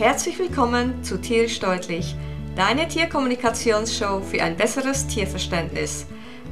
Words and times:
Herzlich 0.00 0.38
willkommen 0.38 1.04
zu 1.04 1.20
Tierisch 1.20 1.60
Deutlich, 1.60 2.16
deine 2.56 2.88
Tierkommunikationsshow 2.88 4.22
für 4.22 4.42
ein 4.42 4.56
besseres 4.56 5.06
Tierverständnis. 5.06 6.06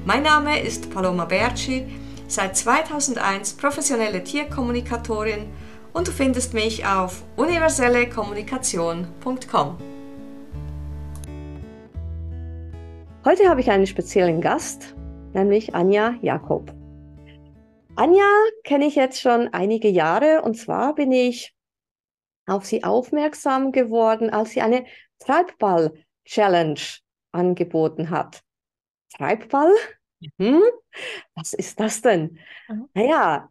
Mein 0.05 0.23
Name 0.23 0.61
ist 0.61 0.91
Paloma 0.91 1.25
Berci, 1.25 1.87
seit 2.27 2.59
2001 2.59 3.55
professionelle 3.55 4.23
Tierkommunikatorin 4.23 5.47
und 5.95 6.09
du 6.09 6.13
findest 6.13 6.53
mich 6.53 6.85
auf 6.85 7.23
universellekommunikation.com. 7.37 9.79
Heute 13.25 13.49
habe 13.49 13.63
ich 13.63 13.71
einen 13.71 13.87
speziellen 13.87 14.43
Gast, 14.43 14.95
nämlich 15.33 15.75
Anja 15.75 16.17
Jakob. 16.21 16.75
Anja 17.97 18.29
kenne 18.65 18.85
ich 18.85 18.95
jetzt 18.95 19.23
schon 19.23 19.49
einige 19.55 19.89
Jahre 19.89 20.43
und 20.43 20.59
zwar 20.59 20.95
bin 20.95 21.13
ich 21.13 21.55
auf 22.49 22.65
sie 22.65 22.85
aufmerksam 22.85 23.73
geworden, 23.73 24.31
als 24.31 24.51
sie 24.51 24.61
eine 24.61 24.85
Treibball-Challenge 25.21 26.81
angeboten 27.33 28.11
hat. 28.11 28.43
Treibball? 29.17 29.73
Hm? 30.39 30.63
Was 31.35 31.53
ist 31.53 31.81
das 31.81 32.03
denn? 32.03 32.39
Mhm. 32.69 32.89
Naja, 32.95 33.51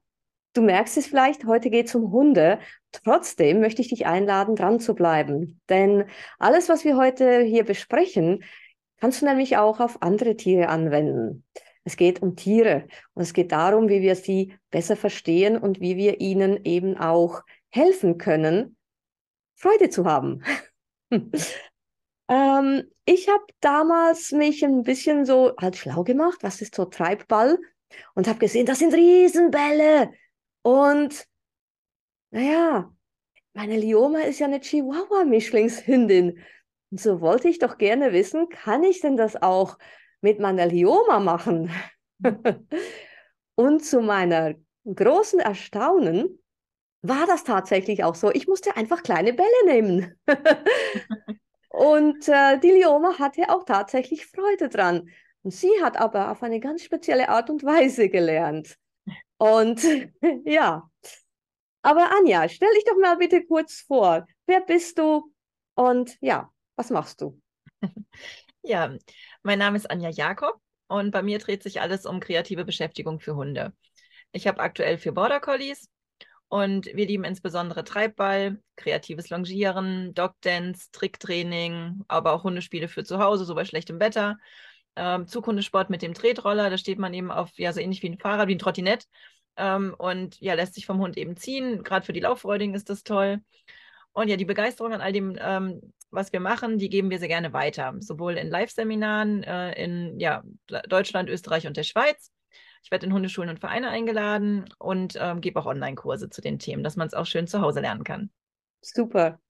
du 0.54 0.62
merkst 0.62 0.98
es 0.98 1.08
vielleicht, 1.08 1.46
heute 1.46 1.70
geht 1.70 1.88
es 1.88 1.96
um 1.96 2.12
Hunde. 2.12 2.60
Trotzdem 2.92 3.60
möchte 3.60 3.82
ich 3.82 3.90
dich 3.90 4.06
einladen, 4.06 4.56
dran 4.56 4.80
zu 4.80 4.96
bleiben. 4.96 5.62
Denn 5.70 6.06
alles, 6.40 6.70
was 6.70 6.84
wir 6.84 6.98
heute 6.98 7.42
hier 7.42 7.64
besprechen, 7.64 8.44
kannst 9.00 9.22
du 9.22 9.26
nämlich 9.26 9.58
auch 9.58 9.80
auf 9.80 10.02
andere 10.02 10.36
Tiere 10.36 10.70
anwenden. 10.70 11.46
Es 11.84 11.96
geht 11.96 12.22
um 12.22 12.36
Tiere 12.36 12.88
und 13.14 13.24
es 13.24 13.34
geht 13.34 13.52
darum, 13.52 13.88
wie 13.88 14.02
wir 14.02 14.16
sie 14.16 14.58
besser 14.72 14.98
verstehen 14.98 15.58
und 15.58 15.80
wie 15.80 15.96
wir 15.96 16.20
ihnen 16.20 16.66
eben 16.66 16.98
auch 16.98 17.44
helfen 17.70 18.18
können, 18.18 18.77
Freude 19.58 19.90
zu 19.90 20.06
haben. 20.06 20.44
ähm, 21.12 22.84
ich 23.06 23.28
habe 23.28 23.44
damals 23.60 24.32
mich 24.32 24.64
ein 24.64 24.84
bisschen 24.84 25.26
so 25.26 25.54
halt 25.60 25.76
schlau 25.76 26.04
gemacht, 26.04 26.40
was 26.42 26.62
ist 26.62 26.76
so 26.76 26.86
Treibball 26.86 27.58
und 28.16 28.28
habe 28.28 28.40
gesehen, 28.40 28.66
das 28.66 28.80
sind 28.80 28.94
Riesenbälle 28.94 30.12
und 30.62 31.28
naja, 32.32 32.94
meine 33.54 33.78
Lioma 33.78 34.20
ist 34.20 34.40
ja 34.40 34.46
eine 34.46 34.60
Chihuahua-Mischlingshündin. 34.60 36.40
Und 36.92 37.02
so 37.02 37.22
wollte 37.22 37.50
ich 37.50 37.58
doch 37.58 37.78
gerne 37.78 38.14
wissen, 38.14 38.50
kann 38.50 38.84
ich 38.84 39.02
denn 39.02 39.18
das 39.18 39.42
auch 39.42 39.78
mit 40.22 40.40
meiner 40.40 40.68
Lioma 40.68 41.20
machen? 41.20 41.72
und 43.56 43.84
zu 43.84 44.02
meiner 44.02 44.54
großen 44.86 45.40
Erstaunen 45.40 46.40
war 47.02 47.26
das 47.28 47.44
tatsächlich 47.44 48.04
auch 48.04 48.16
so. 48.16 48.32
Ich 48.32 48.48
musste 48.48 48.76
einfach 48.76 49.04
kleine 49.04 49.34
Bälle 49.34 49.66
nehmen. 49.66 50.16
und 51.70 52.28
äh, 52.28 52.60
die 52.60 52.72
Lioma 52.72 53.20
hatte 53.20 53.50
auch 53.50 53.64
tatsächlich 53.64 54.26
Freude 54.26 54.70
dran. 54.70 55.10
Und 55.44 55.52
sie 55.52 55.72
hat 55.82 55.98
aber 55.98 56.32
auf 56.32 56.44
eine 56.44 56.60
ganz 56.60 56.84
spezielle 56.84 57.30
Art 57.30 57.50
und 57.50 57.64
Weise 57.64 58.10
gelernt. 58.10 58.78
Und 59.38 59.82
ja. 60.46 60.90
Aber 61.82 62.12
Anja, 62.12 62.50
stell 62.50 62.74
dich 62.74 62.84
doch 62.86 62.98
mal 62.98 63.18
bitte 63.18 63.46
kurz 63.46 63.82
vor. 63.82 64.28
Wer 64.46 64.62
bist 64.62 64.98
du 64.98 65.34
und 65.76 66.18
ja, 66.22 66.52
was 66.76 66.90
machst 66.90 67.22
du? 67.22 67.40
Ja, 68.64 68.94
mein 69.44 69.60
Name 69.60 69.78
ist 69.78 69.90
Anja 69.90 70.10
Jakob 70.10 70.60
und 70.88 71.12
bei 71.12 71.22
mir 71.22 71.40
dreht 71.40 71.64
sich 71.64 71.80
alles 71.80 72.06
um 72.06 72.20
kreative 72.20 72.66
Beschäftigung 72.66 73.22
für 73.22 73.34
Hunde. 73.38 73.72
Ich 74.34 74.46
habe 74.46 74.60
aktuell 74.60 74.98
vier 74.98 75.14
Border 75.14 75.40
Collies 75.40 75.88
und 76.50 76.86
wir 76.88 77.06
lieben 77.06 77.26
insbesondere 77.26 77.84
Treibball, 77.84 78.62
kreatives 78.78 79.30
Longieren, 79.30 80.14
Dogdance, 80.14 80.90
Tricktraining, 80.92 82.04
aber 82.08 82.34
auch 82.34 82.44
Hundespiele 82.44 82.88
für 82.88 83.04
zu 83.04 83.20
Hause, 83.20 83.44
so 83.46 83.56
bei 83.56 83.66
schlechtem 83.66 84.00
Wetter. 84.00 84.38
Ähm, 84.96 85.28
Zughundesport 85.28 85.90
mit 85.90 86.02
dem 86.02 86.14
Tretroller, 86.14 86.70
da 86.70 86.78
steht 86.78 87.00
man 87.00 87.14
eben 87.14 87.32
auf, 87.32 87.52
ja, 87.58 87.74
so 87.74 87.82
ähnlich 87.82 88.02
wie 88.02 88.10
ein 88.10 88.18
Fahrrad, 88.18 88.48
wie 88.48 88.56
ein 88.56 88.60
Trottinett. 88.60 89.08
Ähm, 89.58 89.94
und 89.98 90.40
ja, 90.40 90.54
lässt 90.54 90.76
sich 90.76 90.86
vom 90.86 91.00
Hund 91.00 91.18
eben 91.18 91.36
ziehen. 91.36 91.84
Gerade 91.84 92.06
für 92.06 92.14
die 92.14 92.22
Lauffreudigen 92.22 92.76
ist 92.76 92.90
das 92.90 93.04
toll. 93.04 93.42
Und 94.14 94.30
ja, 94.30 94.38
die 94.38 94.46
Begeisterung 94.46 94.94
an 94.94 95.02
all 95.02 95.12
dem, 95.12 95.38
ähm, 95.40 95.82
was 96.12 96.32
wir 96.32 96.40
machen, 96.40 96.78
die 96.78 96.90
geben 96.90 97.10
wir 97.10 97.20
sehr 97.20 97.28
gerne 97.28 97.54
weiter. 97.54 97.94
Sowohl 98.00 98.38
in 98.38 98.50
Live-Seminaren 98.50 99.44
äh, 99.44 99.84
in 99.84 100.20
ja, 100.20 100.44
Deutschland, 100.88 101.30
Österreich 101.30 101.68
und 101.68 101.76
der 101.76 101.84
Schweiz 101.84 102.32
ich 102.88 102.92
werde 102.92 103.06
in 103.06 103.12
Hundeschulen 103.12 103.50
und 103.50 103.60
Vereine 103.60 103.90
eingeladen 103.90 104.64
und 104.80 105.18
ähm, 105.20 105.42
gebe 105.42 105.60
auch 105.60 105.66
Online-Kurse 105.66 106.30
zu 106.30 106.40
den 106.40 106.58
Themen, 106.58 106.86
dass 106.86 106.96
man 106.96 107.06
es 107.06 107.14
auch 107.14 107.26
schön 107.26 107.46
zu 107.46 107.60
Hause 107.60 107.82
lernen 107.82 108.06
kann. 108.06 108.30
Super. 108.80 109.42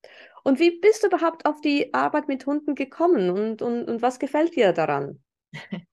Und 0.43 0.57
wie 0.59 0.79
bist 0.79 1.03
du 1.03 1.07
überhaupt 1.07 1.45
auf 1.45 1.61
die 1.61 1.93
Arbeit 1.93 2.27
mit 2.27 2.47
Hunden 2.47 2.73
gekommen 2.73 3.29
und, 3.29 3.61
und, 3.61 3.83
und 3.87 4.01
was 4.01 4.17
gefällt 4.17 4.55
dir 4.55 4.73
daran? 4.73 5.21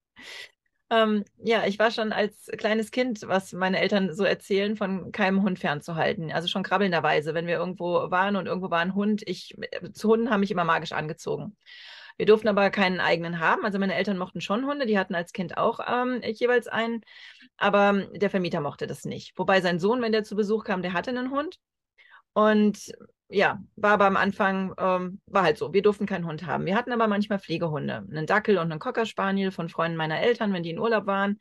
ähm, 0.89 1.23
ja, 1.37 1.67
ich 1.67 1.77
war 1.77 1.91
schon 1.91 2.11
als 2.11 2.49
kleines 2.57 2.89
Kind, 2.89 3.21
was 3.27 3.53
meine 3.53 3.79
Eltern 3.79 4.15
so 4.15 4.23
erzählen, 4.23 4.75
von 4.75 5.11
keinem 5.11 5.43
Hund 5.43 5.59
fernzuhalten. 5.59 6.31
Also 6.31 6.47
schon 6.47 6.63
krabbelnderweise, 6.63 7.35
wenn 7.35 7.45
wir 7.45 7.57
irgendwo 7.57 8.09
waren 8.09 8.37
und 8.37 8.47
irgendwo 8.47 8.71
war 8.71 8.79
ein 8.79 8.95
Hund. 8.95 9.21
Ich, 9.27 9.55
äh, 9.59 9.91
zu 9.91 10.09
Hunden 10.09 10.31
haben 10.31 10.39
mich 10.39 10.49
immer 10.49 10.63
magisch 10.63 10.93
angezogen. 10.93 11.55
Wir 12.17 12.25
durften 12.25 12.47
aber 12.47 12.69
keinen 12.69 12.99
eigenen 12.99 13.39
haben. 13.39 13.65
Also 13.65 13.79
meine 13.79 13.95
Eltern 13.95 14.17
mochten 14.17 14.41
schon 14.41 14.65
Hunde, 14.65 14.85
die 14.85 14.97
hatten 14.97 15.15
als 15.15 15.33
Kind 15.33 15.57
auch 15.57 15.79
ähm, 15.87 16.21
jeweils 16.23 16.67
einen, 16.67 17.01
aber 17.57 18.05
der 18.13 18.29
Vermieter 18.29 18.61
mochte 18.61 18.87
das 18.87 19.05
nicht. 19.05 19.37
Wobei 19.37 19.61
sein 19.61 19.79
Sohn, 19.79 20.01
wenn 20.01 20.11
der 20.11 20.23
zu 20.23 20.35
Besuch 20.35 20.63
kam, 20.63 20.81
der 20.81 20.93
hatte 20.93 21.11
einen 21.11 21.31
Hund. 21.31 21.57
Und 22.33 22.91
ja, 23.29 23.59
war 23.75 23.93
aber 23.93 24.05
am 24.05 24.17
Anfang, 24.17 24.73
ähm, 24.77 25.19
war 25.25 25.43
halt 25.43 25.57
so, 25.57 25.73
wir 25.73 25.81
durften 25.81 26.05
keinen 26.05 26.27
Hund 26.27 26.45
haben. 26.45 26.65
Wir 26.65 26.75
hatten 26.75 26.91
aber 26.91 27.07
manchmal 27.07 27.39
Pflegehunde, 27.39 28.05
einen 28.09 28.27
Dackel 28.27 28.57
und 28.57 28.71
einen 28.71 28.79
Cocker 28.79 29.05
Spaniel 29.05 29.51
von 29.51 29.69
Freunden 29.69 29.97
meiner 29.97 30.19
Eltern, 30.19 30.53
wenn 30.53 30.63
die 30.63 30.69
in 30.69 30.79
Urlaub 30.79 31.07
waren. 31.07 31.39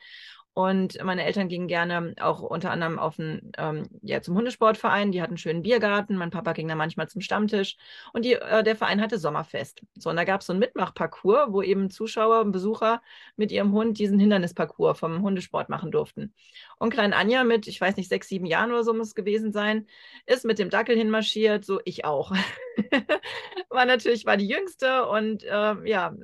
Und 0.55 1.03
meine 1.03 1.25
Eltern 1.25 1.49
gingen 1.49 1.67
gerne 1.67 2.15
auch 2.21 2.41
unter 2.41 2.71
anderem 2.71 3.01
auf 3.01 3.19
ein, 3.19 3.51
ähm, 3.59 3.89
ja, 4.03 4.23
zum 4.23 4.37
Hundesportverein. 4.37 5.11
Die 5.11 5.21
hatten 5.21 5.33
einen 5.33 5.39
schönen 5.39 5.63
Biergarten. 5.63 6.17
Mein 6.17 6.31
Papa 6.31 6.53
ging 6.53 6.69
dann 6.69 6.79
manchmal 6.79 7.09
zum 7.09 7.21
Stammtisch. 7.21 7.77
Und 8.13 8.25
die, 8.25 8.35
äh, 8.35 8.63
der 8.63 8.77
Verein 8.77 9.01
hatte 9.01 9.19
Sommerfest. 9.19 9.83
So, 9.97 10.11
und 10.11 10.17
da 10.17 10.23
gab 10.23 10.43
es 10.43 10.47
so 10.47 10.53
einen 10.53 10.61
Mitmachparcours, 10.61 11.49
wo 11.49 11.61
eben 11.61 11.91
Zuschauer 11.91 12.41
und 12.41 12.53
Besucher 12.53 13.03
mit 13.35 13.51
ihrem 13.51 13.73
Hund 13.73 13.99
diesen 13.99 14.21
Hindernisparcours 14.21 14.97
vom 14.97 15.23
Hundesport 15.23 15.69
machen 15.69 15.91
durften. 15.91 16.33
Und 16.79 16.91
Klein 16.91 17.15
Anja 17.15 17.43
mit, 17.43 17.67
ich 17.67 17.81
weiß 17.81 17.97
nicht, 17.97 18.09
sechs, 18.09 18.29
sieben 18.29 18.47
Jahren 18.47 18.71
oder 18.71 18.85
so 18.85 18.95
muss 18.95 19.09
es 19.09 19.15
gewesen 19.17 19.51
sein, 19.51 19.89
ist 20.25 20.45
mit 20.45 20.61
dem 20.61 20.71
Dackel 20.71 20.97
hinmarschiert. 20.97 21.65
So, 21.65 21.81
ich 21.85 22.05
auch. 22.05 22.31
war 23.71 23.87
natürlich, 23.87 24.25
war 24.25 24.37
die 24.37 24.47
jüngste 24.49 25.07
und 25.07 25.43
äh, 25.43 25.75
ja, 25.85 26.15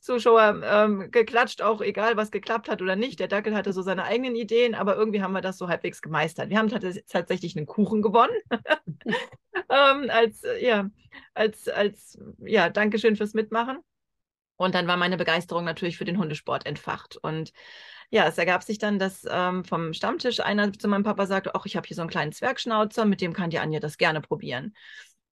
Zuschauer 0.00 0.62
ähm, 0.64 1.10
geklatscht, 1.10 1.62
auch 1.62 1.80
egal, 1.80 2.16
was 2.16 2.30
geklappt 2.30 2.68
hat 2.68 2.80
oder 2.80 2.94
nicht. 2.94 3.18
Der 3.18 3.28
Dackel 3.28 3.39
hatte 3.46 3.72
so 3.72 3.82
seine 3.82 4.04
eigenen 4.04 4.36
Ideen, 4.36 4.74
aber 4.74 4.96
irgendwie 4.96 5.22
haben 5.22 5.32
wir 5.32 5.40
das 5.40 5.58
so 5.58 5.68
halbwegs 5.68 6.02
gemeistert. 6.02 6.50
Wir 6.50 6.58
haben 6.58 6.68
tatsächlich 6.68 7.56
einen 7.56 7.66
Kuchen 7.66 8.02
gewonnen. 8.02 8.36
ähm, 9.68 10.10
als, 10.10 10.42
ja, 10.60 10.88
als, 11.34 11.68
als, 11.68 12.18
ja, 12.38 12.68
Dankeschön 12.68 13.16
fürs 13.16 13.34
Mitmachen. 13.34 13.78
Und 14.56 14.74
dann 14.74 14.86
war 14.86 14.96
meine 14.96 15.16
Begeisterung 15.16 15.64
natürlich 15.64 15.96
für 15.96 16.04
den 16.04 16.18
Hundesport 16.18 16.66
entfacht. 16.66 17.16
Und 17.16 17.52
ja, 18.10 18.26
es 18.26 18.36
ergab 18.36 18.62
sich 18.62 18.78
dann, 18.78 18.98
dass 18.98 19.26
ähm, 19.30 19.64
vom 19.64 19.94
Stammtisch 19.94 20.40
einer 20.40 20.72
zu 20.72 20.88
meinem 20.88 21.04
Papa 21.04 21.26
sagte, 21.26 21.54
ach, 21.54 21.64
ich 21.64 21.76
habe 21.76 21.86
hier 21.86 21.94
so 21.94 22.02
einen 22.02 22.10
kleinen 22.10 22.32
Zwergschnauzer, 22.32 23.04
mit 23.04 23.20
dem 23.20 23.32
kann 23.32 23.50
die 23.50 23.58
Anja 23.58 23.80
das 23.80 23.96
gerne 23.96 24.20
probieren. 24.20 24.74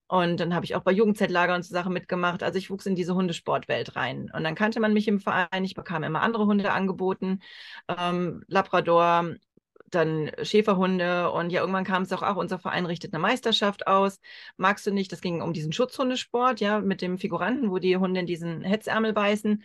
Und 0.09 0.41
dann 0.41 0.55
habe 0.55 0.65
ich 0.65 0.75
auch 0.75 0.83
bei 0.83 0.93
Jugendzeitlager 0.93 1.55
und 1.55 1.65
so 1.65 1.73
Sachen 1.73 1.93
mitgemacht. 1.93 2.43
Also 2.43 2.59
ich 2.59 2.71
wuchs 2.71 2.87
in 2.87 2.95
diese 2.97 3.15
Hundesportwelt 3.15 3.95
rein. 3.95 4.31
Und 4.35 4.43
dann 4.45 4.55
kannte 4.55 4.81
man 4.81 4.95
mich 4.95 5.07
im 5.07 5.21
Verein. 5.21 5.65
Ich 5.65 5.75
bekam 5.75 6.03
immer 6.03 6.23
andere 6.23 6.47
Hunde 6.47 6.73
angeboten. 6.73 7.41
Ähm, 7.89 8.43
Labrador, 8.49 9.35
dann 9.91 10.31
Schäferhunde. 10.43 11.31
Und 11.31 11.51
ja, 11.51 11.61
irgendwann 11.61 11.85
kam 11.85 12.03
es 12.03 12.13
auch, 12.13 12.23
auch, 12.23 12.37
unser 12.37 12.59
Verein 12.59 12.87
richtet 12.87 13.13
eine 13.13 13.21
Meisterschaft 13.21 13.87
aus. 13.87 14.21
Magst 14.57 14.87
du 14.87 14.91
nicht? 14.93 15.13
Das 15.13 15.21
ging 15.21 15.43
um 15.43 15.53
diesen 15.53 15.73
Schutzhundesport, 15.73 16.61
ja, 16.61 16.81
mit 16.81 17.03
dem 17.03 17.19
Figuranten, 17.19 17.71
wo 17.71 17.79
die 17.79 17.97
Hunde 17.97 18.21
in 18.21 18.27
diesen 18.27 18.63
Hetzärmel 18.63 19.13
beißen. 19.13 19.63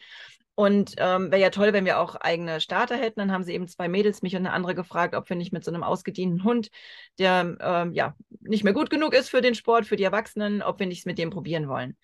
Und 0.56 0.94
ähm, 0.98 1.32
wäre 1.32 1.42
ja 1.42 1.50
toll, 1.50 1.74
wenn 1.74 1.86
wir 1.86 2.00
auch 2.00 2.16
eigene 2.16 2.62
Starter 2.62 2.96
hätten. 2.96 3.20
Dann 3.20 3.32
haben 3.32 3.44
sie 3.44 3.54
eben 3.54 3.68
zwei 3.68 3.88
Mädels, 3.88 4.22
mich 4.22 4.36
und 4.36 4.46
eine 4.46 4.54
andere 4.54 4.76
gefragt, 4.76 5.16
ob 5.16 5.28
wir 5.28 5.36
nicht 5.36 5.52
mit 5.52 5.64
so 5.64 5.72
einem 5.72 5.84
ausgedienten 5.84 6.44
Hund, 6.44 6.70
der 7.18 7.58
ähm, 7.60 7.94
ja 7.94 8.16
nicht 8.40 8.64
mehr 8.64 8.74
gut 8.74 8.92
genug 8.92 9.16
ist 9.16 9.30
für 9.30 9.42
den 9.42 9.56
Sport, 9.56 9.88
für 9.88 9.96
die 9.96 10.04
Erwachsenen, 10.04 10.62
ob 10.62 10.80
wir 10.80 10.86
nichts 10.86 11.06
mit 11.06 11.18
dem 11.18 11.32
probieren 11.32 11.68
wollen. 11.68 11.98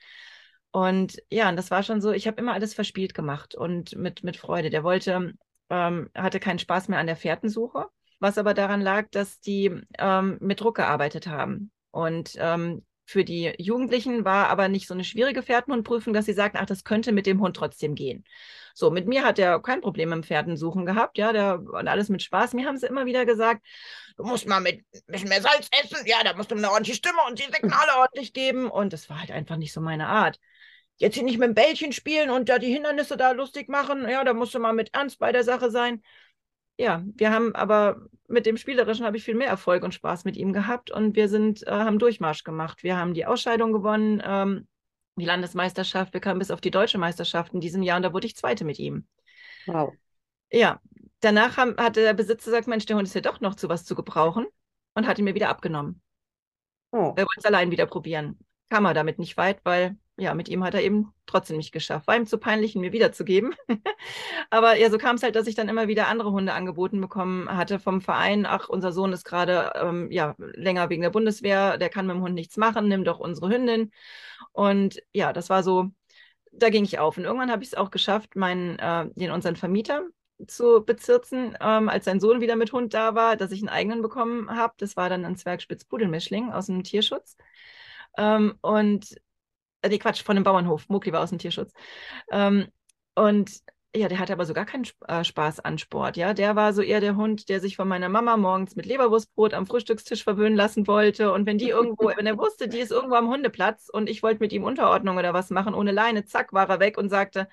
Und 0.72 1.22
ja, 1.30 1.50
und 1.50 1.56
das 1.56 1.72
war 1.72 1.84
schon 1.84 2.02
so, 2.02 2.12
ich 2.12 2.28
habe 2.28 2.40
immer 2.42 2.54
alles 2.54 2.74
verspielt 2.74 3.14
gemacht 3.14 3.56
und 3.56 3.96
mit, 3.96 4.24
mit 4.24 4.38
Freude. 4.38 4.70
Der 4.70 4.84
wollte, 4.84 5.34
ähm, 5.70 6.10
hatte 6.16 6.40
keinen 6.40 6.60
Spaß 6.60 6.88
mehr 6.90 7.00
an 7.00 7.08
der 7.08 7.16
Fährtensuche, 7.16 7.86
was 8.20 8.38
aber 8.38 8.54
daran 8.54 8.82
lag, 8.82 9.08
dass 9.12 9.40
die 9.40 9.82
ähm, 9.98 10.38
mit 10.42 10.62
Druck 10.62 10.78
gearbeitet 10.78 11.28
haben. 11.28 11.72
Und 11.92 12.34
ähm, 12.38 12.86
für 13.10 13.26
die 13.26 13.56
Jugendlichen 13.58 14.24
war 14.24 14.50
aber 14.50 14.68
nicht 14.68 14.88
so 14.88 14.94
eine 14.94 15.04
schwierige 15.04 15.42
Pferdenhundprüfung, 15.42 16.14
dass 16.14 16.26
sie 16.26 16.34
sagten, 16.34 16.60
ach, 16.62 16.68
das 16.68 16.84
könnte 16.84 17.12
mit 17.12 17.26
dem 17.26 17.42
Hund 17.42 17.56
trotzdem 17.56 17.96
gehen. 17.96 18.24
So, 18.76 18.92
mit 18.92 19.08
mir 19.08 19.26
hat 19.26 19.40
er 19.40 19.60
kein 19.64 19.82
Problem 19.82 20.14
im 20.14 20.22
Pferdensuchen 20.22 20.86
gehabt, 20.86 21.18
ja, 21.18 21.34
der 21.34 21.60
und 21.60 21.88
alles 21.88 22.10
mit 22.10 22.22
Spaß. 22.22 22.54
Mir 22.54 22.68
haben 22.68 22.78
sie 22.78 22.86
immer 22.86 23.08
wieder 23.08 23.26
gesagt, 23.26 23.66
du 24.16 24.24
musst 24.24 24.48
mal 24.48 24.60
mit 24.60 24.84
ein 24.94 25.02
bisschen 25.08 25.30
mehr 25.30 25.42
Salz 25.42 25.70
essen, 25.72 26.06
ja, 26.06 26.18
da 26.24 26.36
musst 26.36 26.52
du 26.52 26.56
eine 26.56 26.70
ordentliche 26.70 26.98
Stimme 26.98 27.18
und 27.28 27.40
die 27.40 27.52
Signale 27.52 27.98
ordentlich 27.98 28.32
geben. 28.32 28.70
Und 28.70 28.94
das 28.94 29.10
war 29.10 29.20
halt 29.20 29.32
einfach 29.32 29.58
nicht 29.58 29.74
so 29.74 29.82
meine 29.82 30.06
Art. 30.06 30.40
Jetzt 30.98 31.16
hier 31.16 31.24
nicht 31.24 31.40
mit 31.40 31.48
dem 31.48 31.56
Bällchen 31.56 31.94
spielen 31.94 32.30
und 32.30 32.48
da 32.48 32.60
die 32.60 32.72
Hindernisse 32.72 33.18
da 33.18 33.32
lustig 33.32 33.70
machen, 33.70 34.08
ja, 34.08 34.24
da 34.24 34.34
musst 34.34 34.54
du 34.54 34.60
mal 34.60 34.74
mit 34.74 34.94
Ernst 34.94 35.18
bei 35.18 35.32
der 35.32 35.44
Sache 35.44 35.72
sein. 35.72 36.04
Ja, 36.80 37.04
wir 37.18 37.32
haben 37.32 37.54
aber 37.56 38.08
mit 38.30 38.46
dem 38.46 38.56
Spielerischen 38.56 39.06
habe 39.06 39.18
ich 39.18 39.26
viel 39.26 39.36
mehr 39.36 39.50
Erfolg 39.50 39.84
und 39.84 39.94
Spaß 39.94 40.24
mit 40.24 40.38
ihm 40.38 40.54
gehabt 40.54 40.92
und 40.92 41.14
wir 41.14 41.28
sind, 41.28 41.68
äh, 41.68 41.72
haben 41.72 42.00
Durchmarsch 42.00 42.46
gemacht. 42.46 42.84
Wir 42.84 42.96
haben 42.96 43.14
die 43.14 43.26
Ausscheidung 43.26 43.74
gewonnen, 43.74 44.24
ähm, 44.26 44.66
die 45.18 45.26
Landesmeisterschaft, 45.26 46.14
wir 46.14 46.22
kamen 46.22 46.40
bis 46.40 46.52
auf 46.52 46.62
die 46.62 46.72
deutsche 46.72 46.98
Meisterschaft 46.98 47.54
in 47.54 47.60
diesem 47.60 47.84
Jahr 47.84 47.98
und 47.98 48.04
da 48.04 48.14
wurde 48.14 48.28
ich 48.28 48.38
Zweite 48.38 48.64
mit 48.64 48.80
ihm. 48.80 49.06
Wow. 49.66 49.94
Ja, 50.54 50.80
danach 51.20 51.58
haben, 51.58 51.76
hatte 51.76 52.02
der 52.02 52.14
Besitzer 52.14 52.50
gesagt, 52.50 52.68
Mensch, 52.68 52.86
der 52.86 52.96
Hund 52.96 53.10
ist 53.10 53.14
ja 53.14 53.20
doch 53.20 53.42
noch 53.42 53.56
zu 53.56 53.68
was 53.68 53.84
zu 53.84 53.94
gebrauchen 53.94 54.46
und 54.94 55.06
hat 55.06 55.20
ihn 55.20 55.26
mir 55.26 55.36
wieder 55.36 55.50
abgenommen. 55.50 56.02
Oh. 56.92 57.14
Er 57.18 57.26
wollte 57.26 57.40
es 57.40 57.46
allein 57.46 57.72
wieder 57.72 57.88
probieren. 57.88 58.40
Kam 58.70 58.86
er 58.86 58.94
damit 58.94 59.20
nicht 59.20 59.36
weit, 59.36 59.60
weil 59.66 59.98
ja, 60.20 60.34
mit 60.34 60.50
ihm 60.50 60.64
hat 60.64 60.74
er 60.74 60.84
eben 60.84 61.14
trotzdem 61.26 61.58
nicht 61.58 61.72
geschafft. 61.72 62.08
War 62.08 62.16
ihm 62.16 62.26
zu 62.26 62.38
peinlich, 62.38 62.76
ihn 62.76 62.82
mir 62.82 62.92
wiederzugeben. 62.92 63.56
Aber 64.50 64.76
ja, 64.76 64.90
so 64.90 64.98
kam 64.98 65.16
es 65.16 65.24
halt, 65.24 65.36
dass 65.36 65.48
ich 65.48 65.56
dann 65.56 65.70
immer 65.70 65.88
wieder 65.88 66.08
andere 66.08 66.32
Hunde 66.32 66.54
angeboten 66.54 67.00
bekommen 67.00 67.50
hatte 67.50 67.80
vom 67.80 68.02
Verein. 68.02 68.46
Ach, 68.46 68.68
unser 68.70 68.92
Sohn 68.92 69.14
ist 69.14 69.24
gerade 69.24 69.72
ähm, 69.76 70.12
ja, 70.12 70.36
länger 70.38 70.90
wegen 70.90 71.02
der 71.02 71.10
Bundeswehr, 71.10 71.78
der 71.78 71.90
kann 71.90 72.06
mit 72.06 72.16
dem 72.16 72.22
Hund 72.22 72.36
nichts 72.36 72.58
machen, 72.58 72.88
nimm 72.88 73.04
doch 73.04 73.20
unsere 73.20 73.50
Hündin. 73.50 73.92
Und 74.52 75.02
ja, 75.14 75.34
das 75.34 75.50
war 75.50 75.64
so, 75.64 75.90
da 76.52 76.70
ging 76.70 76.84
ich 76.84 77.00
auf. 77.00 77.18
Und 77.18 77.24
irgendwann 77.24 77.52
habe 77.52 77.64
ich 77.64 77.70
es 77.70 77.76
auch 77.76 77.92
geschafft, 77.92 78.36
meinen, 78.36 78.78
äh, 78.80 79.10
den 79.16 79.32
unseren 79.32 79.56
Vermieter 79.56 80.04
zu 80.48 80.84
bezirzen, 80.86 81.56
ähm, 81.62 81.90
als 81.90 82.06
sein 82.06 82.20
Sohn 82.20 82.42
wieder 82.42 82.56
mit 82.56 82.72
Hund 82.72 82.94
da 82.94 83.16
war, 83.16 83.36
dass 83.36 83.52
ich 83.52 83.62
einen 83.62 83.70
eigenen 83.70 84.02
bekommen 84.02 84.50
habe. 84.56 84.74
Das 84.78 84.96
war 84.98 85.10
dann 85.10 85.26
ein 85.26 85.36
Zwergspitz-Pudelmischling 85.36 86.52
aus 86.52 86.68
dem 86.68 86.84
Tierschutz. 86.84 87.38
Ähm, 88.18 88.56
und 88.62 89.16
äh, 89.82 89.90
nee, 89.90 90.00
Quatsch, 90.00 90.24
von 90.24 90.36
dem 90.36 90.44
Bauernhof. 90.44 90.88
Mokli 90.90 91.12
war 91.12 91.22
aus 91.22 91.30
dem 91.30 91.40
Tierschutz. 91.40 91.74
Ähm, 92.32 92.68
und 93.16 93.52
ja, 93.96 94.08
der 94.08 94.20
hatte 94.20 94.34
aber 94.34 94.46
so 94.46 94.54
gar 94.54 94.66
keinen 94.66 94.86
äh, 95.08 95.24
Spaß 95.24 95.62
an 95.62 95.80
Sport. 95.80 96.16
Ja, 96.16 96.36
der 96.36 96.56
war 96.56 96.74
so 96.74 96.84
eher 96.84 97.02
der 97.02 97.16
Hund, 97.16 97.50
der 97.50 97.60
sich 97.60 97.76
von 97.76 97.88
meiner 97.88 98.08
Mama 98.08 98.38
morgens 98.38 98.76
mit 98.76 98.86
Leberwurstbrot 98.86 99.56
am 99.56 99.66
Frühstückstisch 99.66 100.24
verwöhnen 100.24 100.56
lassen 100.56 100.86
wollte. 100.86 101.32
Und 101.34 101.48
wenn 101.48 101.58
die 101.58 101.70
irgendwo, 101.70 102.12
wenn 102.16 102.28
er 102.28 102.38
wusste, 102.38 102.68
die 102.68 102.78
ist 102.80 102.92
irgendwo 102.92 103.16
am 103.16 103.30
Hundeplatz 103.30 103.90
und 103.92 104.08
ich 104.08 104.22
wollte 104.22 104.42
mit 104.42 104.54
ihm 104.54 104.64
Unterordnung 104.64 105.18
oder 105.18 105.34
was 105.34 105.50
machen, 105.50 105.74
ohne 105.74 105.92
Leine, 105.92 106.26
zack, 106.26 106.54
war 106.54 106.70
er 106.70 106.80
weg 106.80 107.00
und 107.00 107.10
sagte, 107.10 107.50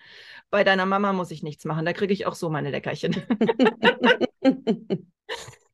bei 0.50 0.62
deiner 0.62 0.84
Mama 0.84 1.14
muss 1.14 1.30
ich 1.30 1.42
nichts 1.42 1.64
machen. 1.64 1.86
Da 1.86 1.94
kriege 1.94 2.12
ich 2.12 2.26
auch 2.26 2.34
so 2.34 2.50
meine 2.50 2.70
Leckerchen. 2.70 3.16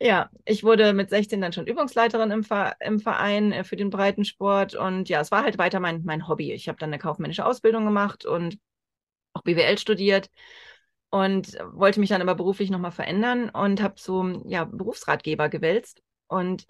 Ja, 0.00 0.28
ich 0.44 0.64
wurde 0.64 0.92
mit 0.92 1.08
16 1.10 1.40
dann 1.40 1.52
schon 1.52 1.66
Übungsleiterin 1.66 2.30
im, 2.30 2.44
im 2.80 3.00
Verein 3.00 3.52
äh, 3.52 3.64
für 3.64 3.76
den 3.76 3.90
Breitensport 3.90 4.74
und 4.74 5.08
ja, 5.08 5.20
es 5.20 5.30
war 5.30 5.44
halt 5.44 5.56
weiter 5.58 5.80
mein, 5.80 6.02
mein 6.04 6.28
Hobby. 6.28 6.52
Ich 6.52 6.68
habe 6.68 6.78
dann 6.78 6.90
eine 6.90 6.98
kaufmännische 6.98 7.46
Ausbildung 7.46 7.84
gemacht 7.84 8.24
und 8.26 8.58
auch 9.34 9.42
BWL 9.42 9.78
studiert 9.78 10.30
und 11.10 11.56
wollte 11.72 12.00
mich 12.00 12.10
dann 12.10 12.22
aber 12.22 12.34
beruflich 12.34 12.70
nochmal 12.70 12.92
verändern 12.92 13.50
und 13.50 13.82
habe 13.82 13.94
so 13.98 14.42
ja, 14.46 14.64
Berufsratgeber 14.64 15.48
gewälzt 15.48 16.02
und 16.28 16.66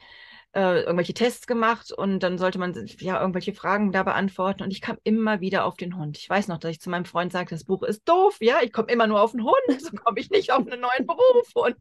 äh, 0.55 0.83
irgendwelche 0.83 1.15
Tests 1.15 1.47
gemacht 1.47 1.93
und 1.93 2.21
dann 2.21 2.39
sollte 2.39 2.59
man 2.59 2.75
ja 3.01 3.21
irgendwelche 3.21 3.55
Fragen 3.55 3.91
da 3.93 4.05
beantworten 4.05 4.63
und 4.63 4.71
ich 4.71 4.81
kam 4.81 4.99
immer 5.03 5.41
wieder 5.41 5.65
auf 5.65 5.77
den 5.77 5.97
Hund. 5.97 6.17
Ich 6.19 6.31
weiß 6.31 6.49
noch, 6.49 6.59
dass 6.59 6.71
ich 6.71 6.81
zu 6.81 6.91
meinem 6.91 7.05
Freund 7.05 7.33
sagte, 7.33 7.55
das 7.55 7.65
Buch 7.65 7.83
ist 7.83 8.09
doof, 8.09 8.37
ja, 8.41 8.59
ich 8.63 8.73
komme 8.73 8.93
immer 8.93 9.07
nur 9.07 9.21
auf 9.21 9.33
den 9.33 9.43
Hund, 9.43 9.81
so 9.81 9.91
komme 9.91 10.21
ich 10.21 10.31
nicht 10.31 10.53
auf 10.53 10.67
einen 10.67 10.81
neuen 10.81 11.07
Beruf. 11.07 11.51
Und 11.55 11.77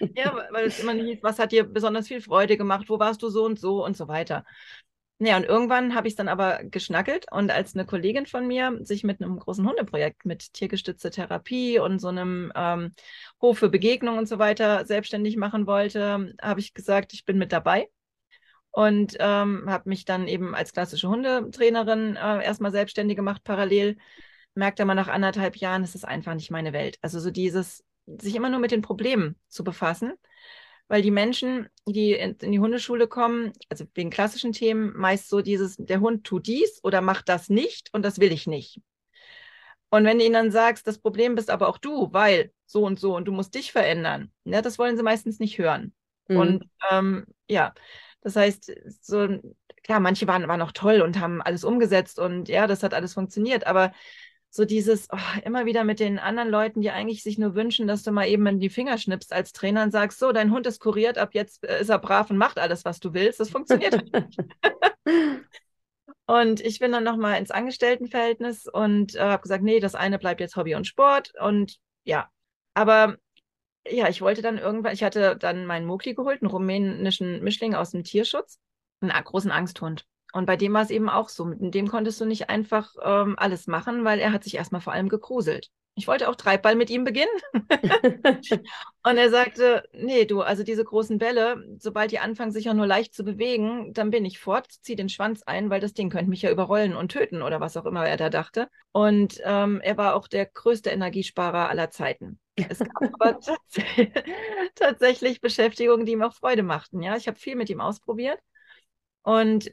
ja, 0.16 0.36
weil 0.52 0.66
es 0.66 0.78
immer 0.78 0.94
nicht, 0.94 1.22
was 1.22 1.38
hat 1.38 1.52
dir 1.52 1.64
besonders 1.64 2.08
viel 2.08 2.20
Freude 2.20 2.56
gemacht, 2.56 2.88
wo 2.88 2.98
warst 2.98 3.22
du 3.22 3.28
so 3.28 3.44
und 3.44 3.58
so 3.58 3.84
und 3.84 3.96
so 3.96 4.06
weiter. 4.08 4.44
Ja, 5.22 5.36
und 5.36 5.44
irgendwann 5.44 5.94
habe 5.94 6.08
ich 6.08 6.12
es 6.12 6.16
dann 6.16 6.28
aber 6.28 6.60
geschnackelt 6.64 7.26
und 7.30 7.50
als 7.50 7.74
eine 7.74 7.84
Kollegin 7.84 8.24
von 8.24 8.46
mir 8.46 8.78
sich 8.80 9.04
mit 9.04 9.20
einem 9.20 9.38
großen 9.38 9.68
Hundeprojekt 9.68 10.24
mit 10.24 10.54
tiergestützter 10.54 11.10
Therapie 11.10 11.78
und 11.78 11.98
so 11.98 12.08
einem 12.08 12.50
ähm, 12.54 12.94
Hof 13.42 13.58
für 13.58 13.68
Begegnung 13.68 14.16
und 14.16 14.26
so 14.26 14.38
weiter 14.38 14.86
selbstständig 14.86 15.36
machen 15.36 15.66
wollte, 15.66 16.34
habe 16.40 16.60
ich 16.60 16.72
gesagt, 16.72 17.12
ich 17.12 17.26
bin 17.26 17.36
mit 17.36 17.52
dabei 17.52 17.90
und 18.70 19.14
ähm, 19.20 19.64
habe 19.68 19.90
mich 19.90 20.06
dann 20.06 20.26
eben 20.26 20.54
als 20.54 20.72
klassische 20.72 21.08
Hundetrainerin 21.08 22.16
äh, 22.16 22.42
erstmal 22.42 22.72
selbstständig 22.72 23.16
gemacht 23.16 23.44
parallel. 23.44 23.98
Merkte 24.54 24.86
man 24.86 24.96
nach 24.96 25.08
anderthalb 25.08 25.56
Jahren, 25.56 25.82
es 25.82 25.94
ist 25.94 26.08
einfach 26.08 26.32
nicht 26.32 26.50
meine 26.50 26.72
Welt. 26.72 26.96
Also 27.02 27.20
so 27.20 27.30
dieses, 27.30 27.84
sich 28.06 28.34
immer 28.34 28.48
nur 28.48 28.58
mit 28.58 28.70
den 28.70 28.80
Problemen 28.80 29.36
zu 29.48 29.64
befassen 29.64 30.14
weil 30.90 31.02
die 31.02 31.12
Menschen, 31.12 31.68
die 31.86 32.14
in, 32.14 32.34
in, 32.40 32.50
die 32.50 32.58
Hundeschule 32.58 33.06
kommen, 33.06 33.52
also 33.68 33.86
wegen 33.94 34.10
klassischen 34.10 34.52
Themen, 34.52 34.92
meist 34.96 35.28
so 35.28 35.40
dieses, 35.40 35.76
der 35.76 36.00
Hund 36.00 36.24
tut 36.24 36.48
dies 36.48 36.80
oder 36.82 37.00
macht 37.00 37.28
das 37.28 37.48
nicht 37.48 37.90
und 37.94 38.04
das 38.04 38.18
will 38.18 38.32
ich 38.32 38.48
nicht. 38.48 38.80
Und 39.90 40.04
wenn 40.04 40.18
du 40.18 40.24
ihnen 40.24 40.34
dann 40.34 40.50
sagst, 40.50 40.88
das 40.88 40.98
Problem 40.98 41.36
bist 41.36 41.48
aber 41.48 41.68
auch 41.68 41.78
du, 41.78 42.12
weil 42.12 42.52
so 42.66 42.84
und 42.84 42.98
so 42.98 43.14
und 43.14 43.26
du 43.26 43.32
musst 43.32 43.54
dich 43.54 43.70
verändern, 43.70 44.32
ja, 44.44 44.62
das 44.62 44.80
wollen 44.80 44.96
sie 44.96 45.04
meistens 45.04 45.38
nicht 45.38 45.58
hören. 45.58 45.94
Mhm. 46.26 46.36
Und 46.36 46.64
ähm, 46.90 47.24
ja, 47.48 47.72
das 48.22 48.34
heißt, 48.34 48.72
so 49.00 49.28
klar, 49.84 50.00
manche 50.00 50.26
waren, 50.26 50.48
waren 50.48 50.60
auch 50.60 50.72
toll 50.72 51.02
und 51.02 51.20
haben 51.20 51.40
alles 51.40 51.62
umgesetzt 51.62 52.18
und 52.18 52.48
ja, 52.48 52.66
das 52.66 52.82
hat 52.82 52.94
alles 52.94 53.14
funktioniert, 53.14 53.64
aber 53.64 53.92
so 54.50 54.64
dieses 54.64 55.08
oh, 55.12 55.40
immer 55.44 55.64
wieder 55.64 55.84
mit 55.84 56.00
den 56.00 56.18
anderen 56.18 56.48
Leuten, 56.48 56.80
die 56.80 56.90
eigentlich 56.90 57.22
sich 57.22 57.38
nur 57.38 57.54
wünschen, 57.54 57.86
dass 57.86 58.02
du 58.02 58.10
mal 58.10 58.26
eben 58.26 58.46
in 58.46 58.58
die 58.58 58.68
Finger 58.68 58.98
schnippst 58.98 59.32
als 59.32 59.52
Trainer 59.52 59.84
und 59.84 59.92
sagst, 59.92 60.18
so, 60.18 60.32
dein 60.32 60.50
Hund 60.50 60.66
ist 60.66 60.80
kuriert, 60.80 61.18
ab 61.18 61.30
jetzt 61.34 61.64
äh, 61.64 61.80
ist 61.80 61.88
er 61.88 62.00
brav 62.00 62.30
und 62.30 62.36
macht 62.36 62.58
alles, 62.58 62.84
was 62.84 62.98
du 62.98 63.14
willst. 63.14 63.38
Das 63.38 63.50
funktioniert 63.50 63.94
halt 63.94 64.12
nicht. 64.12 64.40
und 66.26 66.60
ich 66.60 66.80
bin 66.80 66.90
dann 66.90 67.04
nochmal 67.04 67.38
ins 67.38 67.52
Angestelltenverhältnis 67.52 68.66
und 68.66 69.14
äh, 69.14 69.20
habe 69.20 69.42
gesagt, 69.42 69.62
nee, 69.62 69.78
das 69.78 69.94
eine 69.94 70.18
bleibt 70.18 70.40
jetzt 70.40 70.56
Hobby 70.56 70.74
und 70.74 70.86
Sport. 70.86 71.32
Und 71.40 71.78
ja, 72.04 72.28
aber 72.74 73.16
ja, 73.88 74.08
ich 74.08 74.20
wollte 74.20 74.42
dann 74.42 74.58
irgendwann, 74.58 74.94
ich 74.94 75.04
hatte 75.04 75.36
dann 75.36 75.64
meinen 75.64 75.86
Mokli 75.86 76.14
geholt, 76.14 76.42
einen 76.42 76.50
rumänischen 76.50 77.42
Mischling 77.42 77.74
aus 77.74 77.92
dem 77.92 78.02
Tierschutz, 78.02 78.58
einen 79.00 79.12
großen 79.24 79.52
Angsthund. 79.52 80.06
Und 80.32 80.46
bei 80.46 80.56
dem 80.56 80.72
war 80.72 80.82
es 80.82 80.90
eben 80.90 81.08
auch 81.08 81.28
so. 81.28 81.44
Mit 81.44 81.74
dem 81.74 81.88
konntest 81.88 82.20
du 82.20 82.24
nicht 82.24 82.50
einfach 82.50 82.94
ähm, 83.02 83.34
alles 83.38 83.66
machen, 83.66 84.04
weil 84.04 84.18
er 84.18 84.32
hat 84.32 84.44
sich 84.44 84.56
erstmal 84.56 84.80
vor 84.80 84.92
allem 84.92 85.08
gegruselt. 85.08 85.70
Ich 85.96 86.06
wollte 86.06 86.28
auch 86.28 86.36
Treibball 86.36 86.76
mit 86.76 86.88
ihm 86.88 87.04
beginnen. 87.04 87.28
und 89.02 89.16
er 89.18 89.28
sagte, 89.28 89.82
nee, 89.92 90.24
du, 90.24 90.40
also 90.40 90.62
diese 90.62 90.84
großen 90.84 91.18
Bälle, 91.18 91.62
sobald 91.78 92.10
die 92.12 92.20
anfangen, 92.20 92.52
sich 92.52 92.64
ja 92.64 92.74
nur 92.74 92.86
leicht 92.86 93.12
zu 93.12 93.24
bewegen, 93.24 93.92
dann 93.92 94.10
bin 94.10 94.24
ich 94.24 94.38
fort, 94.38 94.66
zieh 94.70 94.96
den 94.96 95.08
Schwanz 95.08 95.42
ein, 95.42 95.68
weil 95.68 95.80
das 95.80 95.92
Ding 95.92 96.08
könnte 96.08 96.30
mich 96.30 96.42
ja 96.42 96.50
überrollen 96.50 96.96
und 96.96 97.12
töten 97.12 97.42
oder 97.42 97.60
was 97.60 97.76
auch 97.76 97.86
immer 97.86 98.06
er 98.06 98.16
da 98.16 98.30
dachte. 98.30 98.68
Und 98.92 99.40
ähm, 99.44 99.80
er 99.82 99.96
war 99.96 100.14
auch 100.14 100.28
der 100.28 100.46
größte 100.46 100.90
Energiesparer 100.90 101.68
aller 101.68 101.90
Zeiten. 101.90 102.38
Es 102.56 102.78
gab 102.78 103.14
aber 103.20 103.38
tatsächlich 104.74 105.40
Beschäftigungen, 105.40 106.06
die 106.06 106.12
ihm 106.12 106.22
auch 106.22 106.34
Freude 106.34 106.62
machten. 106.62 107.02
Ja, 107.02 107.16
ich 107.16 107.26
habe 107.26 107.38
viel 107.38 107.56
mit 107.56 107.68
ihm 107.68 107.80
ausprobiert. 107.80 108.38
Und 109.22 109.70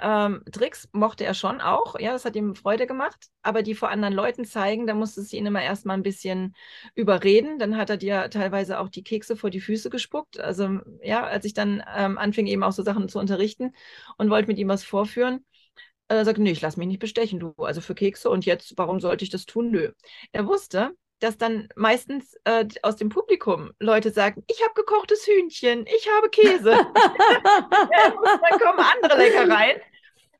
ähm, 0.00 0.42
Tricks 0.52 0.88
mochte 0.92 1.24
er 1.24 1.34
schon 1.34 1.60
auch, 1.60 1.98
ja, 1.98 2.12
das 2.12 2.24
hat 2.24 2.36
ihm 2.36 2.54
Freude 2.54 2.86
gemacht, 2.86 3.26
aber 3.42 3.62
die 3.62 3.74
vor 3.74 3.90
anderen 3.90 4.14
Leuten 4.14 4.44
zeigen, 4.44 4.86
da 4.86 4.94
musstest 4.94 5.32
du 5.32 5.36
ihn 5.36 5.46
immer 5.46 5.62
erstmal 5.62 5.96
ein 5.96 6.02
bisschen 6.02 6.54
überreden. 6.94 7.58
Dann 7.58 7.76
hat 7.76 7.90
er 7.90 7.96
dir 7.96 8.30
teilweise 8.30 8.78
auch 8.78 8.88
die 8.88 9.02
Kekse 9.02 9.36
vor 9.36 9.50
die 9.50 9.60
Füße 9.60 9.90
gespuckt. 9.90 10.38
Also, 10.38 10.78
ja, 11.02 11.24
als 11.24 11.44
ich 11.44 11.54
dann 11.54 11.82
ähm, 11.96 12.18
anfing, 12.18 12.46
eben 12.46 12.62
auch 12.62 12.72
so 12.72 12.82
Sachen 12.82 13.08
zu 13.08 13.18
unterrichten 13.18 13.72
und 14.16 14.30
wollte 14.30 14.48
mit 14.48 14.58
ihm 14.58 14.68
was 14.68 14.84
vorführen, 14.84 15.44
äh, 16.08 16.24
sagte, 16.24 16.42
nee, 16.42 16.52
ich 16.52 16.60
lass 16.60 16.76
mich 16.76 16.88
nicht 16.88 17.00
bestechen, 17.00 17.40
du, 17.40 17.54
also 17.58 17.80
für 17.80 17.94
Kekse 17.94 18.30
und 18.30 18.46
jetzt, 18.46 18.74
warum 18.76 19.00
sollte 19.00 19.24
ich 19.24 19.30
das 19.30 19.46
tun? 19.46 19.70
Nö. 19.70 19.92
Er 20.32 20.46
wusste, 20.46 20.92
dass 21.20 21.36
dann 21.36 21.68
meistens 21.74 22.36
äh, 22.44 22.66
aus 22.82 22.96
dem 22.96 23.08
Publikum 23.08 23.72
Leute 23.80 24.10
sagen, 24.10 24.44
ich 24.48 24.62
habe 24.62 24.74
gekochtes 24.74 25.26
Hühnchen, 25.26 25.86
ich 25.86 26.08
habe 26.16 26.30
Käse. 26.30 26.70
ja, 26.72 28.14
dann 28.14 28.60
kommen 28.60 28.78
andere 28.78 29.18
Leckereien. 29.18 29.80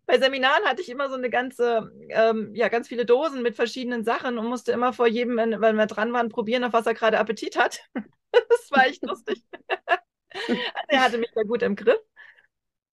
Bei 0.08 0.18
Seminaren 0.18 0.64
hatte 0.64 0.80
ich 0.80 0.88
immer 0.88 1.10
so 1.10 1.16
eine 1.16 1.28
ganze, 1.28 1.92
ähm, 2.08 2.54
ja, 2.54 2.68
ganz 2.68 2.88
viele 2.88 3.04
Dosen 3.04 3.42
mit 3.42 3.56
verschiedenen 3.56 4.04
Sachen 4.04 4.38
und 4.38 4.46
musste 4.46 4.72
immer 4.72 4.94
vor 4.94 5.06
jedem, 5.06 5.36
wenn, 5.36 5.76
wir 5.76 5.86
dran 5.86 6.14
waren, 6.14 6.30
probieren, 6.30 6.64
auf 6.64 6.72
was 6.72 6.86
er 6.86 6.94
gerade 6.94 7.18
Appetit 7.18 7.58
hat. 7.58 7.80
das 8.32 8.70
war 8.70 8.86
echt 8.86 9.04
lustig. 9.04 9.44
also 9.52 10.60
er 10.88 11.02
hatte 11.02 11.18
mich 11.18 11.30
da 11.34 11.42
gut 11.42 11.60
im 11.62 11.76
Griff. 11.76 12.00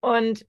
Und 0.01 0.45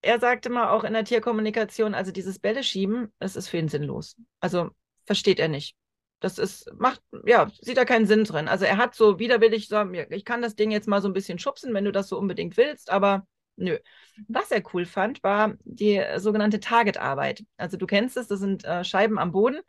er 0.00 0.18
sagte 0.20 0.48
mal 0.48 0.70
auch 0.70 0.84
in 0.84 0.94
der 0.94 1.04
Tierkommunikation, 1.04 1.92
also 1.92 2.12
dieses 2.12 2.38
Bälle 2.38 2.64
schieben, 2.64 3.12
das 3.18 3.36
ist 3.36 3.48
für 3.48 3.58
ihn 3.58 3.68
sinnlos. 3.68 4.16
Also 4.40 4.70
versteht 5.04 5.38
er 5.38 5.48
nicht. 5.48 5.76
Das 6.20 6.38
ist, 6.38 6.72
macht, 6.78 7.02
ja, 7.26 7.50
sieht 7.60 7.76
da 7.76 7.84
keinen 7.84 8.06
Sinn 8.06 8.24
drin. 8.24 8.48
Also 8.48 8.64
er 8.64 8.78
hat 8.78 8.94
so 8.94 9.18
widerwillig 9.18 9.68
so, 9.68 9.78
ich 10.08 10.24
kann 10.24 10.40
das 10.40 10.54
Ding 10.54 10.70
jetzt 10.70 10.88
mal 10.88 11.02
so 11.02 11.08
ein 11.08 11.14
bisschen 11.14 11.38
schubsen, 11.38 11.74
wenn 11.74 11.84
du 11.84 11.92
das 11.92 12.08
so 12.08 12.16
unbedingt 12.16 12.56
willst, 12.56 12.88
aber 12.88 13.26
Nö. 13.60 13.78
Was 14.28 14.50
er 14.50 14.62
cool 14.72 14.86
fand, 14.86 15.22
war 15.22 15.54
die 15.64 16.02
sogenannte 16.16 16.60
Target-Arbeit. 16.60 17.44
Also 17.58 17.76
du 17.76 17.86
kennst 17.86 18.16
es, 18.16 18.26
das 18.26 18.40
sind 18.40 18.64
äh, 18.64 18.84
Scheiben 18.84 19.18
am 19.18 19.32
Boden, 19.32 19.60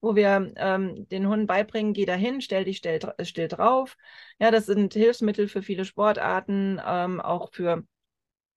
wo 0.00 0.16
wir 0.16 0.52
ähm, 0.56 1.08
den 1.08 1.28
Hunden 1.28 1.46
beibringen, 1.46 1.92
geh 1.92 2.06
dahin, 2.06 2.40
stell 2.40 2.64
dich 2.64 2.78
still, 2.78 2.98
still 3.22 3.48
drauf. 3.48 3.96
Ja, 4.40 4.50
das 4.50 4.66
sind 4.66 4.94
Hilfsmittel 4.94 5.46
für 5.46 5.62
viele 5.62 5.84
Sportarten, 5.84 6.80
ähm, 6.84 7.20
auch 7.20 7.52
für 7.52 7.84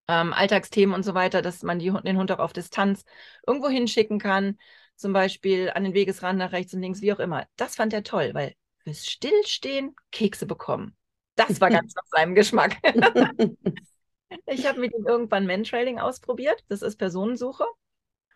ähm, 0.08 0.34
Alltagsthemen 0.34 0.96
und 0.96 1.04
so 1.04 1.14
weiter, 1.14 1.44
dass 1.44 1.62
man 1.62 1.78
die, 1.78 1.92
den 2.04 2.18
Hund 2.18 2.32
auch 2.32 2.40
auf 2.40 2.54
Distanz 2.54 3.06
irgendwo 3.46 3.70
hinschicken 3.70 4.18
kann, 4.18 4.58
zum 4.96 5.14
Beispiel 5.14 5.70
an 5.70 5.84
den 5.84 5.94
Wegesrand 5.94 6.40
nach 6.40 6.52
rechts 6.52 6.74
und 6.74 6.82
links, 6.82 7.02
wie 7.02 7.14
auch 7.14 7.20
immer. 7.20 7.46
Das 7.58 7.76
fand 7.76 7.94
er 7.94 8.02
toll, 8.02 8.32
weil 8.34 8.56
fürs 8.84 9.06
Stillstehen 9.06 9.96
Kekse 10.12 10.48
bekommen. 10.48 10.96
Das 11.36 11.62
war 11.62 11.70
ganz 11.70 11.94
nach 11.94 12.08
seinem 12.12 12.34
Geschmack. 12.34 12.78
ich 14.48 14.68
habe 14.68 14.80
mit 14.80 14.94
ihm 14.94 15.06
irgendwann 15.08 15.48
Mantrailing 15.48 16.00
ausprobiert. 16.00 16.64
Das 16.68 16.82
ist 16.82 16.98
Personensuche. 16.98 17.66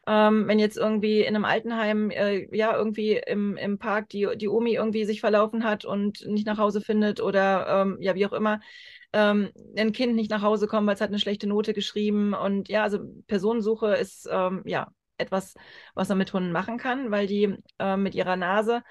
Ähm, 0.06 0.48
wenn 0.48 0.60
jetzt 0.60 0.78
irgendwie 0.78 1.22
in 1.22 1.36
einem 1.36 1.46
Altenheim, 1.46 2.12
äh, 2.12 2.54
ja, 2.56 2.76
irgendwie 2.76 3.22
im, 3.26 3.56
im 3.56 3.80
Park 3.80 4.10
die, 4.10 4.28
die 4.36 4.50
Omi 4.50 4.74
irgendwie 4.76 5.06
sich 5.06 5.22
verlaufen 5.22 5.64
hat 5.64 5.86
und 5.86 6.26
nicht 6.28 6.46
nach 6.46 6.58
Hause 6.58 6.82
findet 6.82 7.22
oder 7.22 7.68
ähm, 7.84 7.98
ja, 8.02 8.14
wie 8.14 8.26
auch 8.26 8.34
immer, 8.34 8.60
ähm, 9.14 9.52
ein 9.78 9.94
Kind 9.94 10.16
nicht 10.16 10.30
nach 10.30 10.42
Hause 10.42 10.68
kommt, 10.68 10.88
weil 10.88 10.96
es 10.96 11.02
hat 11.02 11.10
eine 11.10 11.20
schlechte 11.20 11.48
Note 11.48 11.74
geschrieben. 11.74 12.34
Und 12.34 12.68
ja, 12.68 12.84
also 12.84 13.00
Personensuche 13.28 13.96
ist 13.96 14.28
ähm, 14.30 14.64
ja 14.66 14.90
etwas, 15.18 15.54
was 15.94 16.10
man 16.10 16.18
mit 16.18 16.34
Hunden 16.34 16.52
machen 16.52 16.78
kann, 16.78 17.12
weil 17.12 17.28
die 17.28 17.56
äh, 17.80 17.96
mit 17.96 18.14
ihrer 18.14 18.36
Nase 18.36 18.84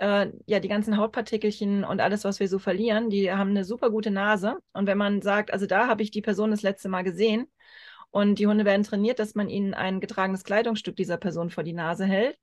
äh, 0.00 0.30
ja 0.46 0.60
die 0.60 0.68
ganzen 0.68 0.96
Hautpartikelchen 0.96 1.84
und 1.84 2.00
alles, 2.00 2.24
was 2.24 2.40
wir 2.40 2.48
so 2.48 2.58
verlieren, 2.58 3.10
die 3.10 3.32
haben 3.32 3.50
eine 3.50 3.64
super 3.64 3.90
gute 3.90 4.10
Nase. 4.10 4.58
Und 4.72 4.86
wenn 4.86 4.98
man 4.98 5.22
sagt, 5.22 5.52
also 5.52 5.66
da 5.66 5.86
habe 5.86 6.02
ich 6.02 6.10
die 6.10 6.22
Person 6.22 6.50
das 6.50 6.62
letzte 6.62 6.88
Mal 6.88 7.04
gesehen, 7.04 7.46
und 8.10 8.38
die 8.38 8.46
Hunde 8.46 8.64
werden 8.64 8.82
trainiert, 8.82 9.18
dass 9.18 9.34
man 9.34 9.48
ihnen 9.48 9.74
ein 9.74 10.00
getragenes 10.00 10.44
Kleidungsstück 10.44 10.96
dieser 10.96 11.16
Person 11.16 11.50
vor 11.50 11.62
die 11.62 11.72
Nase 11.72 12.04
hält. 12.04 12.38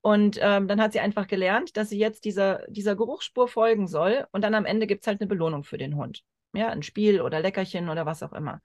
Und 0.00 0.38
ähm, 0.40 0.66
dann 0.68 0.80
hat 0.80 0.92
sie 0.92 1.00
einfach 1.00 1.26
gelernt, 1.26 1.76
dass 1.76 1.90
sie 1.90 1.98
jetzt 1.98 2.24
dieser, 2.24 2.64
dieser 2.68 2.96
Geruchsspur 2.96 3.46
folgen 3.46 3.86
soll. 3.86 4.26
Und 4.32 4.42
dann 4.42 4.54
am 4.54 4.64
Ende 4.64 4.86
gibt 4.86 5.02
es 5.02 5.06
halt 5.06 5.20
eine 5.20 5.28
Belohnung 5.28 5.64
für 5.64 5.78
den 5.78 5.96
Hund. 5.96 6.24
Ja, 6.54 6.70
ein 6.70 6.82
Spiel 6.82 7.20
oder 7.20 7.40
Leckerchen 7.40 7.88
oder 7.88 8.04
was 8.04 8.22
auch 8.22 8.32
immer. 8.32 8.60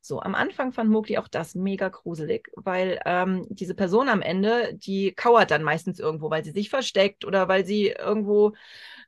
So, 0.00 0.20
am 0.20 0.34
Anfang 0.34 0.72
fand 0.72 0.90
Mowgli 0.90 1.18
auch 1.18 1.28
das 1.28 1.54
mega 1.54 1.88
gruselig, 1.88 2.48
weil 2.56 3.00
ähm, 3.04 3.46
diese 3.50 3.74
Person 3.74 4.08
am 4.08 4.22
Ende, 4.22 4.74
die 4.74 5.12
kauert 5.12 5.50
dann 5.50 5.62
meistens 5.62 5.98
irgendwo, 5.98 6.30
weil 6.30 6.44
sie 6.44 6.52
sich 6.52 6.70
versteckt 6.70 7.24
oder 7.24 7.48
weil 7.48 7.64
sie 7.64 7.88
irgendwo 7.88 8.54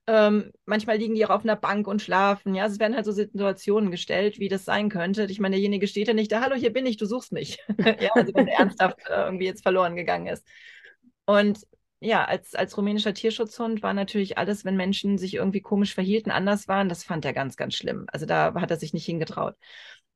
ähm, 0.09 0.53
manchmal 0.65 0.97
liegen 0.97 1.15
die 1.15 1.27
auch 1.27 1.31
auf 1.31 1.45
einer 1.45 1.55
Bank 1.57 1.87
und 1.87 2.01
schlafen. 2.01 2.55
Ja, 2.55 2.65
es 2.67 2.79
werden 2.79 2.97
halt 2.97 3.05
so 3.05 3.13
Situationen 3.13 3.91
gestellt, 3.91 4.39
wie 4.39 4.49
das 4.49 4.65
sein 4.65 4.89
könnte. 4.89 5.25
Ich 5.25 5.39
meine, 5.39 5.57
derjenige 5.57 5.87
steht 5.87 6.09
ja 6.09 6.15
nicht 6.15 6.33
da, 6.33 6.41
hallo, 6.41 6.57
hier 6.57 6.73
bin 6.73 6.87
ich, 6.87 6.97
du 6.97 7.05
suchst 7.05 7.31
mich. 7.31 7.59
ja, 8.01 8.11
also 8.15 8.33
wenn 8.35 8.49
er 8.49 8.59
ernsthaft 8.59 8.99
äh, 9.09 9.25
irgendwie 9.25 9.45
jetzt 9.45 9.63
verloren 9.63 9.97
gegangen 9.97 10.27
ist. 10.29 10.47
Und 11.27 11.61
ja, 12.01 12.25
als, 12.25 12.55
als 12.55 12.77
rumänischer 12.77 13.13
Tierschutzhund 13.13 13.83
war 13.83 13.93
natürlich 13.93 14.39
alles, 14.39 14.65
wenn 14.65 14.77
Menschen 14.77 15.19
sich 15.19 15.35
irgendwie 15.35 15.61
komisch 15.61 15.95
verhielten, 15.95 16.31
anders 16.31 16.69
waren, 16.69 16.89
das 16.89 17.05
fand 17.05 17.25
er 17.25 17.33
ganz, 17.33 17.57
ganz 17.57 17.75
schlimm. 17.75 18.07
Also 18.13 18.25
da 18.25 18.55
hat 18.55 18.71
er 18.71 18.77
sich 18.79 18.95
nicht 18.95 19.05
hingetraut. 19.05 19.57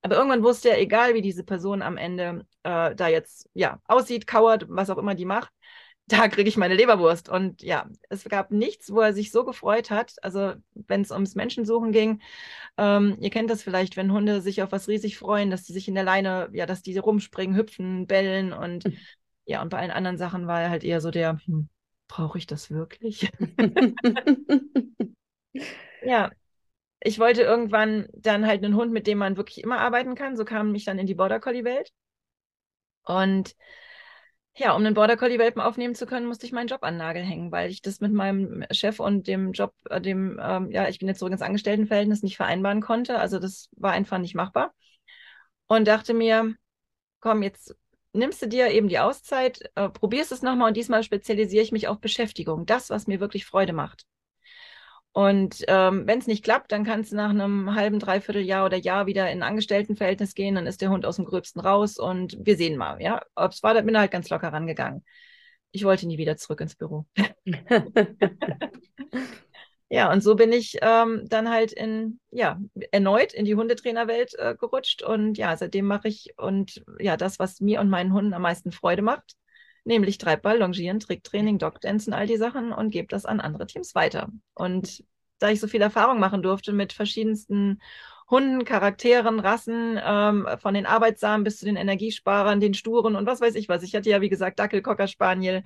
Aber 0.03 0.17
irgendwann 0.17 0.43
wusste 0.43 0.71
er, 0.71 0.81
egal 0.81 1.15
wie 1.15 1.23
diese 1.23 1.45
Person 1.45 1.81
am 1.81 1.97
Ende 1.97 2.45
äh, 2.65 2.95
da 2.95 3.09
jetzt 3.09 3.49
ja 3.55 3.81
aussieht, 3.87 4.27
kauert, 4.27 4.67
was 4.69 4.91
auch 4.91 4.99
immer 4.99 5.15
die 5.15 5.25
macht, 5.25 5.53
da 6.09 6.29
kriege 6.29 6.49
ich 6.49 6.57
meine 6.57 6.75
Leberwurst. 6.75 7.29
Und 7.29 7.63
ja, 7.63 7.89
es 8.09 8.25
gab 8.25 8.51
nichts, 8.51 8.93
wo 8.93 9.01
er 9.01 9.15
sich 9.15 9.31
so 9.31 9.45
gefreut 9.45 9.91
hat. 9.91 10.15
Also 10.23 10.55
wenn 10.75 11.03
es 11.03 11.13
ums 11.13 11.37
Menschensuchen 11.37 11.93
ging, 11.93 12.21
ähm, 12.77 13.17
ihr 13.21 13.31
kennt 13.31 13.51
das 13.51 13.63
vielleicht, 13.63 13.97
wenn 13.97 14.13
Hunde 14.13 14.41
sich 14.41 14.63
auf 14.63 14.73
was 14.73 14.89
riesig 14.89 15.17
freuen, 15.17 15.51
dass 15.51 15.63
die 15.63 15.73
sich 15.73 15.89
in 15.89 15.95
der 15.95 16.05
Leine, 16.05 16.51
ja, 16.53 16.67
dass 16.67 16.83
die 16.83 16.99
rumspringen, 16.99 17.57
hüpfen, 17.57 18.07
bellen 18.07 18.53
und 18.53 18.87
mhm. 18.87 18.97
ja, 19.47 19.63
und 19.63 19.69
bei 19.69 19.79
allen 19.79 19.93
anderen 19.93 20.19
Sachen 20.19 20.49
war 20.49 20.61
er 20.61 20.71
halt 20.71 20.85
eher 20.85 21.01
so 21.01 21.13
der, 21.13 21.39
hm, 21.47 21.69
brauche 22.09 22.39
ich 22.39 22.47
das 22.47 22.71
wirklich? 22.71 23.31
ja, 26.03 26.31
ich 27.05 27.19
wollte 27.19 27.43
irgendwann 27.43 28.09
dann 28.15 28.47
halt 28.47 28.65
einen 28.65 28.77
Hund, 28.77 28.93
mit 28.93 29.07
dem 29.07 29.19
man 29.19 29.37
wirklich 29.37 29.63
immer 29.63 29.81
arbeiten 29.81 30.15
kann. 30.15 30.37
So 30.37 30.45
kam 30.45 30.75
ich 30.75 30.85
dann 30.85 30.99
in 30.99 31.07
die 31.07 31.15
Border 31.15 31.41
Collie 31.41 31.65
Welt. 31.65 31.93
Und 33.05 33.57
ja, 34.55 34.75
um 34.75 34.85
einen 34.85 34.95
Border 34.95 35.17
Collie 35.17 35.39
Welpen 35.39 35.63
aufnehmen 35.63 35.95
zu 35.95 36.07
können, 36.07 36.27
musste 36.27 36.47
ich 36.47 36.53
meinen 36.53 36.69
Job 36.69 36.83
an 36.83 36.97
Nagel 36.99 37.23
hängen, 37.23 37.51
weil 37.53 37.71
ich 37.71 37.81
das 37.81 38.01
mit 38.01 38.13
meinem 38.13 38.65
Chef 38.71 39.01
und 39.01 39.27
dem 39.27 39.53
Job, 39.53 39.75
äh, 39.89 40.01
dem, 40.01 40.39
ähm, 40.43 40.71
ja, 40.71 40.89
ich 40.89 40.99
bin 40.99 41.09
jetzt 41.09 41.19
zurück 41.21 41.33
ins 41.33 41.43
Angestelltenverhältnis, 41.43 42.23
nicht 42.23 42.37
vereinbaren 42.37 42.83
konnte. 42.83 43.19
Also 43.19 43.39
das 43.39 43.69
war 43.77 43.93
einfach 43.93 44.19
nicht 44.19 44.35
machbar. 44.35 44.75
Und 45.67 45.89
dachte 45.89 46.15
mir, 46.15 46.55
komm, 47.21 47.43
jetzt 47.43 47.77
nimmst 48.13 48.43
du 48.43 48.49
dir 48.49 48.71
eben 48.71 48.89
die 48.89 48.99
Auszeit, 48.99 49.71
äh, 49.75 49.89
probierst 49.89 50.33
es 50.33 50.43
nochmal 50.43 50.69
und 50.69 50.77
diesmal 50.77 51.03
spezialisiere 51.03 51.63
ich 51.65 51.73
mich 51.73 51.89
auf 51.89 52.01
Beschäftigung. 52.01 52.67
Das, 52.67 52.91
was 52.91 53.07
mir 53.07 53.21
wirklich 53.21 53.47
Freude 53.47 53.73
macht. 53.73 54.05
Und 55.13 55.63
ähm, 55.69 56.07
wenn 56.07 56.19
es 56.19 56.27
nicht 56.27 56.43
klappt, 56.43 56.73
dann 56.73 56.85
kannst 56.85 57.13
du 57.13 57.17
nach 57.17 57.29
einem 57.31 57.75
halben, 57.75 57.99
dreiviertel 57.99 58.41
Jahr 58.43 58.65
oder 58.65 58.79
Jahr 58.79 59.07
wieder 59.07 59.31
in 59.31 59.43
ein 59.43 59.49
Angestelltenverhältnis 59.49 60.35
gehen, 60.35 60.55
dann 60.55 60.67
ist 60.67 60.81
der 60.81 60.89
Hund 60.89 61.05
aus 61.05 61.17
dem 61.17 61.27
Gröbsten 61.27 61.61
raus 61.61 61.99
und 61.99 62.39
wir 62.41 62.57
sehen 62.57 62.79
mal, 62.79 63.01
ja. 63.01 63.21
Ob 63.35 63.53
es 63.53 63.63
war, 63.63 63.75
da 63.75 63.83
bin 63.83 63.95
ich 63.95 64.01
halt 64.01 64.11
ganz 64.11 64.31
locker 64.31 64.53
rangegangen. 64.53 65.05
Ich 65.71 65.85
wollte 65.85 66.07
nie 66.07 66.17
wieder 66.17 66.39
zurück 66.39 66.63
ins 66.63 66.77
Büro. 66.77 67.05
ja, 69.91 70.11
und 70.11 70.23
so 70.23 70.35
bin 70.35 70.51
ich 70.51 70.79
ähm, 70.81 71.25
dann 71.29 71.51
halt 71.51 71.73
in, 71.73 72.19
ja, 72.31 72.59
erneut 72.91 73.35
in 73.35 73.45
die 73.45 73.55
Hundetrainerwelt 73.55 74.35
äh, 74.39 74.55
gerutscht 74.59 75.03
und 75.03 75.37
ja, 75.37 75.55
seitdem 75.59 75.85
mache 75.85 76.09
ich 76.09 76.33
und 76.39 76.83
ja, 76.99 77.19
das, 77.19 77.39
was 77.39 77.61
mir 77.61 77.81
und 77.81 77.91
meinen 77.91 78.15
Hunden 78.15 78.33
am 78.33 78.43
meisten 78.43 78.73
Freude 78.73 79.03
macht, 79.03 79.35
nämlich 79.85 80.19
Treibball, 80.19 80.59
Longieren, 80.59 81.01
Tricktraining, 81.01 81.59
Dogdancen, 81.59 82.13
all 82.13 82.27
die 82.27 82.37
Sachen 82.37 82.73
und 82.73 82.91
gebe 82.91 83.09
das 83.09 83.27
an 83.27 83.41
andere 83.41 83.67
Teams 83.67 83.95
weiter. 83.95 84.29
Und 84.55 85.05
da 85.39 85.51
ich 85.51 85.61
so 85.61 85.67
viel 85.67 85.83
Erfahrung 85.83 86.21
machen 86.21 86.43
durfte 86.43 86.73
mit 86.73 86.93
verschiedensten 86.93 87.81
Hunden, 88.31 88.65
Charakteren, 88.65 89.41
Rassen, 89.41 90.01
ähm, 90.03 90.49
von 90.59 90.75
den 90.75 90.87
Arbeitssamen 90.87 91.45
bis 91.45 91.59
zu 91.59 91.65
den 91.65 91.77
Energiesparern, 91.77 92.61
den 92.61 92.75
Sturen 92.75 93.17
und 93.17 93.27
was 93.27 93.41
weiß 93.41 93.55
ich 93.57 93.69
was. 93.69 93.83
Ich 93.83 93.95
hatte 93.95 94.09
ja, 94.09 94.21
wie 94.21 94.31
gesagt, 94.31 94.59
Dackel, 94.59 94.81
Cocker, 94.83 95.07
Spaniel, 95.07 95.65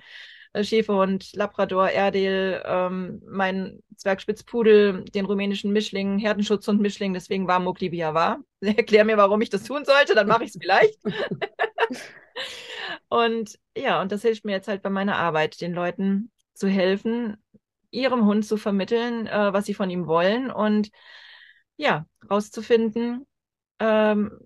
äh, 0.53 0.63
Schäferhund, 0.63 1.33
Labrador, 1.33 1.89
Erdel, 1.89 2.61
ähm, 2.65 3.21
mein 3.25 3.81
Zwergspitzpudel, 3.95 5.05
den 5.05 5.25
rumänischen 5.25 5.71
Mischling, 5.71 6.17
Herdenschutzhund 6.17 6.81
Mischling, 6.81 7.13
deswegen 7.13 7.47
war 7.47 7.59
Mokli, 7.59 7.91
wie 7.91 7.99
er 7.99 8.13
war. 8.13 8.39
Erklär 8.61 9.05
mir, 9.05 9.17
warum 9.17 9.41
ich 9.41 9.49
das 9.49 9.63
tun 9.63 9.85
sollte, 9.85 10.15
dann 10.15 10.27
mache 10.27 10.43
ich 10.43 10.49
es 10.49 10.57
vielleicht. 10.59 10.99
Und 13.09 13.57
ja, 13.75 14.01
und 14.01 14.11
das 14.11 14.21
hilft 14.21 14.45
mir 14.45 14.51
jetzt 14.51 14.67
halt 14.67 14.81
bei 14.81 14.89
meiner 14.89 15.17
Arbeit, 15.17 15.61
den 15.61 15.73
Leuten 15.73 16.31
zu 16.53 16.67
helfen, 16.67 17.37
ihrem 17.91 18.25
Hund 18.25 18.45
zu 18.45 18.57
vermitteln, 18.57 19.27
äh, 19.27 19.53
was 19.53 19.65
sie 19.65 19.73
von 19.73 19.89
ihm 19.89 20.07
wollen 20.07 20.51
und 20.51 20.89
ja, 21.77 22.05
rauszufinden, 22.29 23.25
ähm, 23.79 24.39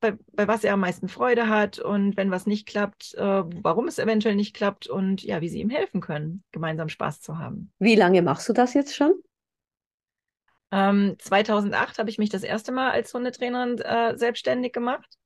bei, 0.00 0.16
bei 0.32 0.48
was 0.48 0.64
er 0.64 0.74
am 0.74 0.80
meisten 0.80 1.08
Freude 1.08 1.48
hat 1.48 1.78
und 1.78 2.16
wenn 2.16 2.30
was 2.30 2.46
nicht 2.46 2.66
klappt, 2.66 3.14
äh, 3.14 3.42
warum 3.62 3.88
es 3.88 3.98
eventuell 3.98 4.34
nicht 4.34 4.54
klappt 4.54 4.86
und 4.86 5.22
ja, 5.22 5.40
wie 5.40 5.48
sie 5.48 5.60
ihm 5.60 5.70
helfen 5.70 6.00
können, 6.00 6.44
gemeinsam 6.50 6.88
Spaß 6.88 7.20
zu 7.20 7.38
haben. 7.38 7.72
Wie 7.78 7.94
lange 7.94 8.22
machst 8.22 8.48
du 8.48 8.52
das 8.52 8.74
jetzt 8.74 8.96
schon? 8.96 9.14
Ähm, 10.70 11.16
2008 11.18 11.98
habe 11.98 12.10
ich 12.10 12.18
mich 12.18 12.30
das 12.30 12.42
erste 12.42 12.72
Mal 12.72 12.90
als 12.90 13.12
Hundetrainerin 13.12 13.78
äh, 13.78 14.16
selbstständig 14.16 14.72
gemacht. 14.72 15.18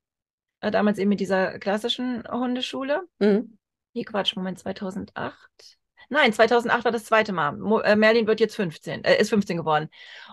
Äh, 0.60 0.70
damals 0.70 0.98
eben 0.98 1.10
mit 1.10 1.20
dieser 1.20 1.58
klassischen 1.58 2.24
Hundeschule. 2.30 3.02
Mhm. 3.18 3.58
Nee, 3.94 4.04
Quatsch, 4.04 4.36
Moment, 4.36 4.58
2008. 4.58 5.78
Nein, 6.08 6.32
2008 6.32 6.84
war 6.84 6.92
das 6.92 7.04
zweite 7.04 7.32
Mal. 7.32 7.52
Mo 7.52 7.80
äh, 7.80 7.96
Merlin 7.96 8.26
wird 8.26 8.40
jetzt 8.40 8.56
15, 8.56 9.04
äh, 9.04 9.18
ist 9.18 9.30
15 9.30 9.56
geworden. 9.56 9.88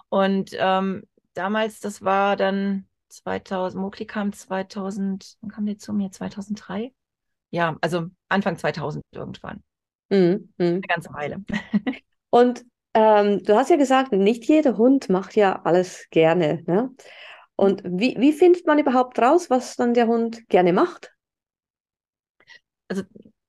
Und 0.09 0.51
ähm, 0.57 1.03
damals, 1.33 1.79
das 1.79 2.03
war 2.03 2.35
dann 2.35 2.87
2000, 3.09 3.81
Mokli 3.81 4.05
kam 4.05 4.33
2000, 4.33 5.37
wann 5.41 5.51
kam 5.51 5.65
der 5.65 5.77
zu 5.77 5.93
mir? 5.93 6.11
2003? 6.11 6.93
Ja, 7.51 7.77
also 7.81 8.07
Anfang 8.29 8.57
2000 8.57 9.03
irgendwann. 9.11 9.63
Mhm. 10.09 10.53
Mhm. 10.57 10.65
Eine 10.65 10.81
ganze 10.81 11.13
Weile. 11.13 11.43
Und 12.29 12.65
ähm, 12.93 13.43
du 13.43 13.55
hast 13.55 13.69
ja 13.69 13.75
gesagt, 13.75 14.11
nicht 14.11 14.45
jeder 14.45 14.77
Hund 14.77 15.09
macht 15.09 15.35
ja 15.35 15.61
alles 15.63 16.07
gerne. 16.11 16.63
Ne? 16.67 16.91
Und 17.55 17.83
wie, 17.85 18.15
wie 18.17 18.33
findet 18.33 18.65
man 18.65 18.79
überhaupt 18.79 19.19
raus, 19.19 19.49
was 19.49 19.75
dann 19.75 19.93
der 19.93 20.07
Hund 20.07 20.47
gerne 20.49 20.73
macht? 20.73 21.13
Also 22.87 23.03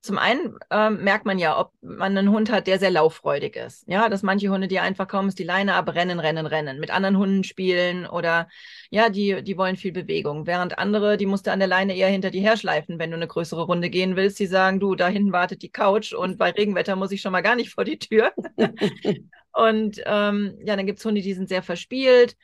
zum 0.05 0.19
einen 0.19 0.55
ähm, 0.69 1.03
merkt 1.03 1.25
man 1.25 1.39
ja, 1.39 1.59
ob 1.59 1.71
man 1.81 2.15
einen 2.15 2.29
Hund 2.29 2.51
hat, 2.51 2.67
der 2.67 2.77
sehr 2.77 2.91
lauffreudig 2.91 3.55
ist. 3.55 3.87
Ja, 3.87 4.07
dass 4.07 4.21
manche 4.21 4.49
Hunde, 4.49 4.67
die 4.67 4.79
einfach 4.79 5.07
kommen, 5.07 5.29
ist 5.29 5.39
die 5.39 5.43
Leine 5.43 5.73
ab, 5.73 5.95
rennen, 5.95 6.19
rennen, 6.19 6.45
rennen, 6.45 6.79
mit 6.79 6.91
anderen 6.91 7.17
Hunden 7.17 7.43
spielen 7.43 8.05
oder 8.05 8.47
ja, 8.91 9.09
die, 9.09 9.41
die 9.41 9.57
wollen 9.57 9.77
viel 9.77 9.91
Bewegung. 9.91 10.45
Während 10.45 10.77
andere, 10.77 11.17
die 11.17 11.25
musst 11.25 11.47
du 11.47 11.51
an 11.51 11.57
der 11.57 11.67
Leine 11.67 11.95
eher 11.95 12.09
hinter 12.09 12.29
dir 12.29 12.43
herschleifen, 12.43 12.99
wenn 12.99 13.09
du 13.09 13.17
eine 13.17 13.27
größere 13.27 13.63
Runde 13.63 13.89
gehen 13.89 14.15
willst. 14.15 14.37
Die 14.39 14.45
sagen, 14.45 14.79
du, 14.79 14.93
da 14.93 15.07
hinten 15.07 15.31
wartet 15.31 15.63
die 15.63 15.71
Couch 15.71 16.13
und 16.13 16.37
bei 16.37 16.51
Regenwetter 16.51 16.95
muss 16.95 17.11
ich 17.11 17.21
schon 17.21 17.31
mal 17.31 17.41
gar 17.41 17.55
nicht 17.55 17.71
vor 17.71 17.83
die 17.83 17.97
Tür. 17.97 18.31
und 19.53 20.01
ähm, 20.05 20.59
ja, 20.63 20.75
dann 20.75 20.85
gibt 20.85 20.99
es 20.99 21.05
Hunde, 21.05 21.21
die 21.21 21.33
sind 21.33 21.49
sehr 21.49 21.63
verspielt 21.63 22.35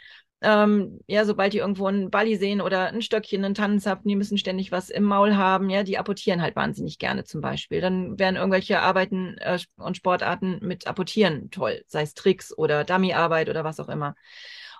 ähm, 0.42 1.00
ja, 1.08 1.26
sobald 1.26 1.54
die 1.54 1.60
irgendwo 1.60 1.86
einen 1.88 2.10
Balli 2.10 2.36
sehen 2.36 2.62
oder 2.62 2.88
ein 2.88 3.02
Stöckchen, 3.02 3.46
einen 3.46 3.54
Tannenzapfen, 3.54 4.08
die 4.08 4.16
müssen 4.16 4.38
ständig 4.38 4.72
was 4.72 4.90
im 4.90 5.04
Maul 5.04 5.36
haben, 5.36 5.70
ja, 5.70 5.84
die 5.84 5.98
apportieren 5.98 6.42
halt 6.42 6.56
wahnsinnig 6.56 6.98
gerne 6.98 7.24
zum 7.24 7.42
Beispiel. 7.42 7.80
Dann 7.82 8.18
wären 8.18 8.36
irgendwelche 8.36 8.82
Arbeiten 8.82 9.38
äh, 9.38 9.60
und 9.78 9.98
Sportarten 9.98 10.60
mit 10.62 10.88
Apportieren 10.88 11.52
toll, 11.52 11.84
sei 11.88 12.02
es 12.02 12.16
Tricks 12.16 12.58
oder 12.58 12.84
Dummyarbeit 12.84 13.50
oder 13.50 13.64
was 13.64 13.80
auch 13.80 13.90
immer. 13.90 14.16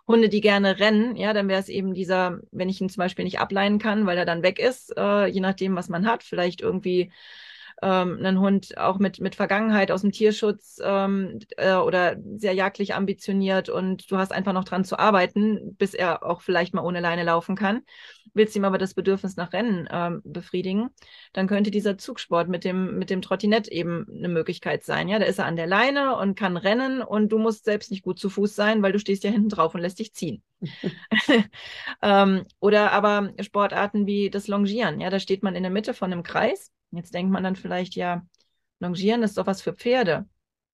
Hunde, 0.08 0.30
die 0.30 0.42
gerne 0.42 0.80
rennen, 0.80 1.16
ja, 1.16 1.32
dann 1.34 1.48
wäre 1.48 1.60
es 1.60 1.70
eben 1.70 1.94
dieser, 1.94 2.40
wenn 2.52 2.70
ich 2.70 2.82
ihn 2.82 2.90
zum 2.90 3.02
Beispiel 3.02 3.24
nicht 3.24 3.40
ableihen 3.40 3.78
kann, 3.78 4.08
weil 4.08 4.18
er 4.18 4.26
dann 4.26 4.42
weg 4.44 4.60
ist, 4.60 4.98
äh, 4.98 5.28
je 5.28 5.42
nachdem, 5.42 5.76
was 5.76 5.90
man 5.90 6.08
hat, 6.08 6.24
vielleicht 6.24 6.62
irgendwie 6.62 7.12
ähm, 7.82 8.18
einen 8.20 8.40
Hund 8.40 8.78
auch 8.78 9.00
mit, 9.00 9.20
mit 9.20 9.36
Vergangenheit 9.36 9.92
aus 9.92 10.02
dem 10.02 10.12
Tierschutz 10.12 10.80
ähm, 10.84 11.40
äh, 11.58 11.74
oder 11.76 12.18
sehr 12.38 12.54
jagdlich 12.54 12.94
ambitioniert 12.94 13.70
und 13.70 14.10
du 14.12 14.18
hast 14.18 14.32
einfach 14.32 14.54
noch 14.54 14.64
dran 14.64 14.86
zu 14.86 15.00
arbeiten, 15.00 15.76
bis 15.78 15.94
er 15.94 16.24
auch 16.24 16.42
vielleicht 16.42 16.74
mal 16.74 16.84
ohne 16.84 17.00
Leine 17.00 17.24
laufen 17.24 17.56
kann, 17.56 17.82
willst 18.34 18.56
ihm 18.56 18.66
aber 18.66 18.78
das 18.78 18.94
Bedürfnis 18.94 19.36
nach 19.36 19.52
Rennen 19.52 19.90
ähm, 19.92 20.22
befriedigen, 20.24 20.90
dann 21.34 21.48
könnte 21.48 21.72
dieser 21.72 21.98
Zugsport 21.98 22.50
mit 22.50 22.64
dem, 22.64 23.00
mit 23.00 23.10
dem 23.10 23.22
Trottinett 23.22 23.68
eben 23.68 24.06
eine 24.16 24.30
Möglichkeit 24.30 24.84
sein. 24.84 25.08
Ja, 25.08 25.18
da 25.18 25.26
ist 25.26 25.40
er 25.40 25.46
an 25.46 25.56
der 25.56 25.68
Leine 25.68 26.16
und 26.18 26.38
kann 26.38 26.58
rennen 26.58 27.02
und 27.02 27.32
du 27.32 27.40
musst 27.40 27.66
selbst 27.66 27.90
nicht 27.90 28.04
gut 28.04 28.20
zu 28.20 28.30
Fuß 28.30 28.56
sein, 28.56 28.84
weil 28.84 28.92
du 28.92 29.00
stehst 29.00 29.24
ja 29.24 29.32
hinten 29.32 29.50
drauf 29.50 29.74
und 29.74 29.82
lässt 29.82 30.00
dich 30.00 30.14
ziehen. 30.14 30.44
ähm, 32.02 32.46
oder 32.60 32.92
aber 32.92 33.34
Sportarten 33.40 34.06
wie 34.06 34.30
das 34.30 34.48
Longieren. 34.48 35.00
Ja, 35.02 35.10
da 35.10 35.20
steht 35.20 35.44
man 35.44 35.56
in 35.56 35.64
der 35.64 35.72
Mitte 35.72 35.94
von 35.94 36.12
einem 36.12 36.24
Kreis 36.24 36.72
Jetzt 36.92 37.14
denkt 37.14 37.32
man 37.32 37.44
dann 37.44 37.56
vielleicht, 37.56 37.96
ja, 37.96 38.24
Longieren 38.80 39.24
ist 39.24 39.38
doch 39.38 39.48
was 39.48 39.62
für 39.62 39.74
Pferde. 39.74 40.26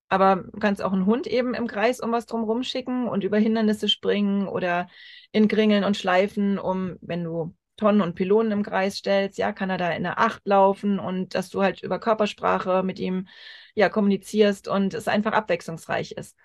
Aber 0.09 0.37
du 0.37 0.59
kannst 0.59 0.81
auch 0.81 0.93
einen 0.93 1.05
Hund 1.05 1.27
eben 1.27 1.53
im 1.53 1.67
Kreis 1.67 1.99
um 1.99 2.11
was 2.11 2.25
drumherum 2.25 2.63
schicken 2.63 3.07
und 3.09 3.23
über 3.23 3.37
Hindernisse 3.37 3.89
springen 3.89 4.47
oder 4.47 4.87
in 5.31 5.47
Gringeln 5.49 5.83
und 5.83 5.97
Schleifen, 5.97 6.57
um, 6.59 6.95
wenn 7.01 7.23
du 7.25 7.55
Tonnen 7.75 8.01
und 8.01 8.15
Pylonen 8.15 8.51
im 8.53 8.63
Kreis 8.63 8.97
stellst, 8.97 9.37
ja, 9.37 9.51
kann 9.51 9.69
er 9.69 9.77
da 9.77 9.91
in 9.91 10.03
der 10.03 10.17
Acht 10.19 10.41
laufen 10.45 10.97
und 10.99 11.35
dass 11.35 11.49
du 11.49 11.61
halt 11.61 11.83
über 11.83 11.99
Körpersprache 11.99 12.83
mit 12.83 12.99
ihm 12.99 13.27
ja 13.75 13.89
kommunizierst 13.89 14.67
und 14.67 14.93
es 14.93 15.07
einfach 15.07 15.33
abwechslungsreich 15.33 16.13
ist. 16.13 16.37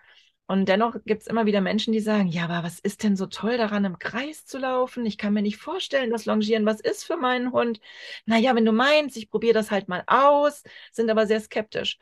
Und 0.47 0.69
dennoch 0.69 0.97
gibt 1.05 1.23
es 1.23 1.29
immer 1.29 1.47
wieder 1.47 1.61
Menschen, 1.61 1.93
die 1.93 2.01
sagen, 2.01 2.29
ja, 2.29 2.45
aber 2.45 2.63
was 2.63 2.79
ist 2.79 3.03
denn 3.03 3.17
so 3.17 3.27
toll 3.27 3.57
daran, 3.57 3.85
im 3.85 3.99
Kreis 3.99 4.45
zu 4.45 4.59
laufen? 4.59 5.07
Ich 5.07 5.17
kann 5.17 5.33
mir 5.33 5.43
nicht 5.43 5.57
vorstellen, 5.57 6.11
dass 6.11 6.27
Longieren 6.27 6.67
was 6.67 6.81
ist 6.81 7.05
für 7.05 7.17
meinen 7.17 7.53
Hund. 7.53 7.81
Naja, 8.27 8.55
wenn 8.55 8.65
du 8.65 8.73
meinst, 8.73 9.17
ich 9.17 9.31
probiere 9.31 9.55
das 9.55 9.71
halt 9.71 9.89
mal 9.89 10.03
aus, 10.07 10.63
sind 10.91 11.11
aber 11.11 11.27
sehr 11.27 11.41
skeptisch. 11.41 11.99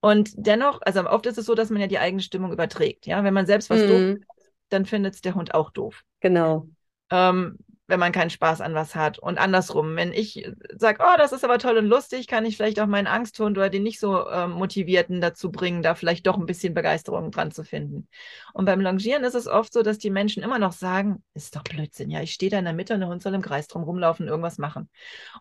Und 0.00 0.32
dennoch, 0.36 0.80
also 0.82 1.06
oft 1.08 1.26
ist 1.26 1.38
es 1.38 1.46
so, 1.46 1.54
dass 1.54 1.70
man 1.70 1.80
ja 1.80 1.86
die 1.86 1.98
eigene 1.98 2.22
Stimmung 2.22 2.52
überträgt. 2.52 3.06
Ja, 3.06 3.24
wenn 3.24 3.34
man 3.34 3.46
selbst 3.46 3.70
was 3.70 3.80
mm. 3.80 3.88
doof, 3.88 4.00
mhm. 4.00 4.24
dann 4.68 4.86
findet 4.86 5.14
es 5.14 5.20
der 5.20 5.34
Hund 5.34 5.54
auch 5.54 5.70
doof. 5.70 6.02
Genau. 6.20 6.68
Ähm, 7.10 7.58
wenn 7.88 8.00
man 8.00 8.12
keinen 8.12 8.30
Spaß 8.30 8.60
an 8.60 8.74
was 8.74 8.96
hat. 8.96 9.18
Und 9.18 9.38
andersrum, 9.38 9.94
wenn 9.96 10.12
ich 10.12 10.50
sage, 10.76 11.02
oh, 11.02 11.16
das 11.16 11.32
ist 11.32 11.44
aber 11.44 11.58
toll 11.58 11.78
und 11.78 11.86
lustig, 11.86 12.26
kann 12.26 12.44
ich 12.44 12.56
vielleicht 12.56 12.80
auch 12.80 12.86
meinen 12.86 13.06
Angsthund 13.06 13.56
oder 13.56 13.70
den 13.70 13.84
nicht 13.84 14.00
so 14.00 14.26
äh, 14.26 14.48
motivierten 14.48 15.20
dazu 15.20 15.52
bringen, 15.52 15.82
da 15.82 15.94
vielleicht 15.94 16.26
doch 16.26 16.36
ein 16.36 16.46
bisschen 16.46 16.74
Begeisterung 16.74 17.30
dran 17.30 17.52
zu 17.52 17.62
finden. 17.62 18.08
Und 18.52 18.64
beim 18.64 18.80
Longieren 18.80 19.22
ist 19.24 19.34
es 19.34 19.46
oft 19.46 19.72
so, 19.72 19.82
dass 19.82 19.98
die 19.98 20.10
Menschen 20.10 20.42
immer 20.42 20.58
noch 20.58 20.72
sagen, 20.72 21.22
ist 21.34 21.54
doch 21.54 21.62
Blödsinn, 21.62 22.10
ja, 22.10 22.20
ich 22.22 22.32
stehe 22.32 22.50
da 22.50 22.58
in 22.58 22.64
der 22.64 22.74
Mitte 22.74 22.94
und 22.94 23.00
der 23.00 23.08
Hund 23.08 23.22
soll 23.22 23.34
im 23.34 23.42
Kreis 23.42 23.68
drum 23.68 23.84
rumlaufen, 23.84 24.26
irgendwas 24.26 24.58
machen. 24.58 24.88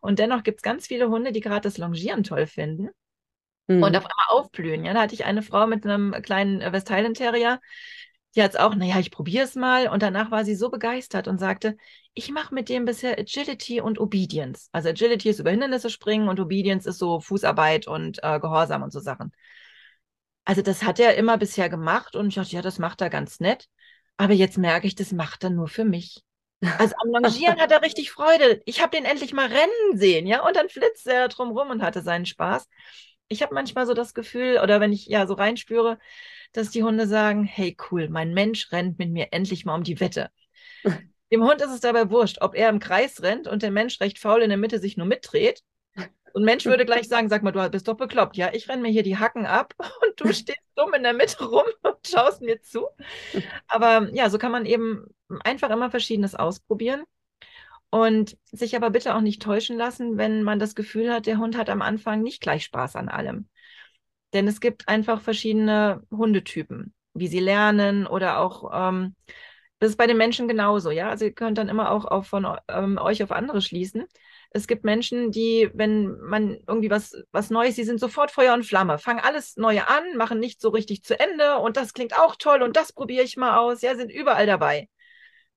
Und 0.02 0.20
dennoch 0.20 0.44
gibt 0.44 0.60
es 0.60 0.64
ganz 0.64 0.86
viele 0.86 1.10
Hunde, 1.10 1.32
die 1.32 1.42
gerade 1.42 1.62
das 1.62 1.78
Longieren 1.78 2.24
toll 2.24 2.46
finden. 2.46 2.90
Mhm. 3.68 3.82
Und 3.82 3.96
auf 3.96 4.06
einmal 4.06 4.25
aufblühen. 4.30 4.86
Ja, 4.86 4.94
da 4.94 5.02
hatte 5.02 5.16
ich 5.16 5.25
eine 5.25 5.42
Frau 5.42 5.66
mit 5.66 5.84
einem 5.84 6.12
kleinen 6.22 6.62
West 6.72 6.92
Highland 6.92 7.18
Terrier, 7.18 7.60
die 8.36 8.44
hat 8.44 8.52
es 8.52 8.58
auch, 8.58 8.75
naja, 8.75 9.00
ich 9.00 9.12
probiere 9.12 9.46
es 9.46 9.56
mal. 9.56 9.88
Und 9.88 10.04
danach 10.04 10.30
war 10.30 10.44
sie 10.44 10.56
so 10.56 10.70
begeistert 10.70 11.28
und 11.28 11.40
sagte, 11.40 11.78
ich 12.15 12.31
mache 12.31 12.55
mit 12.55 12.69
dem 12.69 12.86
bisher 12.86 13.19
Agility 13.19 13.81
und 13.81 14.00
Obedience. 14.00 14.69
Also 14.72 14.89
Agility 14.89 15.29
ist 15.29 15.39
über 15.39 15.51
Hindernisse 15.51 15.89
springen 15.89 16.29
und 16.29 16.39
Obedience 16.39 16.86
ist 16.86 16.98
so 16.98 17.19
Fußarbeit 17.19 17.88
und 17.88 18.19
äh, 18.24 18.39
Gehorsam 18.39 18.84
und 18.84 18.91
so 18.91 19.00
Sachen. 19.01 19.34
Also 20.45 20.62
das 20.62 20.84
hat 20.84 21.00
er 21.00 21.15
immer 21.15 21.38
bisher 21.38 21.69
gemacht 21.69 22.15
und 22.15 22.29
ich 22.29 22.36
dachte, 22.36 22.55
ja, 22.55 22.62
das 22.62 22.79
macht 22.79 23.01
er 23.01 23.10
ganz 23.10 23.39
nett. 23.39 23.67
Aber 24.17 24.34
jetzt 24.34 24.57
merke 24.57 24.88
ich, 24.88 24.95
das 24.95 25.12
macht 25.12 25.43
er 25.43 25.50
nur 25.50 25.67
für 25.67 25.84
mich. 25.84 26.24
Also 26.77 26.95
am 27.03 27.10
Longieren 27.10 27.60
hat 27.60 27.72
er 27.72 27.81
richtig 27.81 28.12
Freude. 28.12 28.62
Ich 28.65 28.81
habe 28.81 28.96
den 28.96 29.05
endlich 29.05 29.33
mal 29.33 29.48
rennen 29.48 29.98
sehen, 29.98 30.25
ja, 30.25 30.46
und 30.48 30.55
dann 30.55 30.70
flitzt 30.70 31.07
er 31.07 31.27
drum 31.27 31.51
rum 31.51 31.70
und 31.70 31.81
hatte 31.81 32.01
seinen 32.01 32.25
Spaß. 32.25 32.70
Ich 33.27 33.42
habe 33.42 33.53
manchmal 33.53 33.85
so 33.87 33.94
das 33.94 34.13
Gefühl, 34.13 34.59
oder 34.63 34.79
wenn 34.79 34.94
ich 34.94 35.07
ja 35.07 35.27
so 35.27 35.33
reinspüre, 35.33 36.00
dass 36.53 36.70
die 36.70 36.83
Hunde 36.83 37.07
sagen, 37.07 37.44
hey 37.44 37.75
cool, 37.92 38.07
mein 38.09 38.33
Mensch 38.33 38.72
rennt 38.72 39.00
mit 39.00 39.11
mir 39.11 39.33
endlich 39.33 39.66
mal 39.66 39.75
um 39.75 39.83
die 39.83 40.00
Wette. 40.00 40.29
Dem 41.31 41.44
Hund 41.44 41.61
ist 41.61 41.72
es 41.72 41.79
dabei 41.79 42.09
wurscht, 42.09 42.38
ob 42.42 42.55
er 42.55 42.70
im 42.70 42.79
Kreis 42.79 43.22
rennt 43.22 43.48
und 43.48 43.64
der 43.64 43.72
Mensch 43.72 44.00
recht 44.00 44.20
faul 44.20 44.42
in 44.42 44.50
der 44.50 44.57
Mitte 44.57 44.79
sich 44.79 44.98
nur 44.98 45.07
mitdreht. 45.07 45.64
Und 46.33 46.44
Mensch 46.44 46.66
würde 46.66 46.85
gleich 46.85 47.07
sagen, 47.07 47.29
sag 47.29 47.44
mal, 47.44 47.53
du 47.53 47.70
bist 47.70 47.88
doch 47.88 47.96
bekloppt. 47.96 48.35
Ja, 48.35 48.53
ich 48.53 48.68
renne 48.68 48.81
mir 48.81 48.92
hier 48.92 49.03
die 49.03 49.18
Hacken 49.18 49.46
ab 49.46 49.74
und 50.05 50.20
du 50.20 50.33
stehst 50.33 50.59
dumm 50.75 50.94
in 50.94 51.03
der 51.03 51.14
Mitte 51.14 51.46
rum 51.46 51.64
und 51.81 51.96
schaust 52.05 52.42
mir 52.42 52.61
zu. 52.61 52.88
Aber 53.68 54.09
ja, 54.14 54.29
so 54.29 54.38
kann 54.38 54.51
man 54.51 54.66
eben 54.66 55.05
einfach 55.46 55.70
immer 55.70 55.90
Verschiedenes 55.90 56.35
ausprobieren. 56.35 57.03
Und 57.90 58.38
sich 58.51 58.75
aber 58.75 58.90
bitte 58.90 59.16
auch 59.16 59.22
nicht 59.22 59.42
täuschen 59.42 59.77
lassen, 59.77 60.18
wenn 60.18 60.44
man 60.44 60.59
das 60.59 60.75
Gefühl 60.75 61.14
hat, 61.14 61.27
der 61.27 61.38
Hund 61.38 61.55
hat 61.57 61.70
am 61.70 61.81
Anfang 61.81 62.22
nicht 62.22 62.42
gleich 62.42 62.66
Spaß 62.66 62.98
an 62.98 63.07
allem. 63.07 63.48
Denn 64.33 64.50
es 64.50 64.59
gibt 64.59 64.90
einfach 64.90 65.22
verschiedene 65.22 66.03
Hundetypen, 66.11 66.94
wie 67.14 67.27
sie 67.27 67.40
lernen 67.40 68.05
oder 68.05 68.40
auch, 68.40 68.72
ähm, 68.74 69.16
das 69.79 69.92
ist 69.92 69.98
bei 69.98 70.07
den 70.07 70.18
Menschen 70.18 70.48
genauso, 70.48 70.92
ja. 70.92 71.09
Also 71.09 71.25
ihr 71.25 71.33
könnt 71.33 71.57
dann 71.57 71.70
immer 71.70 71.92
auch 71.92 72.05
auf, 72.05 72.27
von 72.27 72.48
ähm, 72.70 72.98
euch 72.98 73.22
auf 73.24 73.31
andere 73.31 73.61
schließen. 73.61 74.05
Es 74.51 74.68
gibt 74.68 74.85
Menschen, 74.85 75.31
die, 75.31 75.70
wenn 75.74 76.18
man 76.22 76.57
irgendwie 76.68 76.90
was, 76.90 77.16
was 77.31 77.50
Neues, 77.50 77.75
die 77.75 77.83
sind 77.83 78.00
sofort 78.00 78.31
Feuer 78.31 78.53
und 78.53 78.66
Flamme, 78.66 79.00
fangen 79.00 79.20
alles 79.20 79.57
Neue 79.57 79.88
an, 79.90 80.16
machen 80.16 80.40
nicht 80.40 80.61
so 80.61 80.70
richtig 80.70 81.03
zu 81.03 81.20
Ende 81.20 81.57
und 81.57 81.75
das 81.77 81.94
klingt 81.94 82.18
auch 82.18 82.35
toll 82.38 82.61
und 82.61 82.77
das 82.77 82.94
probiere 82.94 83.24
ich 83.25 83.35
mal 83.35 83.57
aus, 83.57 83.81
ja, 83.81 83.96
sind 83.96 84.11
überall 84.11 84.46
dabei. 84.46 84.88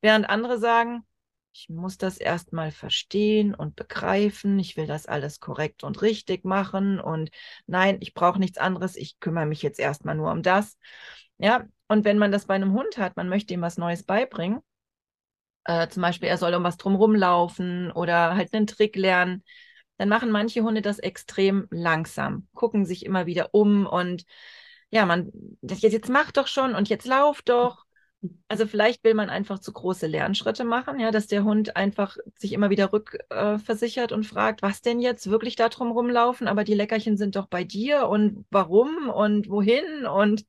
Während 0.01 0.29
andere 0.29 0.59
sagen, 0.59 1.05
ich 1.53 1.69
muss 1.69 1.99
das 1.99 2.19
erstmal 2.19 2.71
verstehen 2.71 3.55
und 3.55 3.75
begreifen. 3.75 4.59
Ich 4.61 4.77
will 4.77 4.87
das 4.87 5.07
alles 5.07 5.41
korrekt 5.41 5.83
und 5.83 6.03
richtig 6.03 6.45
machen. 6.45 7.01
Und 7.01 7.31
nein, 7.67 7.99
ich 8.01 8.15
brauche 8.15 8.39
nichts 8.39 8.59
anderes. 8.59 8.95
Ich 8.97 9.19
kümmere 9.19 9.47
mich 9.47 9.63
jetzt 9.63 9.81
erstmal 9.81 10.15
nur 10.15 10.31
um 10.31 10.43
das. 10.43 10.79
Ja, 11.39 11.67
und 11.89 12.05
wenn 12.05 12.19
man 12.19 12.33
das 12.33 12.47
bei 12.47 12.55
einem 12.55 12.73
Hund 12.73 12.99
hat, 12.99 13.17
man 13.17 13.29
möchte 13.29 13.55
ihm 13.55 13.63
was 13.63 13.79
Neues 13.79 14.03
beibringen, 14.03 14.61
äh, 15.65 15.89
zum 15.89 16.03
Beispiel, 16.03 16.29
er 16.29 16.39
soll 16.39 16.55
um 16.55 16.65
was 16.65 16.77
drumherum 16.77 17.15
laufen 17.15 17.91
oder 17.93 18.35
halt 18.37 18.53
einen 18.55 18.67
Trick 18.67 18.97
lernen, 18.97 19.45
dann 19.99 20.09
machen 20.09 20.31
manche 20.31 20.63
Hunde 20.63 20.81
das 20.83 20.99
extrem 20.99 21.67
langsam, 21.71 22.49
gucken 22.55 22.87
sich 22.87 23.05
immer 23.05 23.27
wieder 23.27 23.51
um 23.53 23.87
und 23.87 24.25
ja, 24.91 25.05
man, 25.05 25.31
jetzt, 25.61 25.83
jetzt 25.83 26.09
mach 26.09 26.33
doch 26.33 26.47
schon 26.47 26.75
und 26.75 26.89
jetzt 26.89 27.07
lauf 27.07 27.43
doch. 27.43 27.85
Also 28.49 28.67
vielleicht 28.67 29.05
will 29.05 29.15
man 29.15 29.31
einfach 29.31 29.61
zu 29.61 29.73
große 29.73 30.07
Lernschritte 30.09 30.65
machen, 30.65 30.99
ja, 30.99 31.13
dass 31.13 31.29
der 31.29 31.45
Hund 31.45 31.77
einfach 31.77 32.17
sich 32.37 32.53
immer 32.53 32.69
wieder 32.71 32.93
rückversichert 32.93 34.11
äh, 34.11 34.15
und 34.15 34.25
fragt, 34.27 34.63
was 34.63 34.81
denn 34.83 35.01
jetzt 35.01 35.31
wirklich 35.31 35.55
da 35.55 35.69
drum 35.69 35.93
rumlaufen, 35.93 36.49
aber 36.49 36.65
die 36.65 36.75
Leckerchen 36.75 37.17
sind 37.17 37.37
doch 37.37 37.47
bei 37.47 37.63
dir 37.63 38.09
und 38.09 38.45
warum 38.51 39.09
und 39.09 39.49
wohin 39.49 40.07
und 40.07 40.45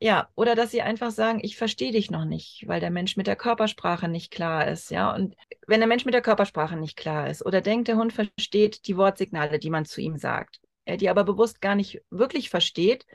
ja, 0.00 0.28
oder 0.36 0.54
dass 0.54 0.70
sie 0.70 0.82
einfach 0.82 1.10
sagen, 1.10 1.40
ich 1.42 1.56
verstehe 1.56 1.90
dich 1.92 2.10
noch 2.10 2.24
nicht, 2.24 2.64
weil 2.68 2.80
der 2.80 2.90
Mensch 2.90 3.16
mit 3.16 3.26
der 3.26 3.36
Körpersprache 3.36 4.08
nicht 4.08 4.30
klar 4.30 4.68
ist, 4.68 4.90
ja. 4.90 5.12
Und 5.14 5.34
wenn 5.66 5.80
der 5.80 5.88
Mensch 5.88 6.04
mit 6.04 6.14
der 6.14 6.22
Körpersprache 6.22 6.76
nicht 6.76 6.96
klar 6.96 7.28
ist 7.28 7.44
oder 7.44 7.60
denkt, 7.60 7.88
der 7.88 7.96
Hund 7.96 8.12
versteht 8.12 8.86
die 8.86 8.96
Wortsignale, 8.96 9.58
die 9.58 9.70
man 9.70 9.84
zu 9.84 10.00
ihm 10.00 10.16
sagt, 10.16 10.60
die 10.86 11.08
aber 11.08 11.24
bewusst 11.24 11.60
gar 11.60 11.74
nicht 11.74 12.00
wirklich 12.10 12.48
versteht, 12.48 13.06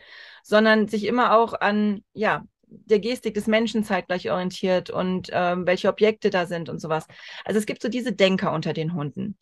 sondern 0.43 0.87
sich 0.87 1.05
immer 1.05 1.35
auch 1.37 1.53
an, 1.53 2.03
ja, 2.13 2.43
der 2.67 2.99
Gestik 2.99 3.35
des 3.35 3.47
Menschen 3.47 3.83
zeitgleich 3.83 4.29
orientiert 4.31 4.89
und 4.89 5.29
ähm, 5.31 5.65
welche 5.65 5.89
Objekte 5.89 6.29
da 6.29 6.45
sind 6.45 6.69
und 6.69 6.79
sowas. 6.79 7.07
Also 7.45 7.59
es 7.59 7.65
gibt 7.65 7.81
so 7.81 7.87
diese 7.87 8.13
Denker 8.13 8.51
unter 8.51 8.73
den 8.73 8.93
Hunden. 8.93 9.37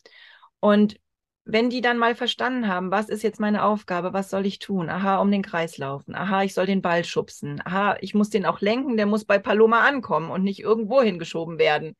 Und 0.60 0.98
wenn 1.44 1.70
die 1.72 1.82
dann 1.82 1.98
mal 1.98 2.16
verstanden 2.16 2.68
haben, 2.68 2.92
was 2.92 3.10
ist 3.10 3.24
jetzt 3.24 3.40
meine 3.40 3.64
Aufgabe, 3.64 4.14
was 4.14 4.30
soll 4.30 4.46
ich 4.46 4.60
tun? 4.60 4.90
Aha, 4.90 5.18
um 5.20 5.32
den 5.32 5.42
Kreis 5.42 5.78
laufen. 5.78 6.14
Aha, 6.16 6.44
ich 6.44 6.54
soll 6.54 6.68
den 6.68 6.84
Ball 6.84 7.04
schubsen. 7.04 7.62
Aha, 7.66 7.98
ich 8.02 8.14
muss 8.14 8.30
den 8.30 8.46
auch 8.46 8.62
lenken, 8.62 8.96
der 8.96 9.08
muss 9.08 9.26
bei 9.26 9.40
Paloma 9.40 9.82
ankommen 9.82 10.30
und 10.30 10.44
nicht 10.44 10.60
irgendwo 10.60 11.02
hingeschoben 11.02 11.58
werden. 11.58 11.96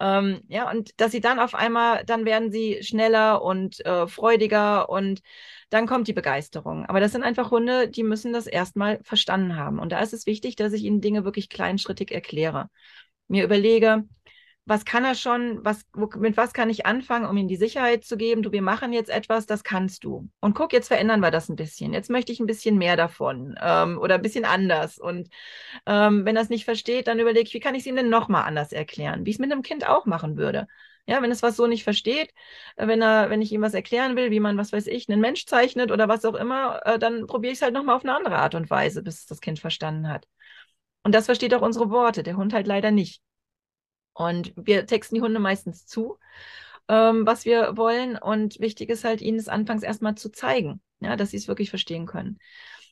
Ähm, 0.00 0.42
ja, 0.48 0.70
und 0.70 1.00
dass 1.00 1.12
sie 1.12 1.20
dann 1.20 1.38
auf 1.38 1.54
einmal, 1.54 2.04
dann 2.04 2.26
werden 2.26 2.52
sie 2.52 2.82
schneller 2.82 3.42
und 3.42 3.84
äh, 3.86 4.06
freudiger 4.06 4.88
und 4.90 5.22
dann 5.70 5.86
kommt 5.86 6.06
die 6.08 6.12
Begeisterung. 6.12 6.84
Aber 6.86 7.00
das 7.00 7.12
sind 7.12 7.22
einfach 7.22 7.50
Hunde, 7.50 7.88
die 7.88 8.02
müssen 8.02 8.32
das 8.32 8.46
erstmal 8.46 9.00
verstanden 9.02 9.56
haben. 9.56 9.78
Und 9.78 9.92
da 9.92 10.00
ist 10.00 10.12
es 10.12 10.26
wichtig, 10.26 10.56
dass 10.56 10.72
ich 10.74 10.82
ihnen 10.84 11.00
Dinge 11.00 11.24
wirklich 11.24 11.48
kleinschrittig 11.48 12.12
erkläre. 12.12 12.68
Mir 13.28 13.44
überlege, 13.44 14.04
was 14.66 14.84
kann 14.86 15.04
er 15.04 15.14
schon, 15.14 15.62
was, 15.64 15.84
wo, 15.92 16.08
mit 16.18 16.36
was 16.36 16.54
kann 16.54 16.70
ich 16.70 16.86
anfangen, 16.86 17.26
um 17.26 17.36
ihm 17.36 17.48
die 17.48 17.56
Sicherheit 17.56 18.04
zu 18.04 18.16
geben, 18.16 18.42
du, 18.42 18.50
wir 18.50 18.62
machen 18.62 18.92
jetzt 18.94 19.10
etwas, 19.10 19.46
das 19.46 19.62
kannst 19.62 20.04
du. 20.04 20.28
Und 20.40 20.54
guck, 20.54 20.72
jetzt 20.72 20.88
verändern 20.88 21.20
wir 21.20 21.30
das 21.30 21.48
ein 21.50 21.56
bisschen. 21.56 21.92
Jetzt 21.92 22.08
möchte 22.08 22.32
ich 22.32 22.40
ein 22.40 22.46
bisschen 22.46 22.78
mehr 22.78 22.96
davon 22.96 23.56
ähm, 23.60 23.98
oder 23.98 24.14
ein 24.14 24.22
bisschen 24.22 24.46
anders. 24.46 24.98
Und 24.98 25.28
ähm, 25.86 26.24
wenn 26.24 26.36
er 26.36 26.42
es 26.42 26.48
nicht 26.48 26.64
versteht, 26.64 27.08
dann 27.08 27.18
überlege 27.20 27.46
ich, 27.46 27.54
wie 27.54 27.60
kann 27.60 27.74
ich 27.74 27.80
es 27.80 27.86
ihm 27.86 27.96
denn 27.96 28.08
nochmal 28.08 28.44
anders 28.44 28.72
erklären, 28.72 29.26
wie 29.26 29.30
ich 29.30 29.36
es 29.36 29.40
mit 29.40 29.52
einem 29.52 29.62
Kind 29.62 29.86
auch 29.86 30.06
machen 30.06 30.36
würde. 30.38 30.66
Ja, 31.06 31.20
wenn 31.20 31.30
es 31.30 31.42
was 31.42 31.56
so 31.56 31.66
nicht 31.66 31.84
versteht, 31.84 32.32
äh, 32.76 32.86
wenn 32.86 33.02
er, 33.02 33.28
wenn 33.28 33.42
ich 33.42 33.52
ihm 33.52 33.60
was 33.60 33.74
erklären 33.74 34.16
will, 34.16 34.30
wie 34.30 34.40
man, 34.40 34.56
was 34.56 34.72
weiß 34.72 34.86
ich, 34.86 35.08
einen 35.10 35.20
Mensch 35.20 35.44
zeichnet 35.44 35.92
oder 35.92 36.08
was 36.08 36.24
auch 36.24 36.34
immer, 36.34 36.80
äh, 36.86 36.98
dann 36.98 37.26
probiere 37.26 37.52
ich 37.52 37.58
es 37.58 37.62
halt 37.62 37.74
nochmal 37.74 37.96
auf 37.96 38.04
eine 38.04 38.16
andere 38.16 38.38
Art 38.38 38.54
und 38.54 38.70
Weise, 38.70 39.02
bis 39.02 39.26
das 39.26 39.40
Kind 39.40 39.58
verstanden 39.58 40.08
hat. 40.08 40.26
Und 41.02 41.14
das 41.14 41.26
versteht 41.26 41.54
auch 41.54 41.62
unsere 41.62 41.90
Worte, 41.90 42.22
der 42.22 42.36
Hund 42.36 42.54
halt 42.54 42.66
leider 42.66 42.90
nicht. 42.90 43.20
Und 44.14 44.52
wir 44.56 44.86
texten 44.86 45.16
die 45.16 45.20
Hunde 45.20 45.40
meistens 45.40 45.86
zu, 45.86 46.18
ähm, 46.88 47.26
was 47.26 47.44
wir 47.44 47.76
wollen. 47.76 48.16
Und 48.16 48.60
wichtig 48.60 48.88
ist 48.90 49.04
halt, 49.04 49.20
ihnen 49.20 49.38
es 49.38 49.48
anfangs 49.48 49.82
erstmal 49.82 50.14
zu 50.14 50.30
zeigen, 50.30 50.80
ja, 51.00 51.16
dass 51.16 51.30
sie 51.30 51.36
es 51.36 51.48
wirklich 51.48 51.70
verstehen 51.70 52.06
können. 52.06 52.38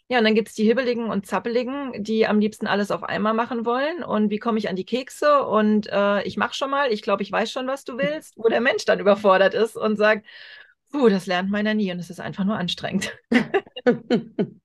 Ja, 0.08 0.18
und 0.18 0.24
dann 0.24 0.34
gibt 0.34 0.48
es 0.48 0.54
die 0.54 0.64
Hibbeligen 0.64 1.08
und 1.08 1.26
Zappeligen, 1.26 2.02
die 2.02 2.26
am 2.26 2.38
liebsten 2.38 2.66
alles 2.66 2.90
auf 2.90 3.02
einmal 3.02 3.34
machen 3.34 3.64
wollen. 3.64 4.04
Und 4.04 4.30
wie 4.30 4.38
komme 4.38 4.58
ich 4.58 4.68
an 4.68 4.76
die 4.76 4.84
Kekse? 4.84 5.44
Und 5.46 5.88
äh, 5.90 6.22
ich 6.24 6.36
mache 6.36 6.54
schon 6.54 6.70
mal, 6.70 6.92
ich 6.92 7.02
glaube, 7.02 7.22
ich 7.22 7.32
weiß 7.32 7.50
schon, 7.50 7.66
was 7.66 7.84
du 7.84 7.96
willst, 7.98 8.36
wo 8.36 8.48
der 8.48 8.60
Mensch 8.60 8.84
dann 8.84 9.00
überfordert 9.00 9.54
ist 9.54 9.76
und 9.76 9.96
sagt, 9.96 10.26
puh, 10.90 11.08
das 11.08 11.26
lernt 11.26 11.50
meiner 11.50 11.74
nie 11.74 11.90
und 11.92 11.98
es 11.98 12.10
ist 12.10 12.20
einfach 12.20 12.44
nur 12.44 12.58
anstrengend. 12.58 13.16
und 13.84 14.60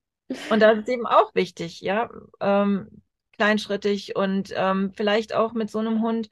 da 0.60 0.72
ist 0.72 0.90
eben 0.90 1.06
auch 1.06 1.34
wichtig, 1.34 1.82
ja, 1.82 2.10
ähm, 2.42 3.02
kleinschrittig 3.38 4.16
und 4.16 4.54
ähm, 4.56 4.92
vielleicht 4.96 5.34
auch 5.34 5.54
mit 5.54 5.70
so 5.72 5.80
einem 5.80 6.02
Hund 6.02 6.30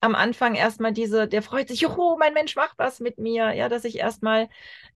am 0.00 0.14
Anfang 0.14 0.54
erstmal 0.54 0.92
diese, 0.92 1.28
der 1.28 1.42
freut 1.42 1.68
sich, 1.68 1.82
juhu, 1.82 2.16
mein 2.18 2.32
Mensch 2.34 2.56
macht 2.56 2.78
was 2.78 3.00
mit 3.00 3.18
mir, 3.18 3.52
ja, 3.52 3.68
dass 3.68 3.84
ich 3.84 3.98
erstmal 3.98 4.48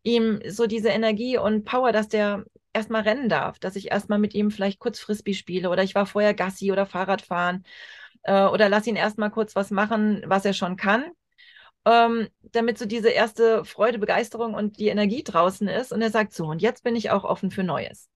ihm 0.02 0.40
so 0.48 0.66
diese 0.66 0.88
Energie 0.88 1.36
und 1.38 1.64
Power, 1.64 1.92
dass 1.92 2.08
der 2.08 2.44
erstmal 2.72 3.02
rennen 3.02 3.28
darf, 3.28 3.58
dass 3.58 3.76
ich 3.76 3.90
erstmal 3.92 4.18
mit 4.18 4.34
ihm 4.34 4.50
vielleicht 4.50 4.78
kurz 4.80 4.98
Frisbee 4.98 5.34
spiele 5.34 5.70
oder 5.70 5.82
ich 5.82 5.94
war 5.94 6.06
vorher 6.06 6.34
Gassi 6.34 6.72
oder 6.72 6.86
Fahrradfahren 6.86 7.64
äh, 8.24 8.44
oder 8.46 8.68
lass 8.68 8.86
ihn 8.86 8.96
erstmal 8.96 9.30
kurz 9.30 9.54
was 9.56 9.70
machen, 9.70 10.22
was 10.26 10.44
er 10.44 10.54
schon 10.54 10.76
kann, 10.76 11.04
ähm, 11.86 12.28
damit 12.42 12.78
so 12.78 12.86
diese 12.86 13.10
erste 13.10 13.64
Freude, 13.64 13.98
Begeisterung 13.98 14.54
und 14.54 14.78
die 14.78 14.88
Energie 14.88 15.22
draußen 15.24 15.68
ist 15.68 15.92
und 15.92 16.02
er 16.02 16.10
sagt 16.10 16.32
so, 16.34 16.46
und 16.46 16.62
jetzt 16.62 16.84
bin 16.84 16.96
ich 16.96 17.10
auch 17.10 17.24
offen 17.24 17.50
für 17.50 17.62
Neues. 17.64 18.08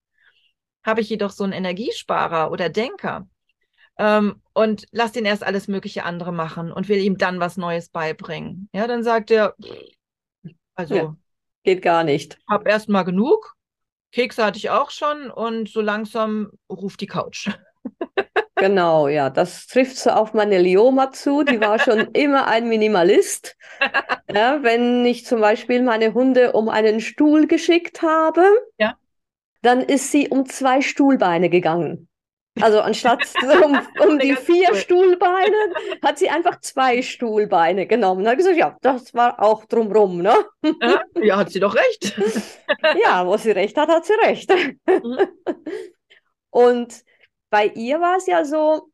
Habe 0.89 1.01
ich 1.01 1.09
jedoch 1.09 1.31
so 1.31 1.43
einen 1.43 1.53
Energiesparer 1.53 2.51
oder 2.51 2.69
Denker 2.69 3.27
ähm, 3.99 4.41
und 4.53 4.85
lass 4.91 5.11
den 5.11 5.25
erst 5.25 5.43
alles 5.43 5.67
mögliche 5.67 6.03
andere 6.03 6.31
machen 6.31 6.71
und 6.71 6.87
will 6.87 6.97
ihm 6.99 7.17
dann 7.17 7.39
was 7.39 7.57
Neues 7.57 7.89
beibringen, 7.89 8.69
ja, 8.73 8.87
dann 8.87 9.03
sagt 9.03 9.29
er, 9.29 9.55
also 10.73 10.95
ja, 10.95 11.15
geht 11.63 11.81
gar 11.81 12.03
nicht. 12.03 12.39
Hab 12.47 12.65
erst 12.65 12.87
mal 12.87 13.03
genug. 13.03 13.55
Kekse 14.11 14.43
hatte 14.43 14.57
ich 14.57 14.69
auch 14.71 14.89
schon 14.89 15.29
und 15.29 15.69
so 15.69 15.81
langsam 15.81 16.51
ruft 16.71 17.01
die 17.01 17.07
Couch. 17.07 17.49
Genau, 18.55 19.07
ja, 19.07 19.29
das 19.29 19.67
trifft 19.67 19.95
so 19.95 20.09
auf 20.09 20.33
meine 20.33 20.59
Lioma 20.59 21.11
zu. 21.11 21.43
Die 21.43 21.61
war 21.61 21.79
schon 21.79 21.99
immer 22.13 22.47
ein 22.47 22.67
Minimalist. 22.67 23.55
Ja, 24.31 24.61
wenn 24.61 25.05
ich 25.05 25.25
zum 25.25 25.39
Beispiel 25.39 25.81
meine 25.81 26.13
Hunde 26.13 26.51
um 26.51 26.67
einen 26.69 26.99
Stuhl 26.99 27.47
geschickt 27.47 28.01
habe, 28.03 28.43
ja 28.77 28.95
dann 29.61 29.81
ist 29.81 30.11
sie 30.11 30.29
um 30.29 30.45
zwei 30.45 30.81
Stuhlbeine 30.81 31.49
gegangen. 31.49 32.09
Also 32.61 32.81
anstatt 32.81 33.23
um, 33.63 33.79
um 34.07 34.19
die 34.19 34.35
vier 34.35 34.75
Stuhlbeine 34.75 35.55
hat 36.03 36.17
sie 36.17 36.29
einfach 36.29 36.59
zwei 36.61 37.01
Stuhlbeine 37.01 37.87
genommen. 37.87 38.23
Da 38.23 38.31
hat 38.31 38.37
gesagt, 38.37 38.57
ja, 38.57 38.77
das 38.81 39.13
war 39.13 39.41
auch 39.41 39.65
drumrum, 39.65 40.21
ne? 40.21 40.35
Ja, 41.21 41.37
hat 41.37 41.51
sie 41.51 41.59
doch 41.59 41.75
recht. 41.75 42.19
Ja, 43.03 43.25
wo 43.25 43.35
sie 43.35 43.51
recht 43.51 43.75
hat, 43.77 43.89
hat 43.89 44.05
sie 44.05 44.13
recht. 44.13 44.49
Mhm. 44.85 45.17
Und 46.49 47.03
bei 47.49 47.67
ihr 47.67 47.99
war 47.99 48.17
es 48.17 48.27
ja 48.27 48.45
so, 48.45 48.91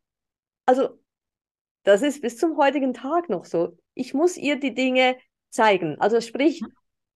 also 0.65 0.97
das 1.83 2.01
ist 2.01 2.21
bis 2.21 2.37
zum 2.37 2.57
heutigen 2.57 2.93
Tag 2.93 3.29
noch 3.29 3.45
so. 3.45 3.77
Ich 3.93 4.13
muss 4.13 4.37
ihr 4.37 4.59
die 4.59 4.73
Dinge 4.73 5.17
zeigen, 5.49 5.99
also 5.99 6.19
sprich 6.21 6.61
mhm. 6.61 6.71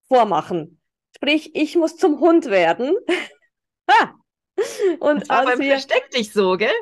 vormachen. 0.06 0.80
Sprich, 1.16 1.54
ich 1.54 1.76
muss 1.76 1.96
zum 1.96 2.20
Hund 2.20 2.46
werden. 2.46 2.94
Und 5.00 5.22
das 5.22 5.28
war 5.28 5.44
beim. 5.44 5.62
Versteck 5.62 6.10
dich 6.10 6.32
so, 6.32 6.56
gell? 6.56 6.72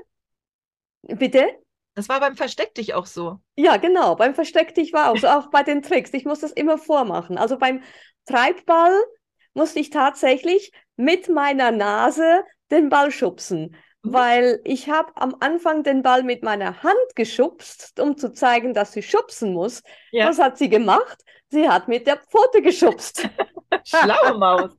Bitte? 1.02 1.46
Das 1.94 2.08
war 2.08 2.20
beim 2.20 2.36
Versteck 2.36 2.74
dich 2.74 2.94
auch 2.94 3.06
so. 3.06 3.40
Ja, 3.56 3.76
genau. 3.76 4.14
Beim 4.14 4.34
Versteck 4.34 4.74
dich 4.74 4.92
war 4.92 5.10
auch 5.10 5.16
so. 5.16 5.26
auch 5.26 5.50
bei 5.50 5.62
den 5.64 5.82
Tricks. 5.82 6.14
Ich 6.14 6.24
muss 6.24 6.40
das 6.40 6.52
immer 6.52 6.78
vormachen. 6.78 7.38
Also 7.38 7.58
beim 7.58 7.82
Treibball 8.24 8.92
musste 9.54 9.80
ich 9.80 9.90
tatsächlich 9.90 10.70
mit 10.96 11.28
meiner 11.28 11.72
Nase 11.72 12.44
den 12.70 12.88
Ball 12.88 13.10
schubsen. 13.10 13.76
Mhm. 14.02 14.12
Weil 14.12 14.60
ich 14.64 14.88
habe 14.88 15.10
am 15.16 15.34
Anfang 15.40 15.82
den 15.82 16.02
Ball 16.02 16.22
mit 16.22 16.44
meiner 16.44 16.82
Hand 16.84 17.16
geschubst, 17.16 17.98
um 17.98 18.16
zu 18.16 18.32
zeigen, 18.32 18.74
dass 18.74 18.92
sie 18.92 19.02
schubsen 19.02 19.52
muss. 19.52 19.82
Ja. 20.12 20.28
Was 20.28 20.38
hat 20.38 20.56
sie 20.56 20.68
gemacht? 20.68 21.20
Sie 21.50 21.68
hat 21.68 21.88
mit 21.88 22.06
der 22.06 22.18
Pfote 22.18 22.62
geschubst. 22.62 23.28
Schlaue 23.84 24.38
Maus. 24.38 24.76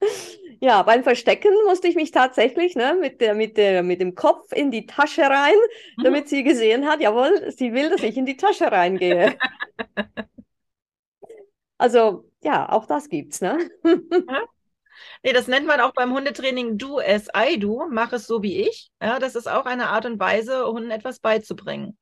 Ja, 0.64 0.84
beim 0.84 1.02
Verstecken 1.02 1.50
musste 1.66 1.88
ich 1.88 1.96
mich 1.96 2.12
tatsächlich 2.12 2.76
ne, 2.76 2.96
mit, 3.00 3.20
der, 3.20 3.34
mit, 3.34 3.56
der, 3.56 3.82
mit 3.82 4.00
dem 4.00 4.14
Kopf 4.14 4.52
in 4.52 4.70
die 4.70 4.86
Tasche 4.86 5.22
rein, 5.22 5.56
mhm. 5.96 6.04
damit 6.04 6.28
sie 6.28 6.44
gesehen 6.44 6.86
hat, 6.86 7.00
jawohl, 7.00 7.50
sie 7.50 7.72
will, 7.72 7.90
dass 7.90 8.04
ich 8.04 8.16
in 8.16 8.26
die 8.26 8.36
Tasche 8.36 8.70
reingehe. 8.70 9.36
also 11.78 12.30
ja, 12.44 12.68
auch 12.68 12.86
das 12.86 13.08
gibt's, 13.08 13.40
ne? 13.40 13.58
Ja. 13.84 14.44
Nee, 15.24 15.32
das 15.32 15.48
nennt 15.48 15.66
man 15.66 15.80
auch 15.80 15.94
beim 15.94 16.12
Hundetraining 16.12 16.78
Do 16.78 17.00
as 17.00 17.26
I 17.36 17.58
do, 17.58 17.88
mach 17.90 18.12
es 18.12 18.28
so 18.28 18.42
wie 18.44 18.60
ich. 18.60 18.92
Ja, 19.02 19.18
das 19.18 19.34
ist 19.34 19.48
auch 19.48 19.64
eine 19.64 19.88
Art 19.88 20.06
und 20.06 20.20
Weise, 20.20 20.66
Hunden 20.66 20.92
etwas 20.92 21.18
beizubringen. 21.18 21.98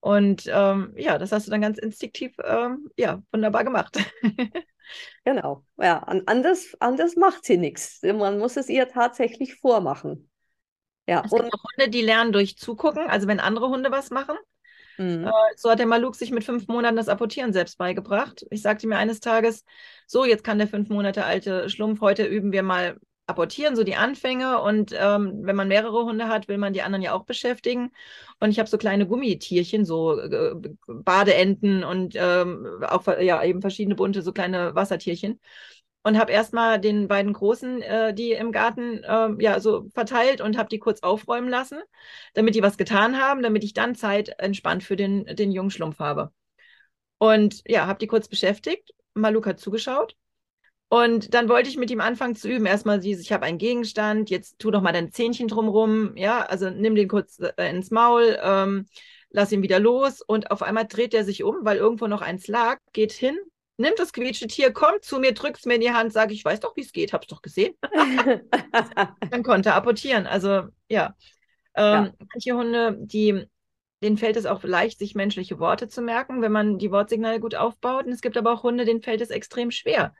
Und 0.00 0.50
ähm, 0.52 0.94
ja, 0.96 1.16
das 1.18 1.30
hast 1.30 1.46
du 1.46 1.52
dann 1.52 1.62
ganz 1.62 1.78
instinktiv 1.78 2.34
ähm, 2.42 2.90
ja, 2.96 3.22
wunderbar 3.30 3.62
gemacht. 3.62 3.98
Genau, 5.24 5.64
ja, 5.78 5.98
anders, 6.26 6.76
anders 6.80 7.16
macht 7.16 7.44
sie 7.44 7.56
nichts. 7.56 8.00
Man 8.02 8.38
muss 8.38 8.56
es 8.56 8.68
ihr 8.68 8.88
tatsächlich 8.88 9.56
vormachen. 9.56 10.30
Ja, 11.06 11.22
es 11.24 11.30
gibt 11.30 11.52
auch 11.52 11.64
Hunde, 11.76 11.90
die 11.90 12.02
lernen 12.02 12.32
durch 12.32 12.56
Zugucken, 12.56 13.06
also 13.08 13.26
wenn 13.26 13.40
andere 13.40 13.68
Hunde 13.68 13.90
was 13.90 14.10
machen. 14.10 14.36
Mhm. 14.96 15.26
Äh, 15.26 15.30
so 15.56 15.70
hat 15.70 15.78
der 15.78 15.86
Maluk 15.86 16.14
sich 16.14 16.30
mit 16.30 16.44
fünf 16.44 16.68
Monaten 16.68 16.96
das 16.96 17.08
Apportieren 17.08 17.52
selbst 17.52 17.78
beigebracht. 17.78 18.46
Ich 18.50 18.62
sagte 18.62 18.86
mir 18.86 18.96
eines 18.96 19.20
Tages, 19.20 19.64
so, 20.06 20.24
jetzt 20.24 20.44
kann 20.44 20.58
der 20.58 20.68
fünf 20.68 20.88
Monate 20.88 21.24
alte 21.24 21.68
Schlumpf, 21.68 22.00
heute 22.00 22.24
üben 22.24 22.52
wir 22.52 22.62
mal 22.62 22.98
apportieren, 23.26 23.76
so 23.76 23.84
die 23.84 23.96
Anfänge. 23.96 24.60
Und 24.60 24.92
ähm, 24.98 25.40
wenn 25.42 25.56
man 25.56 25.68
mehrere 25.68 26.04
Hunde 26.04 26.28
hat, 26.28 26.48
will 26.48 26.58
man 26.58 26.72
die 26.72 26.82
anderen 26.82 27.02
ja 27.02 27.12
auch 27.14 27.24
beschäftigen. 27.24 27.90
Und 28.40 28.50
ich 28.50 28.58
habe 28.58 28.68
so 28.68 28.78
kleine 28.78 29.06
Gummitierchen, 29.06 29.84
so 29.84 30.18
äh, 30.18 30.54
Badeenten 30.86 31.84
und 31.84 32.14
ähm, 32.16 32.66
auch 32.82 33.06
ja, 33.20 33.42
eben 33.44 33.60
verschiedene 33.60 33.94
bunte, 33.94 34.22
so 34.22 34.32
kleine 34.32 34.74
Wassertierchen. 34.74 35.40
Und 36.06 36.18
habe 36.18 36.32
erstmal 36.32 36.78
den 36.78 37.08
beiden 37.08 37.32
Großen, 37.32 37.80
äh, 37.80 38.12
die 38.14 38.32
im 38.32 38.52
Garten 38.52 39.02
äh, 39.04 39.30
ja 39.42 39.58
so 39.58 39.88
verteilt 39.94 40.42
und 40.42 40.58
habe 40.58 40.68
die 40.68 40.78
kurz 40.78 41.02
aufräumen 41.02 41.48
lassen, 41.48 41.78
damit 42.34 42.54
die 42.54 42.62
was 42.62 42.76
getan 42.76 43.18
haben, 43.18 43.42
damit 43.42 43.64
ich 43.64 43.72
dann 43.72 43.94
Zeit 43.94 44.28
entspannt 44.38 44.84
für 44.84 44.96
den, 44.96 45.24
den 45.24 45.50
jungen 45.50 45.70
Schlumpf 45.70 45.98
habe. 46.00 46.30
Und 47.18 47.62
ja, 47.66 47.86
habe 47.86 47.98
die 47.98 48.06
kurz 48.06 48.28
beschäftigt. 48.28 48.92
Maluk 49.14 49.46
hat 49.46 49.60
zugeschaut 49.60 50.16
und 50.88 51.34
dann 51.34 51.48
wollte 51.48 51.68
ich 51.68 51.76
mit 51.76 51.90
ihm 51.90 52.00
anfangen 52.00 52.36
zu 52.36 52.48
üben. 52.48 52.66
Erstmal 52.66 53.00
dieses, 53.00 53.24
ich 53.24 53.32
habe 53.32 53.46
einen 53.46 53.58
Gegenstand, 53.58 54.30
jetzt 54.30 54.58
tu 54.58 54.70
doch 54.70 54.82
mal 54.82 54.92
dein 54.92 55.12
Zähnchen 55.12 55.48
drumrum, 55.48 56.16
ja, 56.16 56.42
also 56.42 56.70
nimm 56.70 56.94
den 56.94 57.08
kurz 57.08 57.40
äh, 57.40 57.70
ins 57.70 57.90
Maul, 57.90 58.38
ähm, 58.42 58.86
lass 59.30 59.52
ihn 59.52 59.62
wieder 59.62 59.80
los 59.80 60.20
und 60.20 60.50
auf 60.50 60.62
einmal 60.62 60.86
dreht 60.86 61.14
er 61.14 61.24
sich 61.24 61.42
um, 61.42 61.56
weil 61.62 61.78
irgendwo 61.78 62.06
noch 62.06 62.22
eins 62.22 62.46
lag, 62.46 62.78
geht 62.92 63.12
hin, 63.12 63.36
nimmt 63.76 63.98
das 63.98 64.12
quietsche 64.12 64.46
Tier, 64.46 64.72
kommt 64.72 65.04
zu 65.04 65.18
mir, 65.18 65.34
drückt 65.34 65.58
es 65.58 65.66
mir 65.66 65.74
in 65.74 65.80
die 65.80 65.90
Hand, 65.90 66.12
sage 66.12 66.32
ich, 66.32 66.44
weiß 66.44 66.60
doch, 66.60 66.76
wie 66.76 66.82
es 66.82 66.92
geht, 66.92 67.12
hab's 67.12 67.26
doch 67.26 67.42
gesehen. 67.42 67.74
dann 69.30 69.42
konnte 69.42 69.70
er 69.70 69.74
apportieren. 69.74 70.26
Also 70.26 70.68
ja. 70.88 71.16
Ähm, 71.74 72.04
ja. 72.04 72.12
Manche 72.32 72.54
Hunde, 72.54 72.96
die 73.00 73.46
denen 74.04 74.18
fällt 74.18 74.36
es 74.36 74.44
auch 74.44 74.62
leicht, 74.62 74.98
sich 74.98 75.14
menschliche 75.14 75.58
Worte 75.58 75.88
zu 75.88 76.02
merken, 76.02 76.42
wenn 76.42 76.52
man 76.52 76.78
die 76.78 76.90
Wortsignale 76.90 77.40
gut 77.40 77.54
aufbaut. 77.54 78.04
Und 78.04 78.12
es 78.12 78.20
gibt 78.20 78.36
aber 78.36 78.52
auch 78.52 78.62
Hunde, 78.62 78.84
denen 78.84 79.02
fällt 79.02 79.22
es 79.22 79.30
extrem 79.30 79.70
schwer, 79.70 80.14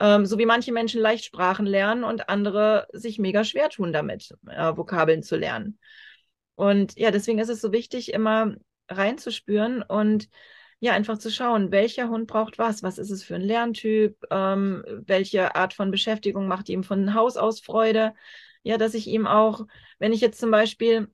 ähm, 0.00 0.26
so 0.26 0.38
wie 0.38 0.46
manche 0.46 0.72
Menschen 0.72 1.00
leicht 1.00 1.24
Sprachen 1.24 1.66
lernen 1.66 2.04
und 2.04 2.28
andere 2.28 2.86
sich 2.92 3.18
mega 3.18 3.44
schwer 3.44 3.68
tun 3.70 3.92
damit, 3.92 4.34
äh, 4.48 4.76
Vokabeln 4.76 5.22
zu 5.22 5.36
lernen. 5.36 5.78
Und 6.54 6.96
ja, 6.98 7.10
deswegen 7.10 7.38
ist 7.38 7.48
es 7.50 7.60
so 7.60 7.72
wichtig, 7.72 8.12
immer 8.12 8.54
reinzuspüren 8.88 9.82
und 9.82 10.28
ja, 10.80 10.92
einfach 10.92 11.18
zu 11.18 11.30
schauen, 11.30 11.70
welcher 11.72 12.08
Hund 12.08 12.26
braucht 12.26 12.58
was, 12.58 12.82
was 12.82 12.98
ist 12.98 13.10
es 13.10 13.24
für 13.24 13.34
ein 13.36 13.40
Lerntyp, 13.42 14.18
ähm, 14.30 14.84
welche 15.06 15.54
Art 15.56 15.72
von 15.74 15.90
Beschäftigung 15.90 16.48
macht 16.48 16.68
ihm 16.68 16.84
von 16.84 17.14
Haus 17.14 17.36
aus 17.36 17.60
Freude. 17.60 18.14
Ja, 18.62 18.78
dass 18.78 18.94
ich 18.94 19.06
ihm 19.06 19.26
auch, 19.26 19.66
wenn 19.98 20.12
ich 20.12 20.20
jetzt 20.20 20.40
zum 20.40 20.50
Beispiel 20.50 21.08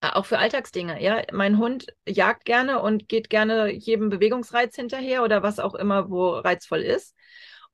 Auch 0.00 0.26
für 0.26 0.38
Alltagsdinge, 0.38 1.02
ja. 1.02 1.22
Mein 1.32 1.58
Hund 1.58 1.88
jagt 2.06 2.44
gerne 2.44 2.80
und 2.80 3.08
geht 3.08 3.30
gerne 3.30 3.70
jedem 3.72 4.10
Bewegungsreiz 4.10 4.76
hinterher 4.76 5.24
oder 5.24 5.42
was 5.42 5.58
auch 5.58 5.74
immer, 5.74 6.08
wo 6.08 6.30
reizvoll 6.34 6.80
ist. 6.82 7.16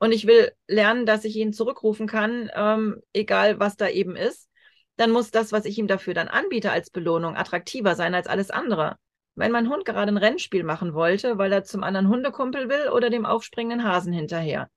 Und 0.04 0.12
ich 0.12 0.26
will 0.26 0.52
lernen, 0.68 1.06
dass 1.06 1.24
ich 1.24 1.34
ihn 1.34 1.54
zurückrufen 1.54 2.06
kann, 2.06 2.50
ähm, 2.54 3.00
egal 3.14 3.58
was 3.58 3.76
da 3.76 3.88
eben 3.88 4.16
ist. 4.16 4.50
Dann 4.98 5.10
muss 5.10 5.30
das, 5.30 5.50
was 5.50 5.64
ich 5.64 5.78
ihm 5.78 5.86
dafür 5.86 6.12
dann 6.12 6.28
anbiete 6.28 6.70
als 6.70 6.90
Belohnung, 6.90 7.36
attraktiver 7.36 7.94
sein 7.94 8.14
als 8.14 8.26
alles 8.26 8.50
andere. 8.50 8.98
Wenn 9.34 9.50
mein 9.50 9.70
Hund 9.70 9.86
gerade 9.86 10.12
ein 10.12 10.18
Rennspiel 10.18 10.62
machen 10.62 10.92
wollte, 10.92 11.38
weil 11.38 11.50
er 11.50 11.64
zum 11.64 11.82
anderen 11.82 12.10
Hundekumpel 12.10 12.68
will 12.68 12.90
oder 12.90 13.08
dem 13.08 13.24
aufspringenden 13.24 13.82
Hasen 13.82 14.12
hinterher 14.12 14.68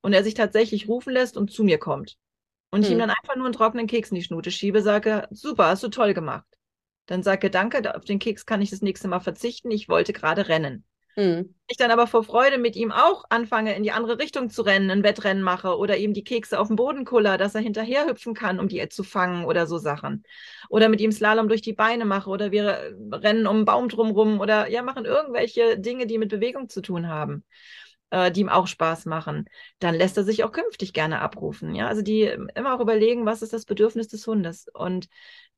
und 0.00 0.14
er 0.14 0.24
sich 0.24 0.32
tatsächlich 0.32 0.88
rufen 0.88 1.12
lässt 1.12 1.36
und 1.36 1.52
zu 1.52 1.62
mir 1.62 1.76
kommt 1.76 2.16
und 2.70 2.78
hm. 2.78 2.84
ich 2.84 2.88
ihm 2.88 2.92
hm. 2.92 3.00
dann 3.00 3.10
einfach 3.10 3.36
nur 3.36 3.44
einen 3.44 3.54
trockenen 3.54 3.86
Keks 3.86 4.08
in 4.12 4.14
die 4.14 4.22
Schnute 4.22 4.50
schiebe, 4.50 4.80
sage, 4.80 5.28
super, 5.30 5.66
hast 5.66 5.82
du 5.82 5.88
toll 5.88 6.14
gemacht. 6.14 6.46
Dann 7.04 7.22
sage, 7.22 7.50
danke, 7.50 7.94
auf 7.94 8.06
den 8.06 8.18
Keks 8.18 8.46
kann 8.46 8.62
ich 8.62 8.70
das 8.70 8.80
nächste 8.80 9.08
Mal 9.08 9.20
verzichten, 9.20 9.70
ich 9.70 9.90
wollte 9.90 10.14
gerade 10.14 10.48
rennen. 10.48 10.86
Mhm. 11.20 11.54
Ich 11.68 11.76
dann 11.76 11.90
aber 11.90 12.06
vor 12.06 12.24
Freude 12.24 12.58
mit 12.58 12.74
ihm 12.76 12.90
auch 12.90 13.24
anfange, 13.28 13.76
in 13.76 13.82
die 13.82 13.92
andere 13.92 14.18
Richtung 14.18 14.48
zu 14.50 14.62
rennen, 14.62 14.90
ein 14.90 15.02
Wettrennen 15.04 15.42
mache 15.42 15.76
oder 15.76 15.96
ihm 15.98 16.14
die 16.14 16.24
Kekse 16.24 16.58
auf 16.58 16.66
den 16.68 16.76
Boden 16.76 17.04
kuller, 17.04 17.36
dass 17.38 17.54
er 17.54 17.60
hinterher 17.60 18.06
hüpfen 18.08 18.34
kann, 18.34 18.58
um 18.58 18.68
die 18.68 18.88
zu 18.88 19.04
fangen 19.04 19.44
oder 19.44 19.66
so 19.66 19.78
Sachen. 19.78 20.24
Oder 20.68 20.88
mit 20.88 21.00
ihm 21.00 21.12
Slalom 21.12 21.48
durch 21.48 21.62
die 21.62 21.72
Beine 21.74 22.04
mache 22.06 22.30
oder 22.30 22.50
wir 22.50 22.92
rennen 23.12 23.46
um 23.46 23.56
einen 23.56 23.64
Baum 23.66 23.88
drumrum 23.88 24.40
oder 24.40 24.68
ja, 24.68 24.82
machen 24.82 25.04
irgendwelche 25.04 25.78
Dinge, 25.78 26.06
die 26.06 26.18
mit 26.18 26.30
Bewegung 26.30 26.68
zu 26.68 26.80
tun 26.80 27.06
haben 27.08 27.44
äh, 28.10 28.30
die 28.30 28.40
ihm 28.40 28.48
auch 28.48 28.66
Spaß 28.66 29.06
machen, 29.06 29.46
dann 29.78 29.94
lässt 29.94 30.16
er 30.16 30.24
sich 30.24 30.44
auch 30.44 30.52
künftig 30.52 30.92
gerne 30.92 31.20
abrufen. 31.20 31.74
Ja, 31.74 31.88
also 31.88 32.02
die 32.02 32.24
immer 32.54 32.74
auch 32.74 32.80
überlegen, 32.80 33.26
was 33.26 33.42
ist 33.42 33.52
das 33.52 33.64
Bedürfnis 33.64 34.08
des 34.08 34.26
Hundes 34.26 34.66
und 34.72 35.08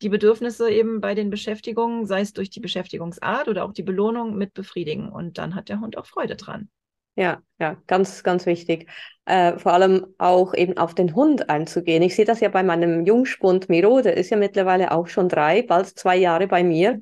die 0.02 0.08
Bedürfnisse 0.08 0.70
eben 0.70 1.00
bei 1.00 1.14
den 1.14 1.30
Beschäftigungen, 1.30 2.06
sei 2.06 2.20
es 2.20 2.32
durch 2.32 2.50
die 2.50 2.60
Beschäftigungsart 2.60 3.48
oder 3.48 3.64
auch 3.64 3.72
die 3.72 3.82
Belohnung 3.82 4.36
mit 4.36 4.54
befriedigen. 4.54 5.08
Und 5.10 5.38
dann 5.38 5.54
hat 5.54 5.68
der 5.68 5.80
Hund 5.80 5.96
auch 5.96 6.06
Freude 6.06 6.36
dran. 6.36 6.68
Ja, 7.14 7.42
ja, 7.58 7.76
ganz, 7.86 8.22
ganz 8.22 8.46
wichtig. 8.46 8.88
Äh, 9.26 9.58
vor 9.58 9.74
allem 9.74 10.06
auch 10.16 10.54
eben 10.54 10.78
auf 10.78 10.94
den 10.94 11.14
Hund 11.14 11.50
einzugehen. 11.50 12.02
Ich 12.02 12.16
sehe 12.16 12.24
das 12.24 12.40
ja 12.40 12.48
bei 12.48 12.62
meinem 12.62 13.04
Jungspund 13.04 13.68
Miro, 13.68 14.00
der 14.00 14.16
ist 14.16 14.30
ja 14.30 14.38
mittlerweile 14.38 14.92
auch 14.92 15.08
schon 15.08 15.28
drei, 15.28 15.62
bald 15.62 15.86
zwei 15.88 16.16
Jahre 16.16 16.46
bei 16.46 16.64
mir. 16.64 17.00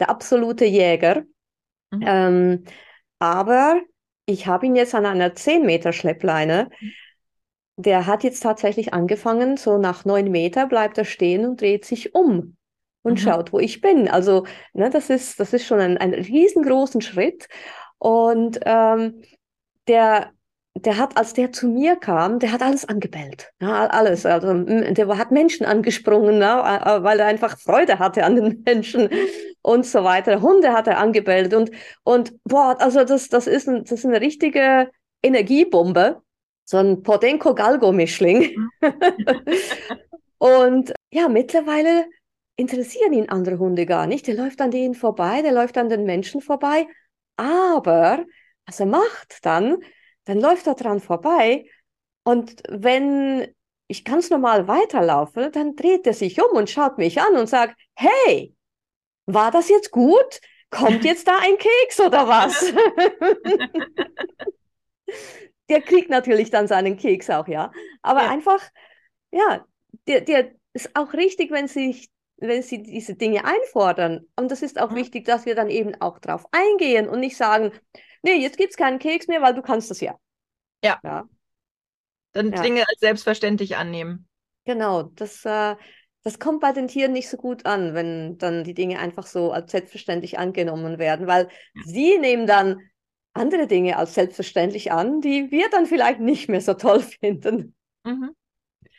Der 0.00 0.10
absolute 0.10 0.64
Jäger. 0.64 1.22
Mhm. 1.92 2.04
Ähm, 2.04 2.64
aber 3.20 3.80
ich 4.26 4.46
habe 4.46 4.66
ihn 4.66 4.76
jetzt 4.76 4.94
an 4.94 5.06
einer 5.06 5.34
10 5.34 5.64
Meter 5.64 5.92
Schleppleine. 5.92 6.68
Der 7.76 8.06
hat 8.06 8.22
jetzt 8.22 8.42
tatsächlich 8.42 8.92
angefangen, 8.92 9.56
so 9.56 9.78
nach 9.78 10.04
9 10.04 10.30
Meter 10.30 10.66
bleibt 10.66 10.98
er 10.98 11.04
stehen 11.04 11.44
und 11.44 11.60
dreht 11.60 11.84
sich 11.84 12.14
um 12.14 12.56
und 13.02 13.14
mhm. 13.14 13.18
schaut, 13.18 13.52
wo 13.52 13.58
ich 13.58 13.80
bin. 13.80 14.08
Also, 14.08 14.46
ne, 14.72 14.90
das 14.90 15.10
ist, 15.10 15.40
das 15.40 15.52
ist 15.52 15.66
schon 15.66 15.80
ein, 15.80 15.98
ein 15.98 16.14
riesengroßen 16.14 17.00
Schritt. 17.00 17.48
Und 17.98 18.60
ähm, 18.64 19.22
der, 19.88 20.32
der 20.74 20.96
hat, 20.96 21.16
als 21.16 21.34
der 21.34 21.52
zu 21.52 21.68
mir 21.68 21.96
kam, 21.96 22.38
der 22.38 22.50
hat 22.52 22.62
alles 22.62 22.88
angebellt. 22.88 23.52
Ja, 23.60 23.86
alles. 23.86 24.24
Also, 24.24 24.54
der 24.54 25.18
hat 25.18 25.30
Menschen 25.30 25.66
angesprungen, 25.66 26.38
ne, 26.38 26.46
weil 27.02 27.20
er 27.20 27.26
einfach 27.26 27.58
Freude 27.58 27.98
hatte 27.98 28.24
an 28.24 28.36
den 28.36 28.62
Menschen 28.66 29.10
und 29.60 29.84
so 29.84 30.02
weiter. 30.02 30.40
Hunde 30.40 30.72
hat 30.72 30.86
er 30.86 30.98
angebellt 30.98 31.52
und, 31.52 31.70
und 32.04 32.32
boah, 32.44 32.76
also 32.80 33.04
das, 33.04 33.28
das, 33.28 33.46
ist 33.46 33.68
ein, 33.68 33.84
das 33.84 33.92
ist 33.92 34.06
eine 34.06 34.20
richtige 34.20 34.90
Energiebombe. 35.22 36.22
So 36.64 36.78
ein 36.78 37.02
Podenko-Galgo-Mischling. 37.02 38.56
und 40.38 40.92
ja, 41.12 41.28
mittlerweile 41.28 42.06
interessieren 42.56 43.12
ihn 43.12 43.28
andere 43.28 43.58
Hunde 43.58 43.84
gar 43.84 44.06
nicht. 44.06 44.26
Der 44.26 44.36
läuft 44.36 44.60
an 44.60 44.70
denen 44.70 44.94
vorbei, 44.94 45.42
der 45.42 45.52
läuft 45.52 45.76
an 45.76 45.90
den 45.90 46.04
Menschen 46.04 46.40
vorbei. 46.40 46.86
Aber 47.36 48.24
was 48.66 48.80
er 48.80 48.86
macht 48.86 49.38
dann, 49.42 49.78
dann 50.24 50.40
läuft 50.40 50.66
er 50.66 50.74
dran 50.74 51.00
vorbei 51.00 51.66
und 52.24 52.62
wenn 52.68 53.52
ich 53.88 54.04
ganz 54.04 54.30
normal 54.30 54.68
weiterlaufe, 54.68 55.50
dann 55.50 55.76
dreht 55.76 56.06
er 56.06 56.14
sich 56.14 56.40
um 56.40 56.56
und 56.56 56.70
schaut 56.70 56.98
mich 56.98 57.20
an 57.20 57.36
und 57.36 57.48
sagt, 57.48 57.76
hey, 57.94 58.54
war 59.26 59.50
das 59.50 59.68
jetzt 59.68 59.90
gut? 59.90 60.40
Kommt 60.70 61.04
jetzt 61.04 61.28
da 61.28 61.38
ein 61.38 61.58
Keks 61.58 62.00
oder 62.00 62.26
was? 62.26 62.72
der 65.68 65.82
kriegt 65.82 66.08
natürlich 66.08 66.50
dann 66.50 66.66
seinen 66.66 66.96
Keks 66.96 67.28
auch, 67.28 67.46
ja. 67.48 67.70
Aber 68.00 68.22
ja. 68.22 68.30
einfach, 68.30 68.62
ja, 69.30 69.66
der, 70.06 70.22
der 70.22 70.52
ist 70.72 70.90
auch 70.94 71.12
richtig, 71.12 71.50
wenn 71.50 71.68
sich 71.68 72.08
wenn 72.42 72.62
sie 72.62 72.82
diese 72.82 73.14
Dinge 73.14 73.44
einfordern. 73.44 74.26
Und 74.36 74.50
das 74.50 74.62
ist 74.62 74.80
auch 74.80 74.90
mhm. 74.90 74.96
wichtig, 74.96 75.24
dass 75.24 75.46
wir 75.46 75.54
dann 75.54 75.70
eben 75.70 75.94
auch 76.00 76.18
drauf 76.18 76.44
eingehen 76.50 77.08
und 77.08 77.20
nicht 77.20 77.36
sagen, 77.36 77.70
nee, 78.22 78.36
jetzt 78.36 78.56
gibt 78.56 78.70
es 78.70 78.76
keinen 78.76 78.98
Keks 78.98 79.28
mehr, 79.28 79.42
weil 79.42 79.54
du 79.54 79.62
kannst 79.62 79.90
das 79.90 80.00
ja. 80.00 80.18
Ja. 80.84 80.98
ja. 81.02 81.28
Dann 82.32 82.52
ja. 82.52 82.62
Dinge 82.62 82.80
als 82.88 83.00
selbstverständlich 83.00 83.76
annehmen. 83.76 84.28
Genau, 84.64 85.02
das, 85.02 85.44
äh, 85.44 85.76
das 86.22 86.38
kommt 86.38 86.60
bei 86.60 86.72
den 86.72 86.88
Tieren 86.88 87.12
nicht 87.12 87.28
so 87.28 87.36
gut 87.36 87.66
an, 87.66 87.94
wenn 87.94 88.38
dann 88.38 88.64
die 88.64 88.74
Dinge 88.74 88.98
einfach 88.98 89.26
so 89.26 89.52
als 89.52 89.72
selbstverständlich 89.72 90.38
angenommen 90.38 90.98
werden, 90.98 91.26
weil 91.26 91.48
ja. 91.74 91.82
sie 91.84 92.18
nehmen 92.18 92.46
dann 92.46 92.80
andere 93.34 93.66
Dinge 93.66 93.96
als 93.96 94.14
selbstverständlich 94.14 94.92
an, 94.92 95.20
die 95.20 95.50
wir 95.50 95.68
dann 95.70 95.86
vielleicht 95.86 96.20
nicht 96.20 96.48
mehr 96.48 96.60
so 96.60 96.74
toll 96.74 97.00
finden. 97.20 97.74
Mhm. 98.04 98.34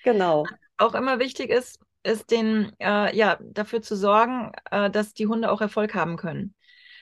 Genau. 0.03 0.45
Auch 0.77 0.95
immer 0.95 1.19
wichtig 1.19 1.49
ist, 1.49 1.79
ist 2.03 2.31
den, 2.31 2.73
äh, 2.79 3.15
ja, 3.15 3.39
dafür 3.41 3.81
zu 3.81 3.95
sorgen, 3.95 4.51
äh, 4.69 4.89
dass 4.89 5.13
die 5.13 5.27
Hunde 5.27 5.51
auch 5.51 5.61
Erfolg 5.61 5.93
haben 5.93 6.17
können. 6.17 6.53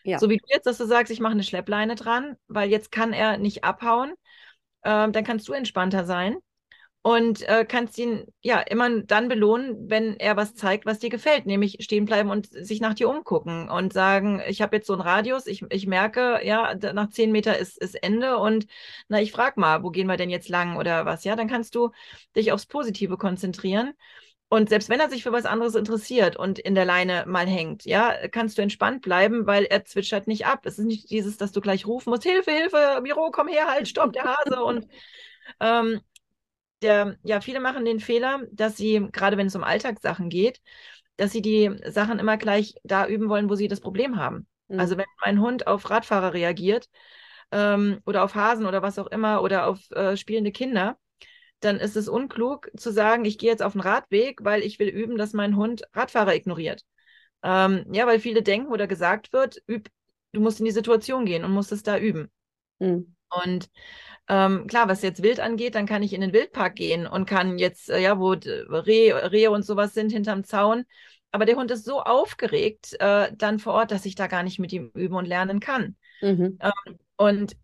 Ja. 0.04 0.20
So 0.20 0.30
wie 0.30 0.38
du 0.38 0.46
jetzt, 0.48 0.66
dass 0.66 0.78
du 0.78 0.86
sagst, 0.86 1.12
ich 1.12 1.20
mache 1.20 1.34
eine 1.34 1.44
Schleppleine 1.44 1.96
dran, 1.96 2.36
weil 2.48 2.70
jetzt 2.70 2.92
kann 2.92 3.14
er 3.14 3.38
nicht 3.38 3.64
abhauen. 3.64 4.12
Äh, 4.84 5.10
dann 5.12 5.24
kannst 5.24 5.48
du 5.48 5.54
entspannter 5.54 6.06
sein 6.06 6.38
und 7.04 7.42
äh, 7.50 7.66
kannst 7.66 7.98
ihn 7.98 8.26
ja 8.42 8.60
immer 8.60 9.02
dann 9.02 9.28
belohnen, 9.28 9.90
wenn 9.90 10.18
er 10.18 10.38
was 10.38 10.54
zeigt, 10.54 10.86
was 10.86 11.00
dir 11.00 11.10
gefällt, 11.10 11.48
nämlich 11.48 11.78
stehen 11.82 12.06
bleiben 12.06 12.30
und 12.30 12.48
sich 12.48 12.80
nach 12.80 12.94
dir 12.94 13.10
umgucken 13.10 13.70
und 13.70 13.92
sagen, 13.92 14.42
ich 14.48 14.62
habe 14.62 14.76
jetzt 14.76 14.86
so 14.88 14.94
einen 14.94 15.02
Radius, 15.02 15.48
ich, 15.48 15.64
ich 15.72 15.88
merke, 15.88 16.42
ja, 16.44 16.76
nach 16.94 17.10
zehn 17.10 17.32
Meter 17.32 17.58
ist, 17.58 17.78
ist 17.80 17.96
Ende 18.04 18.38
und 18.38 18.68
na, 19.08 19.20
ich 19.20 19.32
frage 19.32 19.60
mal, 19.60 19.82
wo 19.84 19.90
gehen 19.90 20.08
wir 20.08 20.18
denn 20.18 20.30
jetzt 20.30 20.50
lang 20.50 20.78
oder 20.78 21.06
was, 21.06 21.24
ja, 21.24 21.36
dann 21.36 21.48
kannst 21.48 21.74
du 21.74 21.90
dich 22.36 22.52
aufs 22.52 22.68
Positive 22.68 23.18
konzentrieren 23.18 23.94
und 24.54 24.68
selbst 24.68 24.90
wenn 24.90 25.00
er 25.00 25.10
sich 25.10 25.24
für 25.24 25.32
was 25.32 25.46
anderes 25.46 25.76
interessiert 25.76 26.36
und 26.36 26.60
in 26.60 26.76
der 26.76 26.84
Leine 26.84 27.24
mal 27.26 27.48
hängt, 27.48 27.86
ja, 27.86 28.28
kannst 28.28 28.58
du 28.58 28.62
entspannt 28.62 29.02
bleiben, 29.02 29.48
weil 29.48 29.64
er 29.64 29.86
zwitschert 29.86 30.28
nicht 30.28 30.46
ab. 30.46 30.66
Es 30.66 30.78
ist 30.78 30.84
nicht 30.84 31.10
dieses, 31.10 31.38
dass 31.38 31.54
du 31.54 31.62
gleich 31.62 31.88
rufen 31.88 32.10
musst, 32.10 32.24
Hilfe, 32.24 32.52
Hilfe, 32.52 33.00
Miro, 33.02 33.32
komm 33.32 33.48
her, 33.48 33.68
halt, 33.68 33.88
stopp, 33.88 34.12
der 34.12 34.26
Hase. 34.26 34.62
Und 34.62 34.90
ähm, 35.62 36.02
der, 36.82 37.16
ja, 37.24 37.40
viele 37.40 37.62
machen 37.62 37.86
den 37.86 38.02
Fehler, 38.02 38.42
dass 38.52 38.76
sie, 38.76 39.08
gerade 39.14 39.38
wenn 39.38 39.48
es 39.48 39.56
um 39.56 39.64
Alltagssachen 39.64 40.28
geht, 40.28 40.62
dass 41.16 41.32
sie 41.32 41.42
die 41.42 41.72
Sachen 41.88 42.20
immer 42.20 42.36
gleich 42.36 42.76
da 42.84 43.08
üben 43.08 43.30
wollen, 43.30 43.50
wo 43.50 43.56
sie 43.56 43.70
das 43.70 43.80
Problem 43.80 44.18
haben. 44.18 44.48
Mhm. 44.68 44.82
Also 44.82 44.98
wenn 44.98 45.06
mein 45.24 45.40
Hund 45.40 45.66
auf 45.66 45.90
Radfahrer 45.90 46.34
reagiert 46.34 46.90
ähm, 47.54 48.02
oder 48.06 48.26
auf 48.26 48.36
Hasen 48.36 48.66
oder 48.66 48.82
was 48.82 49.00
auch 49.00 49.08
immer 49.08 49.44
oder 49.44 49.68
auf 49.68 49.80
äh, 49.92 50.18
spielende 50.18 50.52
Kinder, 50.52 50.98
dann 51.62 51.78
ist 51.78 51.96
es 51.96 52.10
unklug 52.10 52.70
zu 52.76 52.92
sagen, 52.92 53.26
ich 53.26 53.38
gehe 53.38 53.50
jetzt 53.50 53.64
auf 53.64 53.74
den 53.74 53.82
Radweg, 53.82 54.44
weil 54.44 54.62
ich 54.62 54.80
will 54.80 54.90
üben, 54.90 55.18
dass 55.18 55.34
mein 55.34 55.56
Hund 55.56 55.84
Radfahrer 55.94 56.36
ignoriert. 56.36 56.84
Ähm, 57.44 57.86
ja, 57.92 58.06
weil 58.06 58.20
viele 58.20 58.44
denken 58.44 58.72
oder 58.72 58.88
gesagt 58.88 59.34
wird, 59.34 59.62
üb, 59.68 59.90
du 60.32 60.42
musst 60.42 60.60
in 60.60 60.66
die 60.66 60.72
Situation 60.72 61.26
gehen 61.26 61.44
und 61.44 61.52
musst 61.52 61.72
es 61.72 61.84
da 61.84 61.98
üben. 61.98 62.30
Mhm. 62.80 63.16
Und 63.44 63.70
ähm, 64.28 64.68
klar, 64.68 64.88
was 64.88 65.02
jetzt 65.02 65.24
Wild 65.24 65.40
angeht, 65.40 65.76
dann 65.76 65.86
kann 65.86 66.04
ich 66.04 66.14
in 66.14 66.22
den 66.22 66.34
Wildpark 66.34 66.76
gehen 66.76 67.08
und 67.08 67.26
kann 67.26 67.58
jetzt, 67.58 67.90
äh, 67.90 68.00
ja, 68.00 68.20
wo 68.20 68.32
Rehe, 68.32 69.32
Rehe 69.32 69.52
und 69.52 69.64
sowas 69.64 69.94
sind 69.94 70.12
hinterm 70.12 70.44
Zaun. 70.44 70.86
Aber 71.32 71.46
der 71.46 71.56
Hund 71.56 71.72
ist 71.72 71.86
so 71.86 72.02
aufgeregt 72.02 72.96
äh, 73.00 73.32
dann 73.36 73.60
vor 73.60 73.74
Ort, 73.74 73.92
dass 73.92 74.06
ich 74.06 74.16
da 74.16 74.28
gar 74.28 74.44
nicht 74.44 74.60
mit 74.60 74.74
ihm 74.74 74.92
üben 74.94 75.16
und 75.16 75.26
lernen 75.26 75.60
kann. 75.60 75.96
Mhm. 76.22 76.60
Ähm, 76.60 77.00
und 77.16 77.56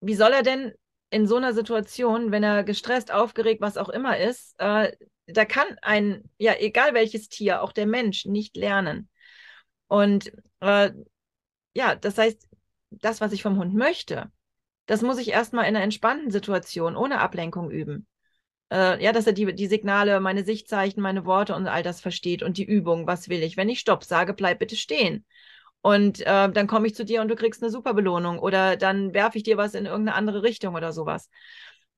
wie 0.00 0.14
soll 0.14 0.32
er 0.32 0.42
denn 0.42 0.72
in 1.12 1.26
so 1.26 1.36
einer 1.36 1.52
Situation, 1.52 2.32
wenn 2.32 2.42
er 2.42 2.64
gestresst, 2.64 3.12
aufgeregt, 3.12 3.60
was 3.60 3.76
auch 3.76 3.90
immer 3.90 4.18
ist, 4.18 4.54
äh, 4.58 4.92
da 5.26 5.44
kann 5.44 5.66
ein, 5.82 6.24
ja, 6.38 6.54
egal 6.58 6.94
welches 6.94 7.28
Tier, 7.28 7.62
auch 7.62 7.72
der 7.72 7.86
Mensch, 7.86 8.24
nicht 8.24 8.56
lernen. 8.56 9.08
Und 9.88 10.32
äh, 10.60 10.90
ja, 11.74 11.94
das 11.94 12.16
heißt, 12.18 12.48
das, 12.90 13.20
was 13.20 13.32
ich 13.32 13.42
vom 13.42 13.58
Hund 13.58 13.74
möchte, 13.74 14.32
das 14.86 15.02
muss 15.02 15.18
ich 15.18 15.28
erstmal 15.28 15.64
in 15.64 15.76
einer 15.76 15.84
entspannten 15.84 16.30
Situation, 16.30 16.96
ohne 16.96 17.20
Ablenkung 17.20 17.70
üben. 17.70 18.06
Äh, 18.72 19.02
ja, 19.04 19.12
dass 19.12 19.26
er 19.26 19.34
die, 19.34 19.54
die 19.54 19.66
Signale, 19.66 20.18
meine 20.20 20.44
Sichtzeichen, 20.44 21.02
meine 21.02 21.26
Worte 21.26 21.54
und 21.54 21.66
all 21.66 21.82
das 21.82 22.00
versteht 22.00 22.42
und 22.42 22.56
die 22.56 22.64
Übung, 22.64 23.06
was 23.06 23.28
will 23.28 23.42
ich. 23.42 23.58
Wenn 23.58 23.68
ich 23.68 23.80
Stopp 23.80 24.04
sage, 24.04 24.32
bleib 24.32 24.60
bitte 24.60 24.76
stehen. 24.76 25.26
Und 25.82 26.20
äh, 26.20 26.50
dann 26.50 26.66
komme 26.68 26.86
ich 26.86 26.94
zu 26.94 27.04
dir 27.04 27.20
und 27.22 27.28
du 27.28 27.36
kriegst 27.36 27.62
eine 27.62 27.70
super 27.70 27.94
Belohnung 27.94 28.38
oder 28.38 28.76
dann 28.76 29.14
werfe 29.14 29.38
ich 29.38 29.44
dir 29.44 29.56
was 29.56 29.74
in 29.74 29.86
irgendeine 29.86 30.16
andere 30.16 30.42
Richtung 30.42 30.74
oder 30.74 30.92
sowas. 30.92 31.28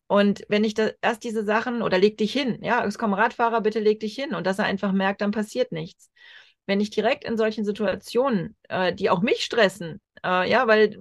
Und 0.06 0.44
wenn 0.48 0.64
ich 0.64 0.74
da 0.74 0.90
erst 1.02 1.24
diese 1.24 1.44
Sachen 1.44 1.82
oder 1.82 1.98
leg 1.98 2.18
dich 2.18 2.32
hin, 2.32 2.58
ja, 2.62 2.84
es 2.84 2.98
kommen 2.98 3.14
Radfahrer, 3.14 3.60
bitte 3.62 3.80
leg 3.80 4.00
dich 4.00 4.14
hin 4.14 4.34
und 4.34 4.46
dass 4.46 4.58
er 4.58 4.66
einfach 4.66 4.92
merkt, 4.92 5.20
dann 5.22 5.30
passiert 5.30 5.72
nichts. 5.72 6.10
wenn 6.66 6.80
ich 6.80 6.90
direkt 6.90 7.24
in 7.24 7.36
solchen 7.36 7.64
Situationen, 7.64 8.56
äh, 8.68 8.94
die 8.94 9.10
auch 9.10 9.20
mich 9.22 9.44
stressen, 9.44 10.00
äh, 10.24 10.50
ja, 10.50 10.66
weil 10.66 10.98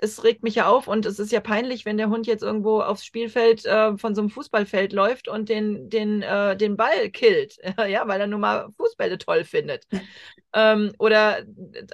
es 0.00 0.22
regt 0.22 0.44
mich 0.44 0.54
ja 0.54 0.68
auf 0.68 0.86
und 0.86 1.04
es 1.06 1.18
ist 1.18 1.32
ja 1.32 1.40
peinlich, 1.40 1.84
wenn 1.84 1.98
der 1.98 2.08
Hund 2.08 2.26
jetzt 2.28 2.42
irgendwo 2.42 2.80
aufs 2.80 3.04
Spielfeld 3.04 3.66
äh, 3.66 3.98
von 3.98 4.14
so 4.14 4.20
einem 4.20 4.30
Fußballfeld 4.30 4.92
läuft 4.92 5.26
und 5.26 5.48
den, 5.48 5.90
den, 5.90 6.22
äh, 6.22 6.56
den 6.56 6.76
Ball 6.76 7.10
killt, 7.10 7.58
ja, 7.88 8.06
weil 8.06 8.20
er 8.20 8.28
nun 8.28 8.40
mal 8.40 8.68
Fußbälle 8.76 9.18
toll 9.18 9.44
findet. 9.44 9.86
ähm, 10.54 10.92
oder 10.98 11.44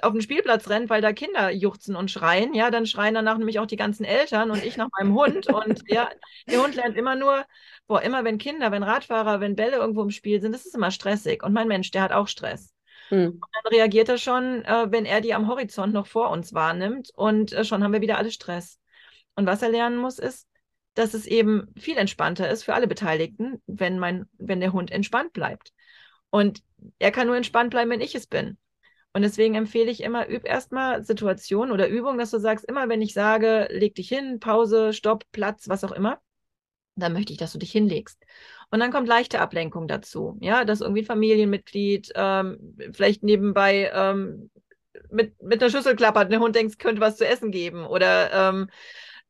auf 0.03 0.11
den 0.11 0.21
Spielplatz 0.21 0.69
rennt, 0.69 0.89
weil 0.89 1.01
da 1.01 1.13
Kinder 1.13 1.49
juchzen 1.51 1.95
und 1.95 2.11
schreien, 2.11 2.53
ja, 2.53 2.69
dann 2.69 2.85
schreien 2.85 3.15
danach 3.15 3.39
nämlich 3.39 3.59
auch 3.59 3.65
die 3.65 3.75
ganzen 3.75 4.05
Eltern 4.05 4.51
und 4.51 4.63
ich 4.63 4.77
nach 4.77 4.89
meinem 4.97 5.15
Hund 5.15 5.47
und 5.47 5.81
ja, 5.87 6.09
der 6.47 6.61
Hund 6.63 6.75
lernt 6.75 6.97
immer 6.97 7.15
nur, 7.15 7.43
boah, 7.87 8.01
immer 8.03 8.23
wenn 8.23 8.37
Kinder, 8.37 8.71
wenn 8.71 8.83
Radfahrer, 8.83 9.39
wenn 9.39 9.55
Bälle 9.55 9.77
irgendwo 9.77 10.03
im 10.03 10.11
Spiel 10.11 10.41
sind, 10.41 10.53
das 10.53 10.65
ist 10.65 10.75
immer 10.75 10.91
stressig 10.91 11.43
und 11.43 11.53
mein 11.53 11.67
Mensch, 11.67 11.89
der 11.89 12.03
hat 12.03 12.11
auch 12.11 12.27
Stress. 12.27 12.74
Hm. 13.09 13.31
Und 13.31 13.41
dann 13.53 13.73
reagiert 13.73 14.09
er 14.09 14.17
schon, 14.17 14.63
äh, 14.65 14.91
wenn 14.91 15.05
er 15.05 15.21
die 15.21 15.33
am 15.33 15.47
Horizont 15.47 15.93
noch 15.93 16.07
vor 16.07 16.29
uns 16.31 16.53
wahrnimmt 16.53 17.11
und 17.15 17.53
äh, 17.53 17.63
schon 17.63 17.83
haben 17.83 17.93
wir 17.93 18.01
wieder 18.01 18.17
alle 18.17 18.31
Stress. 18.31 18.79
Und 19.35 19.45
was 19.45 19.61
er 19.61 19.69
lernen 19.69 19.97
muss, 19.97 20.19
ist, 20.19 20.47
dass 20.95 21.13
es 21.13 21.27
eben 21.27 21.67
viel 21.77 21.97
entspannter 21.97 22.49
ist 22.49 22.63
für 22.63 22.73
alle 22.73 22.87
Beteiligten, 22.87 23.61
wenn, 23.67 23.99
mein, 23.99 24.27
wenn 24.37 24.61
der 24.61 24.73
Hund 24.73 24.91
entspannt 24.91 25.33
bleibt. 25.33 25.73
Und 26.29 26.63
er 26.99 27.11
kann 27.11 27.27
nur 27.27 27.35
entspannt 27.35 27.71
bleiben, 27.71 27.91
wenn 27.91 28.01
ich 28.01 28.15
es 28.15 28.27
bin. 28.27 28.57
Und 29.13 29.21
deswegen 29.21 29.55
empfehle 29.55 29.91
ich 29.91 30.03
immer, 30.03 30.29
üb 30.29 30.45
erstmal 30.45 31.05
Situationen 31.05 31.71
oder 31.71 31.87
Übungen, 31.87 32.17
dass 32.17 32.31
du 32.31 32.39
sagst, 32.39 32.65
immer 32.65 32.89
wenn 32.89 33.01
ich 33.01 33.13
sage, 33.13 33.67
leg 33.71 33.95
dich 33.95 34.09
hin, 34.09 34.39
Pause, 34.39 34.91
Stopp, 34.91 35.23
Platz, 35.31 35.69
was 35.69 35.83
auch 35.83 35.93
immer, 35.93 36.19
dann 36.95 37.13
möchte 37.13 37.31
ich, 37.31 37.39
dass 37.39 37.53
du 37.53 37.57
dich 37.57 37.71
hinlegst. 37.71 38.25
Und 38.71 38.79
dann 38.79 38.91
kommt 38.91 39.07
leichte 39.07 39.39
Ablenkung 39.39 39.87
dazu. 39.87 40.37
Ja, 40.41 40.65
dass 40.65 40.81
irgendwie 40.81 41.01
ein 41.01 41.05
Familienmitglied 41.05 42.11
ähm, 42.15 42.77
vielleicht 42.91 43.23
nebenbei 43.23 43.91
ähm, 43.93 44.49
mit, 45.11 45.41
mit 45.41 45.61
einer 45.61 45.71
Schüssel 45.71 45.95
klappert, 45.95 46.31
der 46.31 46.39
Hund 46.39 46.55
denkt, 46.55 46.79
könnte 46.79 47.01
was 47.01 47.17
zu 47.17 47.27
essen 47.27 47.51
geben. 47.51 47.85
Oder 47.85 48.31
ähm, 48.49 48.69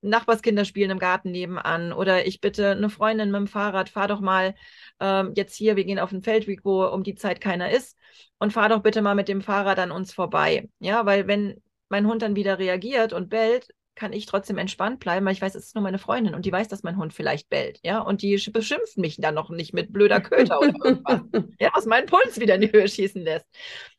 Nachbarskinder 0.01 0.65
spielen 0.65 0.91
im 0.91 0.99
Garten 0.99 1.31
nebenan. 1.31 1.93
Oder 1.93 2.25
ich 2.27 2.41
bitte 2.41 2.71
eine 2.71 2.89
Freundin 2.89 3.31
mit 3.31 3.39
dem 3.39 3.47
Fahrrad, 3.47 3.89
fahr 3.89 4.07
doch 4.07 4.21
mal 4.21 4.55
ähm, 4.99 5.33
jetzt 5.35 5.55
hier, 5.55 5.75
wir 5.75 5.85
gehen 5.85 5.99
auf 5.99 6.11
den 6.11 6.23
Feldweg, 6.23 6.61
wo 6.63 6.85
um 6.85 7.03
die 7.03 7.15
Zeit 7.15 7.41
keiner 7.41 7.71
ist. 7.71 7.97
Und 8.37 8.53
fahr 8.53 8.69
doch 8.69 8.81
bitte 8.81 9.01
mal 9.01 9.15
mit 9.15 9.27
dem 9.27 9.41
Fahrrad 9.41 9.79
an 9.79 9.91
uns 9.91 10.13
vorbei. 10.13 10.69
Ja, 10.79 11.05
weil 11.05 11.27
wenn 11.27 11.61
mein 11.89 12.07
Hund 12.07 12.21
dann 12.21 12.35
wieder 12.35 12.59
reagiert 12.59 13.13
und 13.13 13.29
bellt, 13.29 13.69
kann 13.95 14.13
ich 14.13 14.25
trotzdem 14.25 14.57
entspannt 14.57 14.99
bleiben, 14.99 15.25
weil 15.25 15.33
ich 15.33 15.41
weiß, 15.41 15.55
es 15.55 15.67
ist 15.67 15.75
nur 15.75 15.83
meine 15.83 15.97
Freundin 15.97 16.35
und 16.35 16.45
die 16.45 16.51
weiß, 16.51 16.67
dass 16.67 16.83
mein 16.83 16.97
Hund 16.97 17.13
vielleicht 17.13 17.49
bellt, 17.49 17.79
ja, 17.83 17.99
und 17.99 18.21
die 18.21 18.37
beschimpft 18.51 18.97
mich 18.97 19.17
dann 19.17 19.35
noch 19.35 19.49
nicht 19.49 19.73
mit 19.73 19.93
blöder 19.93 20.21
Köter 20.21 20.59
oder 20.59 20.73
irgendwas, 20.83 21.21
ja, 21.59 21.71
was 21.73 21.85
meinen 21.85 22.05
Puls 22.07 22.39
wieder 22.39 22.55
in 22.55 22.61
die 22.61 22.71
Höhe 22.71 22.87
schießen 22.87 23.21
lässt. 23.21 23.45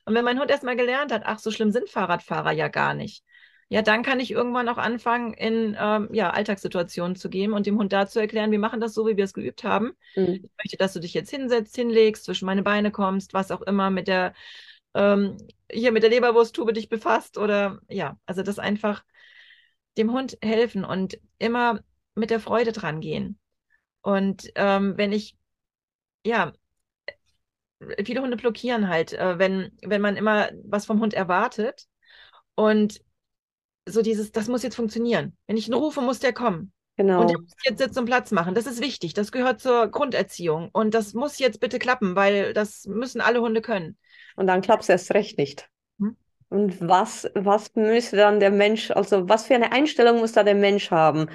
Und 0.04 0.14
wenn 0.14 0.24
mein 0.24 0.38
Hund 0.38 0.50
erstmal 0.50 0.76
gelernt 0.76 1.12
hat, 1.12 1.22
ach, 1.24 1.38
so 1.38 1.50
schlimm 1.50 1.72
sind 1.72 1.88
Fahrradfahrer 1.88 2.52
ja 2.52 2.68
gar 2.68 2.94
nicht, 2.94 3.24
ja, 3.68 3.82
dann 3.82 4.02
kann 4.02 4.20
ich 4.20 4.30
irgendwann 4.30 4.68
auch 4.68 4.78
anfangen, 4.78 5.34
in 5.34 5.76
ähm, 5.80 6.08
ja, 6.12 6.30
Alltagssituationen 6.30 7.16
zu 7.16 7.28
gehen 7.28 7.52
und 7.52 7.66
dem 7.66 7.78
Hund 7.78 7.92
da 7.92 8.06
zu 8.06 8.20
erklären, 8.20 8.52
wir 8.52 8.60
machen 8.60 8.80
das 8.80 8.94
so, 8.94 9.08
wie 9.08 9.16
wir 9.16 9.24
es 9.24 9.34
geübt 9.34 9.64
haben. 9.64 9.92
Mhm. 10.14 10.34
Ich 10.34 10.50
möchte, 10.62 10.76
dass 10.78 10.92
du 10.92 11.00
dich 11.00 11.14
jetzt 11.14 11.30
hinsetzt, 11.30 11.74
hinlegst, 11.74 12.24
zwischen 12.24 12.46
meine 12.46 12.62
Beine 12.62 12.92
kommst, 12.92 13.34
was 13.34 13.50
auch 13.50 13.62
immer 13.62 13.90
mit 13.90 14.06
der 14.06 14.34
ähm, 14.94 15.36
hier 15.70 15.92
mit 15.92 16.02
der 16.02 16.10
Leberwursttube 16.10 16.72
dich 16.72 16.88
befasst 16.88 17.38
oder 17.38 17.80
ja, 17.88 18.16
also 18.24 18.42
das 18.42 18.58
einfach 18.58 19.04
dem 19.96 20.12
Hund 20.12 20.38
helfen 20.42 20.84
und 20.84 21.18
immer 21.38 21.80
mit 22.14 22.30
der 22.30 22.40
Freude 22.40 22.72
dran 22.72 23.00
gehen. 23.00 23.38
Und 24.02 24.50
ähm, 24.54 24.94
wenn 24.96 25.12
ich, 25.12 25.36
ja, 26.24 26.52
viele 28.04 28.22
Hunde 28.22 28.36
blockieren 28.36 28.88
halt, 28.88 29.12
äh, 29.12 29.38
wenn, 29.38 29.72
wenn 29.82 30.00
man 30.00 30.16
immer 30.16 30.50
was 30.64 30.86
vom 30.86 31.00
Hund 31.00 31.14
erwartet 31.14 31.86
und 32.54 33.00
so 33.88 34.02
dieses, 34.02 34.32
das 34.32 34.48
muss 34.48 34.62
jetzt 34.62 34.76
funktionieren. 34.76 35.36
Wenn 35.46 35.56
ich 35.56 35.68
ihn 35.68 35.74
rufe, 35.74 36.00
muss 36.00 36.18
der 36.18 36.32
kommen. 36.32 36.72
Genau. 36.96 37.20
Und 37.20 37.30
der 37.30 37.38
muss 37.38 37.52
jetzt 37.64 37.78
Sitz 37.78 37.96
und 37.96 38.06
Platz 38.06 38.32
machen. 38.32 38.54
Das 38.54 38.66
ist 38.66 38.80
wichtig. 38.80 39.14
Das 39.14 39.30
gehört 39.30 39.60
zur 39.60 39.88
Grunderziehung. 39.88 40.70
Und 40.72 40.94
das 40.94 41.14
muss 41.14 41.38
jetzt 41.38 41.60
bitte 41.60 41.78
klappen, 41.78 42.16
weil 42.16 42.54
das 42.54 42.86
müssen 42.86 43.20
alle 43.20 43.40
Hunde 43.40 43.60
können. 43.60 43.98
Und 44.34 44.46
dann 44.46 44.62
klappt 44.62 44.82
es 44.82 44.88
erst 44.88 45.12
recht 45.14 45.38
nicht. 45.38 45.68
Und 46.48 46.80
was, 46.80 47.28
was 47.34 47.74
müsste 47.74 48.16
dann 48.16 48.40
der 48.40 48.50
Mensch, 48.50 48.90
also 48.90 49.28
was 49.28 49.46
für 49.46 49.54
eine 49.54 49.72
Einstellung 49.72 50.18
muss 50.18 50.32
da 50.32 50.44
der 50.44 50.54
Mensch 50.54 50.90
haben, 50.90 51.28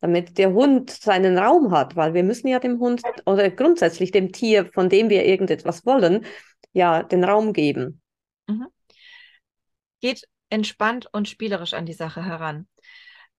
damit 0.00 0.38
der 0.38 0.52
Hund 0.52 0.90
seinen 0.90 1.38
Raum 1.38 1.70
hat? 1.72 1.94
Weil 1.94 2.14
wir 2.14 2.24
müssen 2.24 2.48
ja 2.48 2.58
dem 2.58 2.80
Hund 2.80 3.02
oder 3.24 3.50
grundsätzlich 3.50 4.10
dem 4.10 4.32
Tier, 4.32 4.66
von 4.72 4.88
dem 4.88 5.08
wir 5.08 5.24
irgendetwas 5.24 5.86
wollen, 5.86 6.26
ja, 6.72 7.02
den 7.02 7.22
Raum 7.22 7.52
geben. 7.52 8.02
Mhm. 8.48 8.66
Geht 10.00 10.26
entspannt 10.50 11.08
und 11.12 11.28
spielerisch 11.28 11.74
an 11.74 11.86
die 11.86 11.92
Sache 11.92 12.24
heran. 12.24 12.68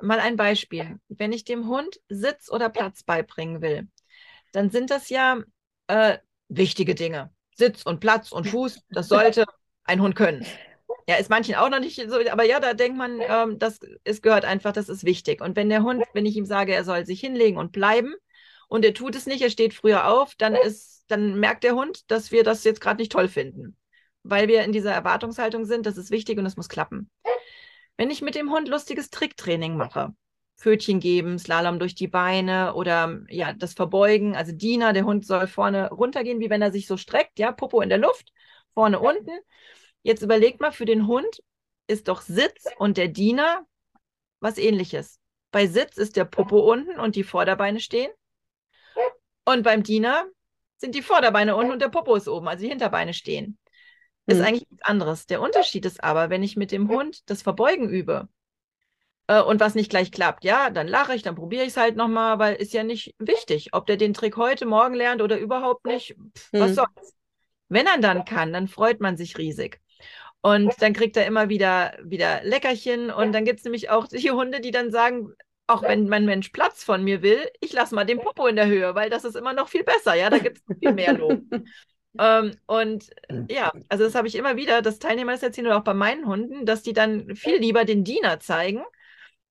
Mal 0.02 0.20
ein 0.20 0.38
Beispiel. 0.38 1.00
Wenn 1.08 1.34
ich 1.34 1.44
dem 1.44 1.68
Hund 1.68 2.00
Sitz 2.08 2.50
oder 2.50 2.70
Platz 2.70 3.04
beibringen 3.04 3.62
will, 3.62 3.88
dann 4.54 4.70
sind 4.70 4.92
das 4.92 5.10
ja 5.10 5.42
äh, 5.88 6.20
wichtige 6.48 6.96
Dinge. 6.96 7.32
Sitz 7.56 7.84
und 7.84 8.00
Platz 8.00 8.32
und 8.32 8.48
Fuß, 8.48 8.82
das 8.90 9.08
sollte 9.08 9.46
ein 9.84 10.02
Hund 10.02 10.16
können. 10.16 10.46
Ja, 11.10 11.15
ist 11.15 11.30
manchen 11.30 11.56
auch 11.56 11.70
noch 11.70 11.80
nicht 11.80 11.96
so, 12.10 12.20
aber 12.30 12.43
ja, 12.43 12.60
da 12.60 12.74
denkt 12.74 12.98
man, 12.98 13.22
ähm, 13.22 13.60
das 13.60 13.80
es 14.04 14.22
gehört 14.22 14.43
einfach, 14.43 14.74
das 14.74 14.89
ist 14.89 15.06
wichtig. 15.06 15.41
Und 15.41 15.56
wenn 15.56 15.70
der 15.70 15.84
Hund, 15.84 16.04
wenn 16.13 16.26
ich 16.26 16.36
ihm 16.36 16.46
sage, 16.46 16.74
er 16.74 16.84
soll 16.84 17.06
sich 17.06 17.22
hinlegen 17.22 17.58
und 17.58 17.72
bleiben 17.72 18.13
und 18.67 18.84
er 18.84 18.93
tut 18.93 19.15
es 19.15 19.26
nicht, 19.26 19.41
er 19.41 19.50
steht 19.50 19.74
früher 19.74 20.08
auf, 20.08 20.36
dann 20.36 20.54
ist, 20.56 21.06
dann 21.08 21.39
merkt 21.39 21.63
der 21.63 21.76
Hund, 21.76 22.12
dass 22.12 22.32
wir 22.32 22.43
das 22.43 22.65
jetzt 22.65 22.82
gerade 22.82 23.00
nicht 23.00 23.13
toll 23.13 23.30
finden. 23.30 23.78
Weil 24.24 24.50
wir 24.50 24.63
in 24.65 24.74
dieser 24.74 24.91
Erwartungshaltung 24.91 25.63
sind, 25.63 25.86
das 25.86 25.96
ist 25.96 26.12
wichtig 26.12 26.38
und 26.39 26.46
es 26.46 26.58
muss 26.58 26.67
klappen. 26.67 27.10
Wenn 27.96 28.12
ich 28.12 28.22
mit 28.22 28.36
dem 28.36 28.52
Hund 28.52 28.67
lustiges 28.67 29.10
Tricktraining 29.10 29.78
mache, 29.78 30.13
Pfötchen 30.58 31.00
geben, 31.00 31.39
Slalom 31.39 31.80
durch 31.80 31.96
die 31.96 32.08
Beine 32.08 32.74
oder 32.74 33.22
ja, 33.30 33.54
das 33.54 33.74
Verbeugen, 33.74 34.36
also 34.36 34.52
Diener, 34.52 34.91
der 34.91 35.06
Hund 35.06 35.26
soll 35.26 35.48
vorne 35.48 35.89
runtergehen, 35.89 36.41
wie 36.41 36.50
wenn 36.50 36.62
er 36.62 36.72
sich 36.72 36.86
so 36.86 36.98
streckt, 36.98 37.39
ja, 37.39 37.54
Popo 37.54 37.80
in 37.80 37.89
der 37.89 37.98
Luft, 37.98 38.34
vorne 38.74 39.00
unten. 39.00 39.32
Jetzt 40.04 40.22
überlegt 40.22 40.62
mal, 40.62 40.72
für 40.72 40.86
den 40.86 41.08
Hund 41.08 41.42
ist 41.88 42.08
doch 42.08 42.22
Sitz 42.22 42.66
und 42.78 42.98
der 42.98 43.08
Diener 43.08 43.66
was 44.40 44.58
ähnliches. 44.58 45.20
Bei 45.52 45.68
Sitz 45.68 45.98
ist 45.98 46.16
der 46.16 46.26
Popo 46.26 46.60
unten 46.72 47.00
und 47.00 47.16
die 47.16 47.24
Vorderbeine 47.24 47.80
stehen. 47.80 48.12
Und 49.46 49.64
beim 49.64 49.84
Diener 49.84 50.26
sind 50.78 50.94
die 50.94 51.02
Vorderbeine 51.02 51.56
unten 51.56 51.72
und 51.72 51.82
der 51.82 51.90
Popo 51.90 52.16
ist 52.16 52.28
oben, 52.28 52.48
also 52.48 52.64
die 52.64 52.70
Hinterbeine 52.70 53.14
stehen. 53.14 53.58
Ist 54.26 54.40
mhm. 54.40 54.44
eigentlich 54.44 54.70
nichts 54.70 54.86
anderes. 54.86 55.26
Der 55.26 55.42
Unterschied 55.42 55.86
ist 55.86 56.04
aber, 56.04 56.30
wenn 56.30 56.44
ich 56.44 56.58
mit 56.58 56.72
dem 56.72 56.90
Hund 56.90 57.30
das 57.30 57.42
Verbeugen 57.42 57.90
übe 57.90 58.28
äh, 59.28 59.42
und 59.42 59.62
was 59.62 59.74
nicht 59.74 59.90
gleich 59.90 60.12
klappt, 60.12 60.44
ja, 60.44 60.70
dann 60.70 60.88
lache 60.88 61.16
ich, 61.16 61.24
dann 61.24 61.36
probiere 61.36 61.64
ich 61.64 61.70
es 61.70 61.78
halt 61.78 61.96
nochmal, 61.96 62.38
weil 62.38 62.56
ist 62.56 62.74
ja 62.74 62.84
nicht 62.84 63.16
wichtig, 63.20 63.70
ob 63.72 63.88
der 63.88 63.96
den 63.96 64.14
Trick 64.14 64.36
heute, 64.36 64.66
morgen 64.66 64.96
lernt 64.96 65.22
oder 65.22 65.40
überhaupt 65.40 65.86
nicht. 65.86 66.16
Pff, 66.38 66.54
mhm. 66.54 66.60
Was 66.60 66.76
soll's. 66.76 67.14
Wenn 67.70 67.88
er 67.88 68.00
dann 68.00 68.26
kann, 68.26 68.54
dann 68.54 68.68
freut 68.68 69.02
man 69.02 69.18
sich 69.18 69.38
riesig. 69.38 69.82
Und 70.41 70.73
dann 70.82 70.93
kriegt 70.93 71.17
er 71.17 71.26
immer 71.26 71.50
wieder, 71.50 71.97
wieder 72.04 72.41
Leckerchen. 72.43 73.10
Und 73.10 73.34
dann 73.34 73.45
gibt 73.45 73.60
es 73.60 73.65
nämlich 73.65 73.89
auch 73.89 74.08
die 74.08 74.32
Hunde, 74.32 74.62
die 74.62 74.71
dann 74.71 74.91
sagen, 74.91 75.34
auch 75.67 75.84
wenn 75.84 76.08
mein 76.08 76.26
Mensch 76.26 76.50
Platz 76.50 76.84
von 76.84 77.04
mir 77.04 77.21
will, 77.21 77.39
ich 77.60 77.73
lasse 77.73 77.93
mal 77.93 78.06
den 78.06 78.19
Popo 78.19 78.47
in 78.47 78.56
der 78.56 78.67
Höhe, 78.67 78.95
weil 78.95 79.10
das 79.10 79.26
ist 79.26 79.36
immer 79.36 79.54
noch 79.54 79.67
viel 79.67 79.84
besser. 79.84 80.15
Ja, 80.15 80.30
da 80.30 80.38
gibt 80.38 80.58
es 80.58 80.78
viel 80.80 80.93
mehr 80.93 81.13
Lob. 81.13 81.41
ähm, 82.19 82.56
und 82.65 83.10
ja, 83.50 83.71
also 83.89 84.06
das 84.06 84.15
habe 84.15 84.30
ich 84.30 84.36
immer 84.36 84.56
wieder, 84.56 84.82
das 84.82 85.00
Teilnehmer 85.00 85.34
das 85.34 85.43
erzählen 85.43 85.67
oder 85.67 85.78
auch 85.78 85.84
bei 85.84 85.93
meinen 85.93 86.26
Hunden, 86.26 86.65
dass 86.65 86.84
die 86.84 86.93
dann 86.93 87.36
viel 87.36 87.58
lieber 87.58 87.84
den 87.84 88.06
Diener 88.06 88.39
zeigen. 88.39 88.84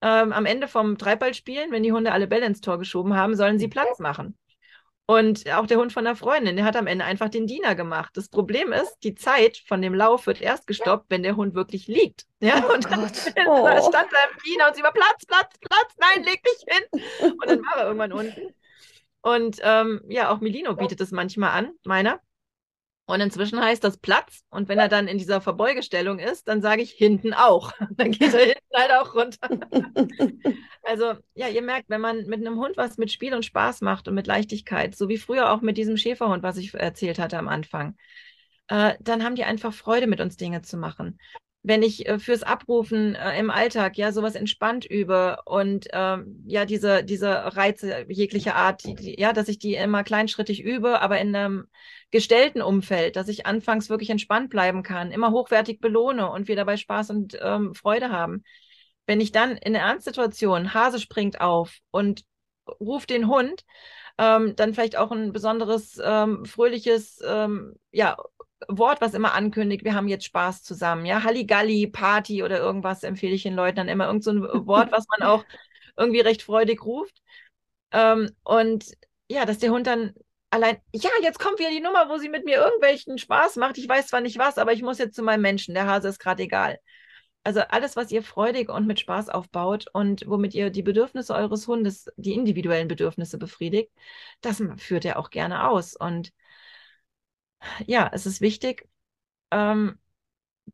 Ähm, 0.01 0.33
am 0.33 0.47
Ende 0.47 0.69
vom 0.69 0.97
Treibballspielen, 0.99 1.71
wenn 1.71 1.83
die 1.83 1.93
Hunde 1.93 2.13
alle 2.13 2.27
Bälle 2.27 2.47
ins 2.47 2.61
Tor 2.61 2.79
geschoben 2.79 3.15
haben, 3.15 3.37
sollen 3.37 3.59
sie 3.59 3.69
Platz 3.69 3.99
machen. 3.99 4.39
Und 5.09 5.49
auch 5.53 5.67
der 5.67 5.79
Hund 5.79 5.93
von 5.93 6.05
der 6.05 6.17
Freundin, 6.17 6.57
der 6.57 6.65
hat 6.65 6.75
am 6.75 6.89
Ende 6.89 7.05
einfach 7.05 7.29
den 7.29 7.47
Diener 7.47 7.77
gemacht. 7.77 8.11
Das 8.15 8.29
Problem 8.29 8.73
ist, 8.73 8.97
die 9.05 9.15
Zeit 9.15 9.63
von 9.69 9.81
dem 9.81 9.95
Lauf 9.95 10.27
wird 10.27 10.41
erst 10.41 10.67
gestoppt, 10.67 11.07
wenn 11.11 11.23
der 11.23 11.37
Hund 11.37 11.55
wirklich 11.55 11.87
liegt. 11.87 12.27
Ja, 12.41 12.65
oh 12.69 12.75
und 12.75 12.85
dann 12.91 13.05
oh. 13.05 13.89
stand 13.89 14.13
da 14.13 14.19
im 14.31 14.43
Diener 14.45 14.69
und 14.69 14.75
sie 14.75 14.83
war 14.83 14.93
Platz, 14.93 15.25
Platz, 15.27 15.55
Platz, 15.61 15.95
nein, 15.99 16.25
leg 16.25 16.43
dich 16.43 16.65
hin. 16.67 17.33
Und 17.41 17.49
dann 17.49 17.61
war 17.61 17.77
er 17.77 17.87
irgendwann 17.87 18.13
unten. 18.13 18.53
Und 19.23 19.59
ähm, 19.63 20.03
ja, 20.09 20.31
auch 20.31 20.41
Milino 20.41 20.75
bietet 20.75 21.01
es 21.01 21.13
manchmal 21.13 21.51
an, 21.51 21.73
meiner. 21.85 22.21
Und 23.09 23.21
inzwischen 23.21 23.61
heißt 23.61 23.85
das 23.85 23.99
Platz. 23.99 24.45
Und 24.51 24.69
wenn 24.69 24.81
er 24.81 24.89
dann 24.89 25.07
in 25.07 25.17
dieser 25.17 25.41
Verbeugestellung 25.41 26.19
ist, 26.19 26.49
dann 26.49 26.61
sage 26.61 26.83
ich 26.83 26.91
hinten 26.91 27.35
auch. 27.35 27.73
Dann 27.97 28.11
geht 28.11 28.35
er 28.35 28.47
hinten 28.47 28.75
halt 28.75 28.93
auch 28.93 29.15
runter. 29.15 29.49
also, 30.83 31.15
ja, 31.35 31.49
ihr 31.49 31.63
merkt, 31.63 31.89
wenn 31.89 32.01
man 32.01 32.27
mit 32.27 32.41
einem 32.41 32.59
Hund 32.59 32.77
was 32.77 32.99
mit 32.99 33.13
Spiel 33.13 33.33
und 33.33 33.45
Spaß 33.45 33.81
macht 33.81 34.09
und 34.09 34.15
mit 34.15 34.27
Leichtigkeit, 34.27 34.97
so 34.97 35.09
wie 35.09 35.19
früher 35.19 35.53
auch 35.53 35.61
mit 35.61 35.79
diesem 35.79 35.97
Schäferhund, 35.97 36.43
was 36.43 36.57
ich 36.57 36.75
erzählt 36.75 37.21
hatte 37.21 37.39
am 37.39 37.49
Anfang, 37.49 37.97
äh, 38.69 38.95
dann 39.01 39.23
haben 39.23 39.37
die 39.37 39.45
einfach 39.45 39.73
Freude, 39.73 40.09
mit 40.09 40.21
uns 40.21 40.37
Dinge 40.37 40.63
zu 40.63 40.77
machen. 40.77 41.19
Wenn 41.67 41.83
ich 41.83 42.07
äh, 42.09 42.21
fürs 42.21 42.45
Abrufen 42.45 43.17
äh, 43.17 43.39
im 43.41 43.51
Alltag 43.51 43.99
ja 43.99 44.13
sowas 44.13 44.37
entspannt 44.37 44.85
übe 44.85 45.39
und 45.47 45.89
ähm, 45.93 46.45
ja 46.47 46.65
diese 46.65 47.03
diese 47.03 47.57
Reize 47.57 48.07
jeglicher 48.09 48.55
Art, 48.55 48.85
die, 48.85 48.95
die, 48.95 49.21
ja, 49.21 49.33
dass 49.33 49.49
ich 49.49 49.59
die 49.59 49.75
immer 49.75 50.05
kleinschrittig 50.05 50.63
übe, 50.63 51.01
aber 51.01 51.19
in 51.21 51.35
einem 51.35 51.67
gestellten 52.13 52.63
Umfeld, 52.63 53.17
dass 53.17 53.27
ich 53.27 53.47
anfangs 53.47 53.91
wirklich 53.91 54.11
entspannt 54.11 54.49
bleiben 54.49 54.85
kann, 54.85 55.11
immer 55.11 55.33
hochwertig 55.33 55.81
belohne 55.81 56.31
und 56.31 56.47
wir 56.47 56.55
dabei 56.55 56.77
Spaß 56.77 57.11
und 57.11 57.37
ähm, 57.43 57.75
Freude 57.75 58.11
haben. 58.11 58.45
Wenn 59.07 59.21
ich 59.21 59.33
dann 59.33 59.57
in 59.57 59.75
einer 59.75 59.85
Ernstsituation, 59.89 60.73
Hase 60.73 61.01
springt 61.01 61.41
auf 61.41 61.79
und 61.91 62.25
ruft 62.79 63.11
den 63.11 63.27
Hund, 63.27 63.65
ähm, 64.19 64.55
dann 64.55 64.73
vielleicht 64.73 64.97
auch 64.97 65.11
ein 65.11 65.33
besonderes 65.33 66.01
ähm, 66.03 66.45
fröhliches 66.45 67.21
ähm, 67.27 67.75
ja 67.91 68.17
Wort, 68.69 69.01
was 69.01 69.15
immer 69.15 69.35
ankündigt, 69.35 69.85
wir 69.85 69.95
haben 69.95 70.09
jetzt 70.09 70.25
Spaß 70.25 70.63
zusammen, 70.63 71.07
ja, 71.07 71.23
Halligalli, 71.23 71.87
Party 71.89 72.43
oder 72.43 72.59
irgendwas 72.59 73.03
empfehle 73.03 73.35
ich 73.35 73.43
den 73.43 73.55
Leuten 73.55 73.77
dann 73.77 73.89
immer 73.89 74.07
irgend 74.07 74.25
so 74.25 74.31
ein 74.31 74.43
Wort, 74.67 74.93
was 74.93 75.07
man 75.19 75.29
auch 75.29 75.45
irgendwie 75.97 76.21
recht 76.21 76.43
freudig 76.43 76.85
ruft. 76.85 77.23
Ähm, 77.93 78.31
und 78.45 78.87
ja, 79.29 79.45
dass 79.45 79.59
der 79.59 79.71
Hund 79.71 79.87
dann 79.87 80.15
allein, 80.51 80.79
ja, 80.93 81.11
jetzt 81.23 81.39
kommt 81.39 81.59
wieder 81.59 81.71
die 81.71 81.81
Nummer, 81.81 82.09
wo 82.09 82.19
sie 82.19 82.29
mit 82.29 82.45
mir 82.45 82.57
irgendwelchen 82.57 83.19
Spaß 83.19 83.57
macht. 83.57 83.79
Ich 83.79 83.89
weiß 83.89 84.09
zwar 84.09 84.21
nicht 84.21 84.39
was, 84.39 84.59
aber 84.59 84.73
ich 84.73 84.83
muss 84.83 84.99
jetzt 84.99 85.17
zu 85.17 85.23
meinem 85.23 85.43
Menschen. 85.43 85.75
Der 85.75 85.87
Hase 85.87 86.09
ist 86.09 86.19
gerade 86.19 86.43
egal. 86.43 86.79
Also 87.45 87.61
alles, 87.61 87.95
was 87.97 88.11
ihr 88.11 88.23
freudig 88.23 88.71
und 88.71 88.87
mit 88.87 88.99
Spaß 88.99 89.29
aufbaut 89.29 89.87
und 89.93 90.25
womit 90.27 90.55
ihr 90.55 90.71
die 90.71 90.83
Bedürfnisse 90.83 91.35
eures 91.35 91.69
Hundes, 91.69 92.11
die 92.17 92.35
individuellen 92.35 92.89
Bedürfnisse 92.89 93.39
befriedigt, 93.39 93.93
das 94.41 94.63
führt 94.79 95.05
er 95.05 95.19
auch 95.19 95.31
gerne 95.31 95.69
aus. 95.69 95.95
Und 95.95 96.33
ja, 97.87 98.11
es 98.13 98.27
ist 98.27 98.41
wichtig, 98.41 98.89
ähm, 99.51 99.99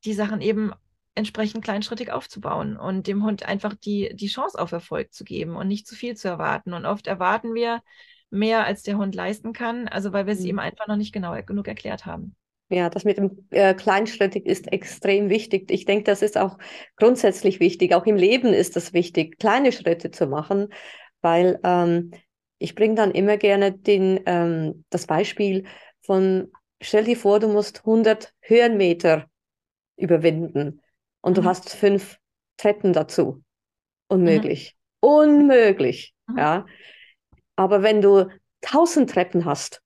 die 0.04 0.14
Sachen 0.14 0.40
eben 0.40 0.72
entsprechend 1.14 1.62
kleinschrittig 1.62 2.10
aufzubauen 2.10 2.76
und 2.76 3.06
dem 3.06 3.24
Hund 3.24 3.46
einfach 3.46 3.74
die, 3.74 4.14
die 4.14 4.28
Chance 4.28 4.58
auf 4.58 4.72
Erfolg 4.72 5.12
zu 5.12 5.24
geben 5.24 5.56
und 5.56 5.68
nicht 5.68 5.86
zu 5.86 5.94
viel 5.94 6.16
zu 6.16 6.28
erwarten. 6.28 6.72
Und 6.72 6.86
oft 6.86 7.06
erwarten 7.06 7.54
wir 7.54 7.82
mehr, 8.30 8.64
als 8.64 8.82
der 8.82 8.96
Hund 8.96 9.14
leisten 9.14 9.52
kann, 9.52 9.88
also 9.88 10.12
weil 10.12 10.26
wir 10.26 10.32
es 10.32 10.40
mhm. 10.40 10.46
ihm 10.46 10.58
einfach 10.58 10.86
noch 10.86 10.96
nicht 10.96 11.12
genau 11.12 11.36
genug 11.42 11.68
erklärt 11.68 12.06
haben. 12.06 12.34
Ja, 12.70 12.88
das 12.88 13.04
mit 13.04 13.18
dem 13.18 13.46
äh, 13.50 13.74
Kleinschrittig 13.74 14.46
ist 14.46 14.72
extrem 14.72 15.28
wichtig. 15.28 15.70
Ich 15.70 15.84
denke, 15.84 16.04
das 16.04 16.22
ist 16.22 16.38
auch 16.38 16.56
grundsätzlich 16.96 17.60
wichtig. 17.60 17.94
Auch 17.94 18.06
im 18.06 18.16
Leben 18.16 18.54
ist 18.54 18.78
es 18.78 18.94
wichtig, 18.94 19.38
kleine 19.38 19.72
Schritte 19.72 20.10
zu 20.10 20.26
machen, 20.26 20.68
weil 21.20 21.60
ähm, 21.64 22.12
ich 22.56 22.74
bringe 22.74 22.94
dann 22.94 23.10
immer 23.10 23.36
gerne 23.36 23.72
den, 23.72 24.20
ähm, 24.24 24.86
das 24.88 25.06
Beispiel 25.06 25.64
von 26.00 26.50
stell 26.82 27.04
dir 27.04 27.16
vor, 27.16 27.40
du 27.40 27.48
musst 27.48 27.80
100 27.80 28.34
Höhenmeter 28.40 29.26
überwinden 29.96 30.82
und 31.20 31.36
mhm. 31.36 31.42
du 31.42 31.44
hast 31.48 31.70
fünf 31.70 32.18
Treppen 32.56 32.92
dazu. 32.92 33.42
Unmöglich. 34.08 34.76
Mhm. 35.02 35.08
Unmöglich. 35.08 36.14
Mhm. 36.26 36.38
Ja. 36.38 36.66
Aber 37.56 37.82
wenn 37.82 38.02
du 38.02 38.28
1000 38.62 39.10
Treppen 39.10 39.44
hast, 39.44 39.82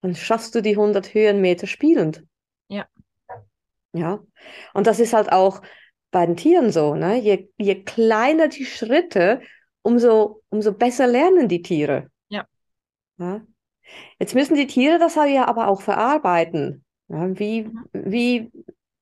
dann 0.00 0.14
schaffst 0.14 0.54
du 0.54 0.60
die 0.60 0.72
100 0.72 1.14
Höhenmeter 1.14 1.66
spielend. 1.66 2.24
Ja. 2.68 2.86
Ja. 3.92 4.20
Und 4.74 4.86
das 4.86 5.00
ist 5.00 5.12
halt 5.12 5.32
auch 5.32 5.62
bei 6.10 6.26
den 6.26 6.36
Tieren 6.36 6.70
so. 6.70 6.94
Ne? 6.94 7.18
Je, 7.20 7.48
je 7.56 7.82
kleiner 7.84 8.48
die 8.48 8.66
Schritte, 8.66 9.40
umso, 9.82 10.42
umso 10.48 10.72
besser 10.72 11.06
lernen 11.06 11.48
die 11.48 11.62
Tiere. 11.62 12.10
Ja. 12.28 12.46
ja? 13.18 13.42
Jetzt 14.18 14.34
müssen 14.34 14.54
die 14.54 14.66
Tiere 14.66 14.98
das 14.98 15.14
ja 15.14 15.46
aber 15.46 15.68
auch 15.68 15.82
verarbeiten. 15.82 16.84
Ja, 17.08 17.38
wie, 17.38 17.64
mhm. 17.64 17.84
wie, 17.92 18.52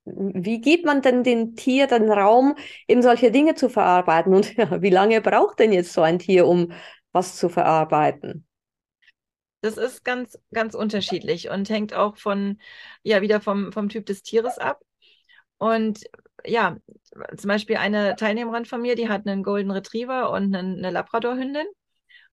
wie 0.04 0.60
gibt 0.60 0.84
man 0.84 1.02
denn 1.02 1.22
dem 1.22 1.54
Tier 1.54 1.86
den 1.86 2.10
Raum, 2.10 2.56
eben 2.88 3.02
solche 3.02 3.30
Dinge 3.30 3.54
zu 3.54 3.68
verarbeiten? 3.68 4.34
Und 4.34 4.54
ja, 4.56 4.82
wie 4.82 4.90
lange 4.90 5.20
braucht 5.20 5.58
denn 5.58 5.72
jetzt 5.72 5.92
so 5.92 6.02
ein 6.02 6.18
Tier, 6.18 6.46
um 6.46 6.72
was 7.12 7.36
zu 7.36 7.48
verarbeiten? 7.48 8.46
Das 9.60 9.76
ist 9.76 10.04
ganz, 10.04 10.36
ganz 10.52 10.74
unterschiedlich 10.74 11.48
und 11.48 11.70
hängt 11.70 11.94
auch 11.94 12.16
von, 12.16 12.58
ja, 13.04 13.22
wieder 13.22 13.40
vom, 13.40 13.72
vom 13.72 13.88
Typ 13.88 14.06
des 14.06 14.22
Tieres 14.24 14.58
ab. 14.58 14.80
Und 15.58 16.00
ja, 16.44 16.76
zum 17.36 17.48
Beispiel 17.48 17.76
eine 17.76 18.16
Teilnehmerin 18.16 18.64
von 18.64 18.82
mir, 18.82 18.96
die 18.96 19.08
hat 19.08 19.28
einen 19.28 19.44
Golden 19.44 19.70
Retriever 19.70 20.32
und 20.32 20.52
eine, 20.52 20.76
eine 20.76 20.90
Labrador-Hündin 20.90 21.66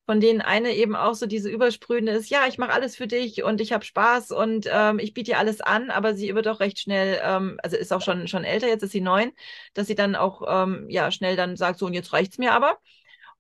von 0.09 0.19
denen 0.19 0.41
eine 0.41 0.73
eben 0.73 0.95
auch 0.95 1.13
so 1.13 1.27
diese 1.27 1.51
übersprühende 1.51 2.13
ist, 2.13 2.31
ja, 2.31 2.47
ich 2.47 2.57
mache 2.57 2.71
alles 2.71 2.95
für 2.95 3.05
dich 3.05 3.43
und 3.43 3.61
ich 3.61 3.71
habe 3.71 3.85
Spaß 3.85 4.31
und 4.31 4.67
ähm, 4.67 4.97
ich 4.97 5.13
biete 5.13 5.33
dir 5.33 5.37
alles 5.37 5.61
an, 5.61 5.91
aber 5.91 6.15
sie 6.15 6.33
wird 6.33 6.47
auch 6.47 6.59
recht 6.61 6.79
schnell, 6.79 7.21
ähm, 7.23 7.59
also 7.61 7.77
ist 7.77 7.93
auch 7.93 8.01
schon, 8.01 8.27
schon 8.27 8.43
älter, 8.43 8.67
jetzt 8.67 8.81
ist 8.81 8.91
sie 8.91 9.01
neun, 9.01 9.31
dass 9.75 9.85
sie 9.85 9.93
dann 9.93 10.15
auch 10.15 10.41
ähm, 10.47 10.87
ja 10.89 11.11
schnell 11.11 11.35
dann 11.35 11.55
sagt, 11.57 11.77
so 11.77 11.85
und 11.85 11.93
jetzt 11.93 12.11
reicht's 12.11 12.39
mir 12.39 12.53
aber. 12.53 12.79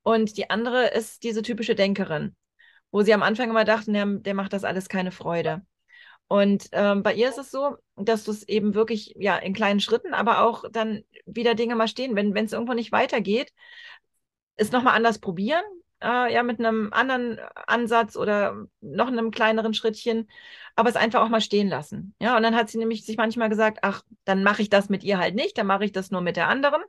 Und 0.03 0.37
die 0.37 0.51
andere 0.51 0.89
ist 0.89 1.23
diese 1.23 1.41
typische 1.41 1.73
Denkerin, 1.73 2.35
wo 2.91 3.01
sie 3.01 3.15
am 3.15 3.23
Anfang 3.23 3.49
immer 3.49 3.65
dachten, 3.65 3.93
der, 3.93 4.05
der 4.05 4.35
macht 4.35 4.53
das 4.53 4.63
alles 4.63 4.89
keine 4.89 5.11
Freude. 5.11 5.63
Und 6.27 6.69
ähm, 6.73 7.01
bei 7.01 7.15
ihr 7.15 7.29
ist 7.29 7.39
es 7.39 7.49
so, 7.49 7.77
dass 7.95 8.25
du 8.25 8.31
es 8.31 8.47
eben 8.47 8.75
wirklich 8.75 9.15
ja 9.17 9.37
in 9.37 9.55
kleinen 9.55 9.79
Schritten, 9.79 10.13
aber 10.13 10.43
auch 10.43 10.65
dann 10.71 11.01
wieder 11.25 11.55
Dinge 11.55 11.75
mal 11.75 11.87
stehen, 11.87 12.15
wenn 12.15 12.45
es 12.45 12.53
irgendwo 12.53 12.73
nicht 12.73 12.91
weitergeht, 12.91 13.51
es 14.55 14.71
nochmal 14.71 14.95
anders 14.95 15.17
probieren, 15.17 15.63
äh, 16.01 16.33
ja, 16.33 16.43
mit 16.43 16.59
einem 16.59 16.91
anderen 16.93 17.39
Ansatz 17.67 18.15
oder 18.15 18.65
noch 18.81 19.07
einem 19.07 19.31
kleineren 19.31 19.73
Schrittchen, 19.73 20.29
aber 20.75 20.89
es 20.89 20.95
einfach 20.95 21.21
auch 21.21 21.29
mal 21.29 21.41
stehen 21.41 21.67
lassen. 21.67 22.15
Ja, 22.19 22.37
und 22.37 22.43
dann 22.43 22.55
hat 22.55 22.69
sie 22.69 22.77
nämlich 22.77 23.05
sich 23.05 23.17
manchmal 23.17 23.49
gesagt, 23.49 23.79
ach, 23.81 24.03
dann 24.25 24.43
mache 24.43 24.61
ich 24.61 24.69
das 24.69 24.89
mit 24.89 25.03
ihr 25.03 25.17
halt 25.17 25.35
nicht, 25.35 25.57
dann 25.57 25.67
mache 25.67 25.85
ich 25.85 25.91
das 25.91 26.11
nur 26.11 26.21
mit 26.21 26.37
der 26.37 26.47
anderen. 26.47 26.81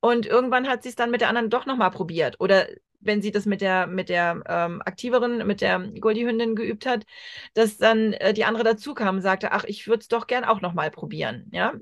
Und 0.00 0.26
irgendwann 0.26 0.68
hat 0.68 0.82
sie 0.82 0.90
es 0.90 0.96
dann 0.96 1.10
mit 1.10 1.22
der 1.22 1.28
anderen 1.28 1.48
doch 1.50 1.64
nochmal 1.66 1.90
probiert. 1.90 2.36
Oder 2.38 2.66
wenn 3.00 3.22
sie 3.22 3.30
das 3.30 3.46
mit 3.46 3.60
der, 3.60 3.86
mit 3.86 4.08
der 4.08 4.42
ähm, 4.46 4.82
aktiveren, 4.84 5.46
mit 5.46 5.60
der 5.60 5.78
Goldie-Hündin 5.78 6.56
geübt 6.56 6.86
hat, 6.86 7.04
dass 7.54 7.76
dann 7.78 8.12
äh, 8.14 8.34
die 8.34 8.44
andere 8.44 8.64
dazu 8.64 8.94
kam 8.94 9.16
und 9.16 9.22
sagte, 9.22 9.52
ach, 9.52 9.64
ich 9.64 9.86
würde 9.86 10.00
es 10.00 10.08
doch 10.08 10.26
gern 10.26 10.44
auch 10.44 10.60
nochmal 10.60 10.90
probieren. 10.90 11.48
Ja. 11.52 11.74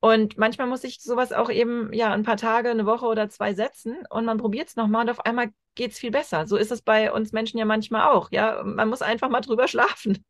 Und 0.00 0.36
manchmal 0.36 0.66
muss 0.66 0.82
ich 0.84 1.00
sowas 1.00 1.32
auch 1.32 1.50
eben, 1.50 1.92
ja, 1.92 2.12
ein 2.12 2.24
paar 2.24 2.36
Tage, 2.36 2.70
eine 2.70 2.86
Woche 2.86 3.06
oder 3.06 3.28
zwei 3.28 3.54
setzen 3.54 3.98
und 4.10 4.24
man 4.24 4.38
probiert 4.38 4.68
es 4.68 4.76
nochmal 4.76 5.02
und 5.02 5.10
auf 5.10 5.24
einmal 5.24 5.50
geht 5.74 5.92
es 5.92 5.98
viel 5.98 6.10
besser. 6.10 6.46
So 6.46 6.56
ist 6.56 6.72
es 6.72 6.82
bei 6.82 7.12
uns 7.12 7.32
Menschen 7.32 7.58
ja 7.58 7.64
manchmal 7.64 8.08
auch. 8.12 8.30
Ja, 8.30 8.62
man 8.64 8.88
muss 8.88 9.02
einfach 9.02 9.28
mal 9.28 9.40
drüber 9.40 9.68
schlafen. 9.68 10.24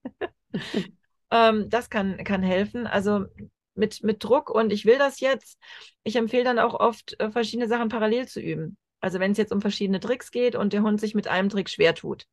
ähm, 1.30 1.68
das 1.68 1.90
kann, 1.90 2.22
kann 2.24 2.42
helfen. 2.42 2.86
Also 2.86 3.26
mit, 3.74 4.02
mit 4.02 4.22
Druck 4.22 4.50
und 4.50 4.72
ich 4.72 4.84
will 4.84 4.98
das 4.98 5.20
jetzt. 5.20 5.58
Ich 6.04 6.16
empfehle 6.16 6.44
dann 6.44 6.58
auch 6.58 6.74
oft, 6.74 7.18
äh, 7.20 7.30
verschiedene 7.30 7.68
Sachen 7.68 7.88
parallel 7.88 8.28
zu 8.28 8.40
üben. 8.40 8.76
Also 9.00 9.18
wenn 9.18 9.32
es 9.32 9.38
jetzt 9.38 9.52
um 9.52 9.60
verschiedene 9.60 10.00
Tricks 10.00 10.30
geht 10.30 10.54
und 10.54 10.72
der 10.72 10.82
Hund 10.82 11.00
sich 11.00 11.14
mit 11.14 11.26
einem 11.26 11.48
Trick 11.48 11.68
schwer 11.68 11.94
tut, 11.94 12.26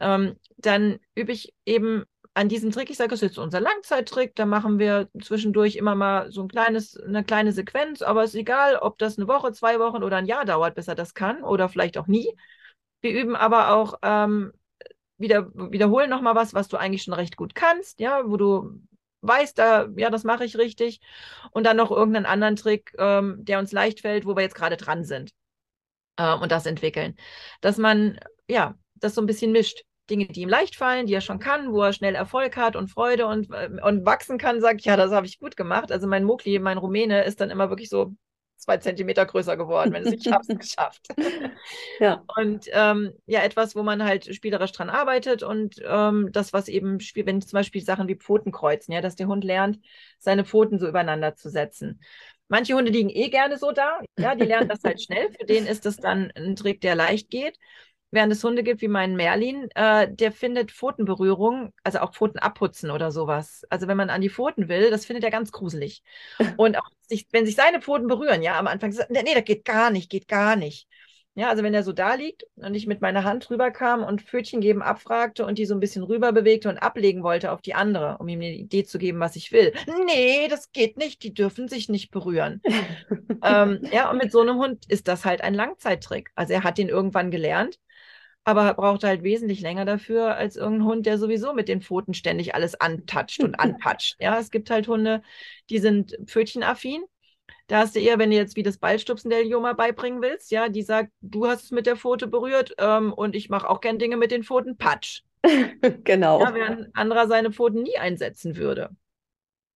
ähm, 0.00 0.36
dann 0.56 0.98
übe 1.14 1.32
ich 1.32 1.52
eben 1.66 2.04
an 2.38 2.48
diesem 2.48 2.70
Trick, 2.70 2.88
ich 2.88 2.96
sage, 2.96 3.10
das 3.10 3.20
ist 3.20 3.30
jetzt 3.30 3.38
unser 3.38 3.58
Langzeittrick, 3.58 4.36
da 4.36 4.46
machen 4.46 4.78
wir 4.78 5.08
zwischendurch 5.20 5.74
immer 5.74 5.96
mal 5.96 6.30
so 6.30 6.42
ein 6.42 6.48
kleines, 6.48 6.96
eine 6.96 7.24
kleine 7.24 7.52
Sequenz, 7.52 8.00
aber 8.00 8.22
es 8.22 8.30
ist 8.30 8.40
egal, 8.40 8.76
ob 8.76 8.96
das 8.98 9.18
eine 9.18 9.26
Woche, 9.26 9.50
zwei 9.50 9.80
Wochen 9.80 10.04
oder 10.04 10.18
ein 10.18 10.26
Jahr 10.26 10.44
dauert, 10.44 10.76
bis 10.76 10.86
er 10.86 10.94
das 10.94 11.14
kann 11.14 11.42
oder 11.42 11.68
vielleicht 11.68 11.98
auch 11.98 12.06
nie. 12.06 12.32
Wir 13.00 13.10
üben 13.10 13.34
aber 13.34 13.74
auch 13.74 13.98
ähm, 14.02 14.52
wieder, 15.16 15.50
wiederholen 15.52 16.08
nochmal 16.10 16.36
was, 16.36 16.54
was 16.54 16.68
du 16.68 16.76
eigentlich 16.76 17.02
schon 17.02 17.14
recht 17.14 17.36
gut 17.36 17.56
kannst, 17.56 17.98
ja, 17.98 18.22
wo 18.24 18.36
du 18.36 18.80
weißt, 19.22 19.58
da, 19.58 19.88
ja, 19.96 20.08
das 20.08 20.22
mache 20.22 20.44
ich 20.44 20.56
richtig. 20.56 21.00
Und 21.50 21.64
dann 21.64 21.76
noch 21.76 21.90
irgendeinen 21.90 22.26
anderen 22.26 22.54
Trick, 22.54 22.94
ähm, 22.98 23.44
der 23.44 23.58
uns 23.58 23.72
leicht 23.72 24.00
fällt, 24.00 24.26
wo 24.26 24.36
wir 24.36 24.42
jetzt 24.42 24.54
gerade 24.54 24.76
dran 24.76 25.02
sind 25.02 25.32
äh, 26.18 26.34
und 26.34 26.52
das 26.52 26.66
entwickeln. 26.66 27.16
Dass 27.60 27.78
man, 27.78 28.20
ja, 28.48 28.78
das 28.94 29.16
so 29.16 29.20
ein 29.20 29.26
bisschen 29.26 29.50
mischt. 29.50 29.82
Dinge, 30.10 30.26
die 30.26 30.42
ihm 30.42 30.48
leicht 30.48 30.76
fallen, 30.76 31.06
die 31.06 31.14
er 31.14 31.20
schon 31.20 31.38
kann, 31.38 31.72
wo 31.72 31.82
er 31.82 31.92
schnell 31.92 32.14
Erfolg 32.14 32.56
hat 32.56 32.76
und 32.76 32.88
Freude 32.88 33.26
und, 33.26 33.50
und 33.50 34.06
wachsen 34.06 34.38
kann, 34.38 34.60
sagt, 34.60 34.82
ja, 34.82 34.96
das 34.96 35.12
habe 35.12 35.26
ich 35.26 35.38
gut 35.38 35.56
gemacht. 35.56 35.92
Also 35.92 36.06
mein 36.06 36.24
Mokli, 36.24 36.58
mein 36.58 36.78
Rumäne, 36.78 37.24
ist 37.24 37.40
dann 37.40 37.50
immer 37.50 37.70
wirklich 37.70 37.88
so 37.88 38.14
zwei 38.56 38.76
Zentimeter 38.78 39.24
größer 39.24 39.56
geworden, 39.56 39.92
wenn 39.92 40.06
es 40.06 40.12
ich 40.12 40.26
habe 40.32 40.44
es 40.46 40.58
geschafft. 40.58 41.06
ja. 42.00 42.24
Und 42.36 42.66
ähm, 42.72 43.12
ja, 43.26 43.42
etwas, 43.42 43.74
wo 43.76 43.82
man 43.82 44.04
halt 44.04 44.34
spielerisch 44.34 44.72
dran 44.72 44.90
arbeitet 44.90 45.42
und 45.42 45.76
ähm, 45.86 46.30
das, 46.32 46.52
was 46.52 46.68
eben, 46.68 46.98
wenn 47.14 47.40
zum 47.40 47.56
Beispiel 47.56 47.82
Sachen 47.82 48.08
wie 48.08 48.16
Pfoten 48.16 48.52
kreuzen, 48.52 48.92
ja, 48.92 49.00
dass 49.00 49.16
der 49.16 49.28
Hund 49.28 49.44
lernt, 49.44 49.78
seine 50.18 50.44
Pfoten 50.44 50.78
so 50.78 50.88
übereinander 50.88 51.34
zu 51.36 51.48
setzen. 51.50 52.00
Manche 52.48 52.74
Hunde 52.74 52.90
liegen 52.90 53.10
eh 53.10 53.28
gerne 53.28 53.58
so 53.58 53.72
da, 53.72 54.00
ja, 54.18 54.34
die 54.34 54.44
lernen 54.46 54.68
das 54.68 54.82
halt 54.82 55.02
schnell. 55.02 55.30
Für 55.38 55.44
den 55.44 55.66
ist 55.66 55.84
das 55.84 55.96
dann 55.98 56.32
ein 56.34 56.56
Trick, 56.56 56.80
der 56.80 56.94
leicht 56.94 57.30
geht 57.30 57.58
während 58.10 58.32
es 58.32 58.42
Hunde 58.42 58.62
gibt 58.62 58.80
wie 58.80 58.88
meinen 58.88 59.16
Merlin, 59.16 59.68
äh, 59.74 60.08
der 60.10 60.32
findet 60.32 60.72
Pfotenberührung, 60.72 61.72
also 61.82 61.98
auch 61.98 62.12
Pfoten 62.12 62.38
abputzen 62.38 62.90
oder 62.90 63.10
sowas. 63.12 63.64
Also 63.70 63.88
wenn 63.88 63.96
man 63.96 64.10
an 64.10 64.20
die 64.20 64.30
Pfoten 64.30 64.68
will, 64.68 64.90
das 64.90 65.06
findet 65.06 65.24
er 65.24 65.30
ganz 65.30 65.52
gruselig. 65.52 66.02
Und 66.56 66.76
auch 66.78 66.88
sich, 67.08 67.26
wenn 67.32 67.46
sich 67.46 67.56
seine 67.56 67.80
Pfoten 67.80 68.06
berühren, 68.06 68.42
ja, 68.42 68.58
am 68.58 68.66
Anfang 68.66 68.92
sagt, 68.92 69.10
nee, 69.10 69.22
nee, 69.22 69.34
das 69.34 69.44
geht 69.44 69.64
gar 69.64 69.90
nicht, 69.90 70.10
geht 70.10 70.28
gar 70.28 70.56
nicht. 70.56 70.88
Ja, 71.38 71.50
also 71.50 71.62
wenn 71.62 71.72
er 71.72 71.84
so 71.84 71.92
da 71.92 72.14
liegt 72.14 72.44
und 72.56 72.74
ich 72.74 72.88
mit 72.88 73.00
meiner 73.00 73.22
Hand 73.22 73.48
rüberkam 73.48 74.02
und 74.02 74.22
Pfötchen 74.22 74.60
geben 74.60 74.82
abfragte 74.82 75.46
und 75.46 75.56
die 75.56 75.66
so 75.66 75.74
ein 75.74 75.78
bisschen 75.78 76.02
rüber 76.02 76.32
bewegte 76.32 76.68
und 76.68 76.78
ablegen 76.78 77.22
wollte 77.22 77.52
auf 77.52 77.62
die 77.62 77.74
andere, 77.74 78.16
um 78.18 78.26
ihm 78.26 78.40
eine 78.40 78.56
Idee 78.56 78.82
zu 78.82 78.98
geben, 78.98 79.20
was 79.20 79.36
ich 79.36 79.52
will. 79.52 79.72
Nee, 80.04 80.48
das 80.48 80.72
geht 80.72 80.96
nicht, 80.96 81.22
die 81.22 81.32
dürfen 81.32 81.68
sich 81.68 81.88
nicht 81.88 82.10
berühren. 82.10 82.60
ähm, 83.44 83.78
ja, 83.92 84.10
und 84.10 84.18
mit 84.18 84.32
so 84.32 84.40
einem 84.40 84.56
Hund 84.56 84.86
ist 84.88 85.06
das 85.06 85.24
halt 85.24 85.40
ein 85.42 85.54
Langzeittrick. 85.54 86.30
Also 86.34 86.54
er 86.54 86.64
hat 86.64 86.76
den 86.76 86.88
irgendwann 86.88 87.30
gelernt, 87.30 87.78
aber 88.48 88.74
braucht 88.74 89.04
halt 89.04 89.22
wesentlich 89.22 89.60
länger 89.60 89.84
dafür 89.84 90.36
als 90.36 90.56
irgendein 90.56 90.86
Hund, 90.86 91.06
der 91.06 91.18
sowieso 91.18 91.52
mit 91.52 91.68
den 91.68 91.82
Pfoten 91.82 92.14
ständig 92.14 92.54
alles 92.54 92.80
antatscht 92.80 93.42
und 93.42 93.54
anpatscht. 93.60 94.16
Ja, 94.20 94.38
es 94.38 94.50
gibt 94.50 94.70
halt 94.70 94.88
Hunde, 94.88 95.22
die 95.70 95.78
sind 95.78 96.16
pfötchenaffin 96.26 97.02
da 97.68 97.80
hast 97.80 97.94
du 97.94 98.00
eher, 98.00 98.18
wenn 98.18 98.30
du 98.30 98.36
jetzt 98.36 98.56
wie 98.56 98.62
das 98.62 98.78
Ballstupsen 98.78 99.30
der 99.30 99.46
Joma 99.46 99.74
beibringen 99.74 100.22
willst, 100.22 100.50
ja, 100.50 100.68
die 100.70 100.82
sagt, 100.82 101.10
du 101.20 101.46
hast 101.46 101.64
es 101.64 101.70
mit 101.70 101.86
der 101.86 101.96
Pfote 101.96 102.26
berührt 102.26 102.74
ähm, 102.78 103.12
und 103.12 103.36
ich 103.36 103.50
mache 103.50 103.68
auch 103.68 103.80
gern 103.80 103.98
Dinge 103.98 104.16
mit 104.16 104.30
den 104.30 104.42
Pfoten, 104.42 104.78
patsch. 104.78 105.22
genau. 106.04 106.40
Ja, 106.40 106.54
während 106.54 106.80
ein 106.80 106.94
anderer 106.94 107.28
seine 107.28 107.52
Pfoten 107.52 107.82
nie 107.82 107.98
einsetzen 107.98 108.56
würde. 108.56 108.90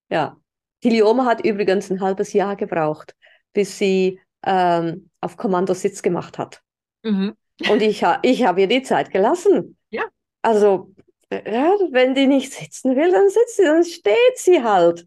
Ja. 0.08 0.38
Die 0.82 0.90
Lioma 0.90 1.26
hat 1.26 1.44
übrigens 1.44 1.90
ein 1.90 2.00
halbes 2.00 2.32
Jahr 2.32 2.56
gebraucht, 2.56 3.14
bis 3.52 3.78
sie 3.78 4.20
ähm, 4.42 5.10
auf 5.20 5.36
Kommando 5.36 5.74
Sitz 5.74 6.02
gemacht 6.02 6.38
hat. 6.38 6.60
Mhm. 7.04 7.36
Und 7.68 7.82
ich, 7.82 8.02
ha 8.04 8.18
ich 8.22 8.44
habe 8.44 8.62
ihr 8.62 8.66
die 8.66 8.82
Zeit 8.82 9.10
gelassen. 9.10 9.76
Ja. 9.90 10.04
Also, 10.42 10.94
ja, 11.30 11.72
wenn 11.90 12.14
die 12.14 12.26
nicht 12.26 12.52
sitzen 12.52 12.96
will, 12.96 13.10
dann 13.10 13.28
sitzt 13.28 13.56
sie, 13.56 13.64
dann 13.64 13.84
steht 13.84 14.36
sie 14.36 14.62
halt. 14.62 15.06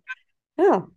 Ja. 0.58 0.88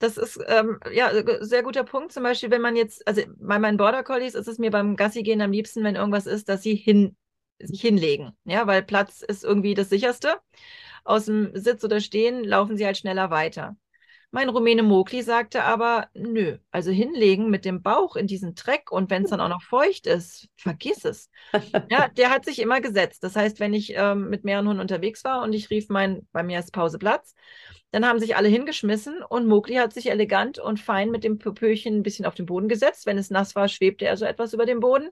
Das 0.00 0.16
ist 0.16 0.38
ähm, 0.46 0.78
ja 0.92 1.10
sehr 1.40 1.62
guter 1.62 1.82
Punkt. 1.82 2.12
Zum 2.12 2.22
Beispiel, 2.22 2.50
wenn 2.50 2.60
man 2.60 2.76
jetzt, 2.76 3.06
also 3.06 3.22
bei 3.36 3.58
meinen 3.58 3.76
Border 3.76 4.04
Collies 4.04 4.34
ist 4.34 4.46
es 4.46 4.58
mir 4.58 4.70
beim 4.70 4.94
Gassi 4.94 5.22
gehen 5.24 5.40
am 5.40 5.50
liebsten, 5.50 5.82
wenn 5.82 5.96
irgendwas 5.96 6.26
ist, 6.26 6.48
dass 6.48 6.62
sie 6.62 6.76
hin, 6.76 7.16
sich 7.58 7.80
hinlegen. 7.80 8.30
Ja, 8.44 8.66
weil 8.68 8.82
Platz 8.82 9.22
ist 9.22 9.42
irgendwie 9.42 9.74
das 9.74 9.88
sicherste. 9.88 10.36
Aus 11.04 11.24
dem 11.24 11.50
Sitz 11.54 11.82
oder 11.82 12.00
Stehen 12.00 12.44
laufen 12.44 12.76
sie 12.76 12.86
halt 12.86 12.96
schneller 12.96 13.30
weiter. 13.30 13.76
Mein 14.30 14.50
Rumäne 14.50 14.82
Mokli 14.82 15.22
sagte 15.22 15.64
aber, 15.64 16.08
nö, 16.12 16.58
also 16.70 16.90
hinlegen 16.90 17.48
mit 17.48 17.64
dem 17.64 17.82
Bauch 17.82 18.14
in 18.14 18.26
diesen 18.26 18.54
Dreck 18.54 18.92
und 18.92 19.08
wenn 19.10 19.24
es 19.24 19.30
dann 19.30 19.40
auch 19.40 19.48
noch 19.48 19.62
feucht 19.62 20.06
ist, 20.06 20.48
vergiss 20.56 21.04
es. 21.04 21.30
Ja, 21.90 22.08
der 22.16 22.30
hat 22.30 22.44
sich 22.44 22.58
immer 22.58 22.80
gesetzt. 22.80 23.24
Das 23.24 23.36
heißt, 23.36 23.58
wenn 23.58 23.72
ich 23.72 23.94
ähm, 23.96 24.28
mit 24.28 24.44
mehreren 24.44 24.68
Hunden 24.68 24.80
unterwegs 24.80 25.24
war 25.24 25.42
und 25.42 25.54
ich 25.54 25.70
rief 25.70 25.88
mein, 25.88 26.28
bei 26.32 26.42
mir 26.42 26.58
ist 26.58 26.72
Pause 26.72 26.98
Platz, 26.98 27.34
dann 27.90 28.04
haben 28.06 28.18
sich 28.18 28.36
alle 28.36 28.48
hingeschmissen 28.48 29.22
und 29.22 29.46
Mokli 29.46 29.76
hat 29.76 29.94
sich 29.94 30.10
elegant 30.10 30.58
und 30.58 30.78
fein 30.78 31.10
mit 31.10 31.24
dem 31.24 31.38
Pöpöchen 31.38 31.96
ein 31.96 32.02
bisschen 32.02 32.26
auf 32.26 32.34
den 32.34 32.44
Boden 32.44 32.68
gesetzt. 32.68 33.06
Wenn 33.06 33.16
es 33.16 33.30
nass 33.30 33.56
war, 33.56 33.66
schwebte 33.68 34.04
er 34.04 34.18
so 34.18 34.26
etwas 34.26 34.52
über 34.52 34.66
dem 34.66 34.80
Boden. 34.80 35.08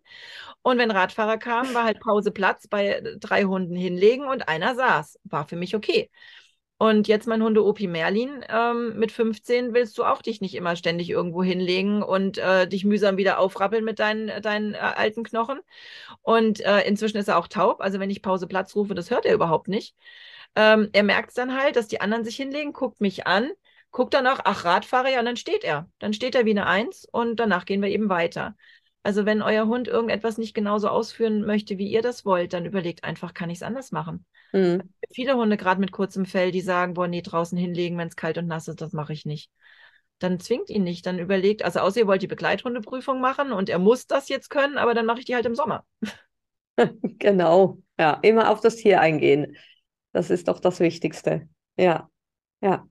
Und 0.62 0.76
wenn 0.76 0.90
Radfahrer 0.90 1.38
kamen, 1.38 1.72
war 1.72 1.84
halt 1.84 2.00
Pause 2.00 2.32
Platz 2.32 2.68
bei 2.68 3.02
drei 3.18 3.44
Hunden 3.44 3.76
hinlegen 3.76 4.26
und 4.26 4.48
einer 4.48 4.74
saß. 4.74 5.18
War 5.24 5.48
für 5.48 5.56
mich 5.56 5.74
okay. 5.74 6.10
Und 6.78 7.08
jetzt 7.08 7.26
mein 7.26 7.42
Hunde 7.42 7.64
Opi 7.64 7.86
Merlin, 7.86 8.44
ähm, 8.50 8.98
mit 8.98 9.10
15 9.10 9.72
willst 9.72 9.96
du 9.96 10.04
auch 10.04 10.20
dich 10.20 10.42
nicht 10.42 10.54
immer 10.54 10.76
ständig 10.76 11.08
irgendwo 11.08 11.42
hinlegen 11.42 12.02
und 12.02 12.36
äh, 12.36 12.68
dich 12.68 12.84
mühsam 12.84 13.16
wieder 13.16 13.38
aufrappeln 13.38 13.82
mit 13.82 13.98
deinen, 13.98 14.42
deinen 14.42 14.74
äh, 14.74 14.78
alten 14.78 15.24
Knochen. 15.24 15.60
Und 16.22 16.60
äh, 16.60 16.82
inzwischen 16.86 17.16
ist 17.16 17.28
er 17.28 17.38
auch 17.38 17.48
taub. 17.48 17.80
Also 17.80 17.98
wenn 17.98 18.10
ich 18.10 18.20
Pause 18.20 18.46
Platz 18.46 18.76
rufe, 18.76 18.94
das 18.94 19.10
hört 19.10 19.24
er 19.24 19.34
überhaupt 19.34 19.68
nicht. 19.68 19.96
Ähm, 20.54 20.90
er 20.92 21.02
merkt 21.02 21.30
es 21.30 21.34
dann 21.34 21.54
halt, 21.58 21.76
dass 21.76 21.88
die 21.88 22.00
anderen 22.02 22.24
sich 22.24 22.36
hinlegen, 22.36 22.72
guckt 22.74 23.00
mich 23.00 23.26
an, 23.26 23.50
guckt 23.90 24.12
dann 24.14 24.26
auch, 24.26 24.40
ach, 24.44 24.64
Radfahrer, 24.66 25.10
ja, 25.10 25.20
und 25.20 25.26
dann 25.26 25.36
steht 25.38 25.64
er. 25.64 25.90
Dann 25.98 26.12
steht 26.12 26.34
er 26.34 26.44
wie 26.44 26.50
eine 26.50 26.66
Eins 26.66 27.06
und 27.10 27.36
danach 27.40 27.64
gehen 27.64 27.80
wir 27.82 27.88
eben 27.88 28.10
weiter. 28.10 28.54
Also 29.06 29.24
wenn 29.24 29.40
euer 29.40 29.68
Hund 29.68 29.86
irgendetwas 29.86 30.36
nicht 30.36 30.52
genauso 30.52 30.88
ausführen 30.88 31.42
möchte, 31.42 31.78
wie 31.78 31.86
ihr 31.86 32.02
das 32.02 32.24
wollt, 32.24 32.52
dann 32.52 32.66
überlegt 32.66 33.04
einfach, 33.04 33.34
kann 33.34 33.50
ich 33.50 33.58
es 33.58 33.62
anders 33.62 33.92
machen? 33.92 34.26
Mhm. 34.52 34.82
Viele 35.12 35.36
Hunde, 35.36 35.56
gerade 35.56 35.80
mit 35.80 35.92
kurzem 35.92 36.26
Fell, 36.26 36.50
die 36.50 36.60
sagen, 36.60 36.94
boah, 36.94 37.06
nee, 37.06 37.22
draußen 37.22 37.56
hinlegen, 37.56 37.96
wenn 37.98 38.08
es 38.08 38.16
kalt 38.16 38.36
und 38.36 38.48
nass 38.48 38.66
ist, 38.66 38.80
das 38.80 38.92
mache 38.92 39.12
ich 39.12 39.24
nicht. 39.24 39.48
Dann 40.18 40.40
zwingt 40.40 40.70
ihn 40.70 40.82
nicht, 40.82 41.06
dann 41.06 41.20
überlegt, 41.20 41.62
also 41.62 41.78
außer 41.78 42.00
ihr 42.00 42.08
wollt 42.08 42.22
die 42.22 42.26
Begleithundeprüfung 42.26 43.20
machen 43.20 43.52
und 43.52 43.68
er 43.68 43.78
muss 43.78 44.08
das 44.08 44.28
jetzt 44.28 44.50
können, 44.50 44.76
aber 44.76 44.92
dann 44.92 45.06
mache 45.06 45.20
ich 45.20 45.24
die 45.24 45.36
halt 45.36 45.46
im 45.46 45.54
Sommer. 45.54 45.84
genau, 47.20 47.78
ja, 48.00 48.18
immer 48.22 48.50
auf 48.50 48.60
das 48.60 48.74
Tier 48.74 49.00
eingehen. 49.00 49.56
Das 50.12 50.30
ist 50.30 50.48
doch 50.48 50.58
das 50.58 50.80
Wichtigste. 50.80 51.48
Ja, 51.76 52.10
ja. 52.60 52.88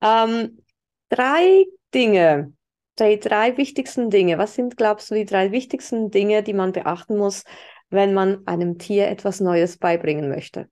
Ähm, 0.00 0.64
drei 1.10 1.66
Dinge, 1.92 2.54
die 2.98 3.18
drei 3.18 3.56
wichtigsten 3.56 4.10
Dinge. 4.10 4.38
Was 4.38 4.54
sind, 4.54 4.76
glaubst 4.76 5.10
du, 5.10 5.14
die 5.14 5.24
drei 5.24 5.52
wichtigsten 5.52 6.10
Dinge, 6.10 6.42
die 6.42 6.54
man 6.54 6.72
beachten 6.72 7.16
muss, 7.16 7.44
wenn 7.90 8.14
man 8.14 8.46
einem 8.46 8.78
Tier 8.78 9.08
etwas 9.08 9.40
Neues 9.40 9.78
beibringen 9.78 10.28
möchte? 10.28 10.68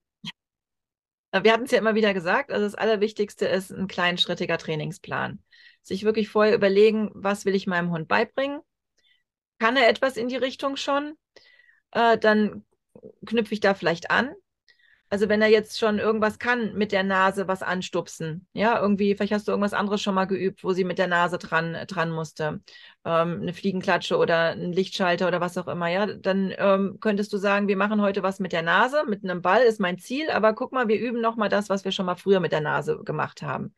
Wir 1.31 1.51
hatten 1.51 1.63
es 1.63 1.71
ja 1.71 1.79
immer 1.79 1.95
wieder 1.95 2.13
gesagt, 2.13 2.51
also 2.51 2.63
das 2.63 2.75
Allerwichtigste 2.75 3.47
ist 3.47 3.71
ein 3.71 3.87
kleinschrittiger 3.87 4.59
Trainingsplan. 4.59 5.43
Sich 5.81 6.03
wirklich 6.03 6.29
vorher 6.29 6.53
überlegen, 6.53 7.09
was 7.13 7.45
will 7.45 7.55
ich 7.55 7.65
meinem 7.65 7.89
Hund 7.89 8.07
beibringen? 8.07 8.59
Kann 9.57 9.75
er 9.75 9.89
etwas 9.89 10.15
in 10.15 10.27
die 10.27 10.35
Richtung 10.35 10.75
schon? 10.75 11.17
Äh, 11.91 12.19
dann 12.19 12.65
knüpfe 13.25 13.53
ich 13.53 13.59
da 13.61 13.73
vielleicht 13.73 14.11
an. 14.11 14.33
Also 15.13 15.29
wenn 15.29 15.43
er 15.43 15.47
jetzt 15.47 15.77
schon 15.77 15.99
irgendwas 15.99 16.39
kann, 16.39 16.73
mit 16.73 16.91
der 16.91 17.03
Nase 17.03 17.47
was 17.47 17.61
anstupsen, 17.61 18.47
ja, 18.53 18.81
irgendwie, 18.81 19.13
vielleicht 19.13 19.31
hast 19.33 19.47
du 19.47 19.51
irgendwas 19.51 19.73
anderes 19.75 20.01
schon 20.01 20.15
mal 20.15 20.25
geübt, 20.25 20.63
wo 20.63 20.73
sie 20.73 20.83
mit 20.83 20.97
der 20.97 21.05
Nase 21.05 21.37
dran, 21.37 21.77
dran 21.87 22.09
musste, 22.09 22.61
ähm, 23.05 23.41
eine 23.43 23.53
Fliegenklatsche 23.53 24.17
oder 24.17 24.53
ein 24.53 24.73
Lichtschalter 24.73 25.27
oder 25.27 25.39
was 25.39 25.55
auch 25.59 25.67
immer, 25.67 25.87
ja, 25.87 26.07
dann 26.07 26.51
ähm, 26.57 26.97
könntest 26.99 27.31
du 27.31 27.37
sagen, 27.37 27.67
wir 27.67 27.77
machen 27.77 28.01
heute 28.01 28.23
was 28.23 28.39
mit 28.39 28.53
der 28.53 28.63
Nase, 28.63 29.03
mit 29.07 29.23
einem 29.23 29.43
Ball 29.43 29.61
ist 29.61 29.79
mein 29.79 29.99
Ziel, 29.99 30.31
aber 30.31 30.53
guck 30.53 30.71
mal, 30.71 30.87
wir 30.87 30.99
üben 30.99 31.21
nochmal 31.21 31.49
das, 31.49 31.69
was 31.69 31.85
wir 31.85 31.91
schon 31.91 32.07
mal 32.07 32.15
früher 32.15 32.39
mit 32.39 32.51
der 32.51 32.61
Nase 32.61 32.97
gemacht 33.03 33.43
haben. 33.43 33.75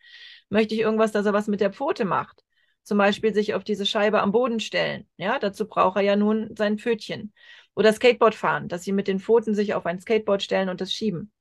Möchte 0.47 0.73
ich 0.73 0.79
irgendwas, 0.79 1.11
dass 1.11 1.25
er 1.25 1.33
was 1.33 1.47
mit 1.47 1.59
der 1.59 1.73
Pfote 1.73 2.05
macht? 2.05 2.43
Zum 2.83 2.97
Beispiel 2.97 3.33
sich 3.33 3.55
auf 3.55 3.65
diese 3.65 3.85
Scheibe 3.85 4.21
am 4.21 4.31
Boden 4.31 4.61
stellen, 4.61 5.05
ja, 5.17 5.37
dazu 5.37 5.67
braucht 5.67 5.97
er 5.97 6.03
ja 6.03 6.15
nun 6.15 6.55
sein 6.55 6.77
Pfötchen. 6.77 7.33
Oder 7.75 7.93
Skateboard 7.93 8.35
fahren, 8.35 8.67
dass 8.67 8.83
sie 8.83 8.91
mit 8.91 9.07
den 9.07 9.19
Pfoten 9.19 9.53
sich 9.53 9.73
auf 9.73 9.85
ein 9.85 9.99
Skateboard 9.99 10.41
stellen 10.41 10.69
und 10.69 10.81
das 10.81 10.93
schieben. 10.93 11.31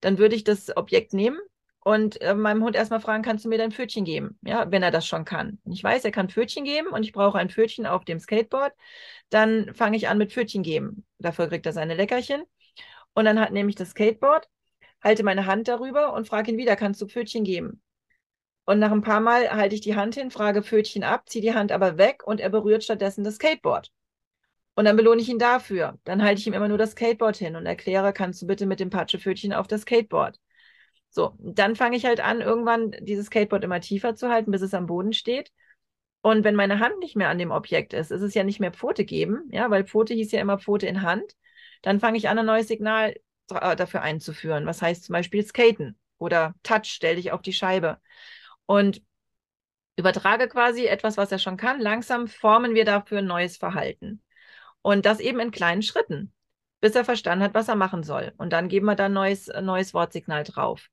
Dann 0.00 0.18
würde 0.18 0.34
ich 0.36 0.44
das 0.44 0.76
Objekt 0.76 1.12
nehmen 1.12 1.38
und 1.84 2.20
äh, 2.20 2.34
meinem 2.34 2.62
Hund 2.62 2.76
erstmal 2.76 3.00
fragen, 3.00 3.22
kannst 3.22 3.44
du 3.44 3.48
mir 3.48 3.58
dein 3.58 3.72
Pfötchen 3.72 4.04
geben? 4.04 4.38
Ja, 4.42 4.70
wenn 4.70 4.82
er 4.82 4.92
das 4.92 5.06
schon 5.06 5.24
kann. 5.24 5.58
Ich 5.64 5.82
weiß, 5.82 6.04
er 6.04 6.12
kann 6.12 6.28
Pfötchen 6.28 6.64
geben 6.64 6.88
und 6.88 7.02
ich 7.02 7.12
brauche 7.12 7.38
ein 7.38 7.50
Pfötchen 7.50 7.86
auf 7.86 8.04
dem 8.04 8.20
Skateboard. 8.20 8.72
Dann 9.30 9.74
fange 9.74 9.96
ich 9.96 10.08
an 10.08 10.18
mit 10.18 10.32
Pfötchen 10.32 10.62
geben. 10.62 11.04
Dafür 11.18 11.48
kriegt 11.48 11.66
er 11.66 11.72
seine 11.72 11.94
Leckerchen. 11.94 12.44
Und 13.14 13.24
dann 13.24 13.52
nehme 13.52 13.68
ich 13.68 13.76
das 13.76 13.90
Skateboard, 13.90 14.48
halte 15.02 15.22
meine 15.22 15.46
Hand 15.46 15.68
darüber 15.68 16.14
und 16.14 16.26
frage 16.28 16.52
ihn 16.52 16.58
wieder, 16.58 16.76
kannst 16.76 17.00
du 17.02 17.06
Pfötchen 17.06 17.44
geben? 17.44 17.82
Und 18.64 18.78
nach 18.78 18.92
ein 18.92 19.02
paar 19.02 19.20
Mal 19.20 19.50
halte 19.50 19.74
ich 19.74 19.80
die 19.80 19.96
Hand 19.96 20.14
hin, 20.14 20.30
frage 20.30 20.62
Pfötchen 20.62 21.02
ab, 21.02 21.28
ziehe 21.28 21.42
die 21.42 21.54
Hand 21.54 21.72
aber 21.72 21.98
weg 21.98 22.22
und 22.24 22.40
er 22.40 22.48
berührt 22.48 22.84
stattdessen 22.84 23.24
das 23.24 23.34
Skateboard. 23.34 23.90
Und 24.74 24.86
dann 24.86 24.96
belohne 24.96 25.20
ich 25.20 25.28
ihn 25.28 25.38
dafür. 25.38 25.98
Dann 26.04 26.22
halte 26.22 26.40
ich 26.40 26.46
ihm 26.46 26.54
immer 26.54 26.68
nur 26.68 26.78
das 26.78 26.92
Skateboard 26.92 27.36
hin 27.36 27.56
und 27.56 27.66
erkläre, 27.66 28.12
kannst 28.12 28.40
du 28.42 28.46
bitte 28.46 28.66
mit 28.66 28.80
dem 28.80 28.90
Patschepfötchen 28.90 29.52
auf 29.52 29.66
das 29.66 29.82
Skateboard. 29.82 30.38
So, 31.10 31.34
dann 31.38 31.76
fange 31.76 31.96
ich 31.96 32.06
halt 32.06 32.20
an, 32.20 32.40
irgendwann 32.40 32.92
dieses 33.00 33.26
Skateboard 33.26 33.64
immer 33.64 33.80
tiefer 33.80 34.14
zu 34.14 34.30
halten, 34.30 34.50
bis 34.50 34.62
es 34.62 34.72
am 34.72 34.86
Boden 34.86 35.12
steht. 35.12 35.52
Und 36.22 36.44
wenn 36.44 36.54
meine 36.54 36.78
Hand 36.78 37.00
nicht 37.00 37.16
mehr 37.16 37.28
an 37.28 37.38
dem 37.38 37.50
Objekt 37.50 37.92
ist, 37.92 38.10
ist 38.10 38.22
es 38.22 38.32
ja 38.34 38.44
nicht 38.44 38.60
mehr 38.60 38.72
Pfote 38.72 39.04
geben, 39.04 39.48
ja, 39.50 39.70
weil 39.70 39.84
Pfote 39.84 40.14
hieß 40.14 40.32
ja 40.32 40.40
immer 40.40 40.58
Pfote 40.58 40.86
in 40.86 41.02
Hand. 41.02 41.36
Dann 41.82 42.00
fange 42.00 42.16
ich 42.16 42.28
an, 42.28 42.38
ein 42.38 42.46
neues 42.46 42.68
Signal 42.68 43.14
äh, 43.50 43.76
dafür 43.76 44.02
einzuführen. 44.02 44.64
Was 44.64 44.80
heißt 44.80 45.04
zum 45.04 45.12
Beispiel 45.12 45.44
Skaten 45.44 45.98
oder 46.18 46.54
Touch, 46.62 46.86
stell 46.86 47.16
dich 47.16 47.32
auf 47.32 47.42
die 47.42 47.52
Scheibe. 47.52 48.00
Und 48.66 49.02
übertrage 49.96 50.48
quasi 50.48 50.86
etwas, 50.86 51.16
was 51.16 51.32
er 51.32 51.38
schon 51.38 51.56
kann. 51.56 51.80
Langsam 51.80 52.28
formen 52.28 52.74
wir 52.74 52.84
dafür 52.84 53.18
ein 53.18 53.26
neues 53.26 53.56
Verhalten. 53.56 54.22
Und 54.82 55.06
das 55.06 55.20
eben 55.20 55.40
in 55.40 55.50
kleinen 55.50 55.82
Schritten, 55.82 56.32
bis 56.80 56.94
er 56.94 57.04
verstanden 57.04 57.44
hat, 57.44 57.54
was 57.54 57.68
er 57.68 57.76
machen 57.76 58.02
soll. 58.02 58.32
Und 58.36 58.52
dann 58.52 58.68
geben 58.68 58.86
wir 58.86 58.96
da 58.96 59.06
ein 59.06 59.12
neues, 59.12 59.48
ein 59.48 59.64
neues 59.64 59.94
Wortsignal 59.94 60.44
drauf. 60.44 60.88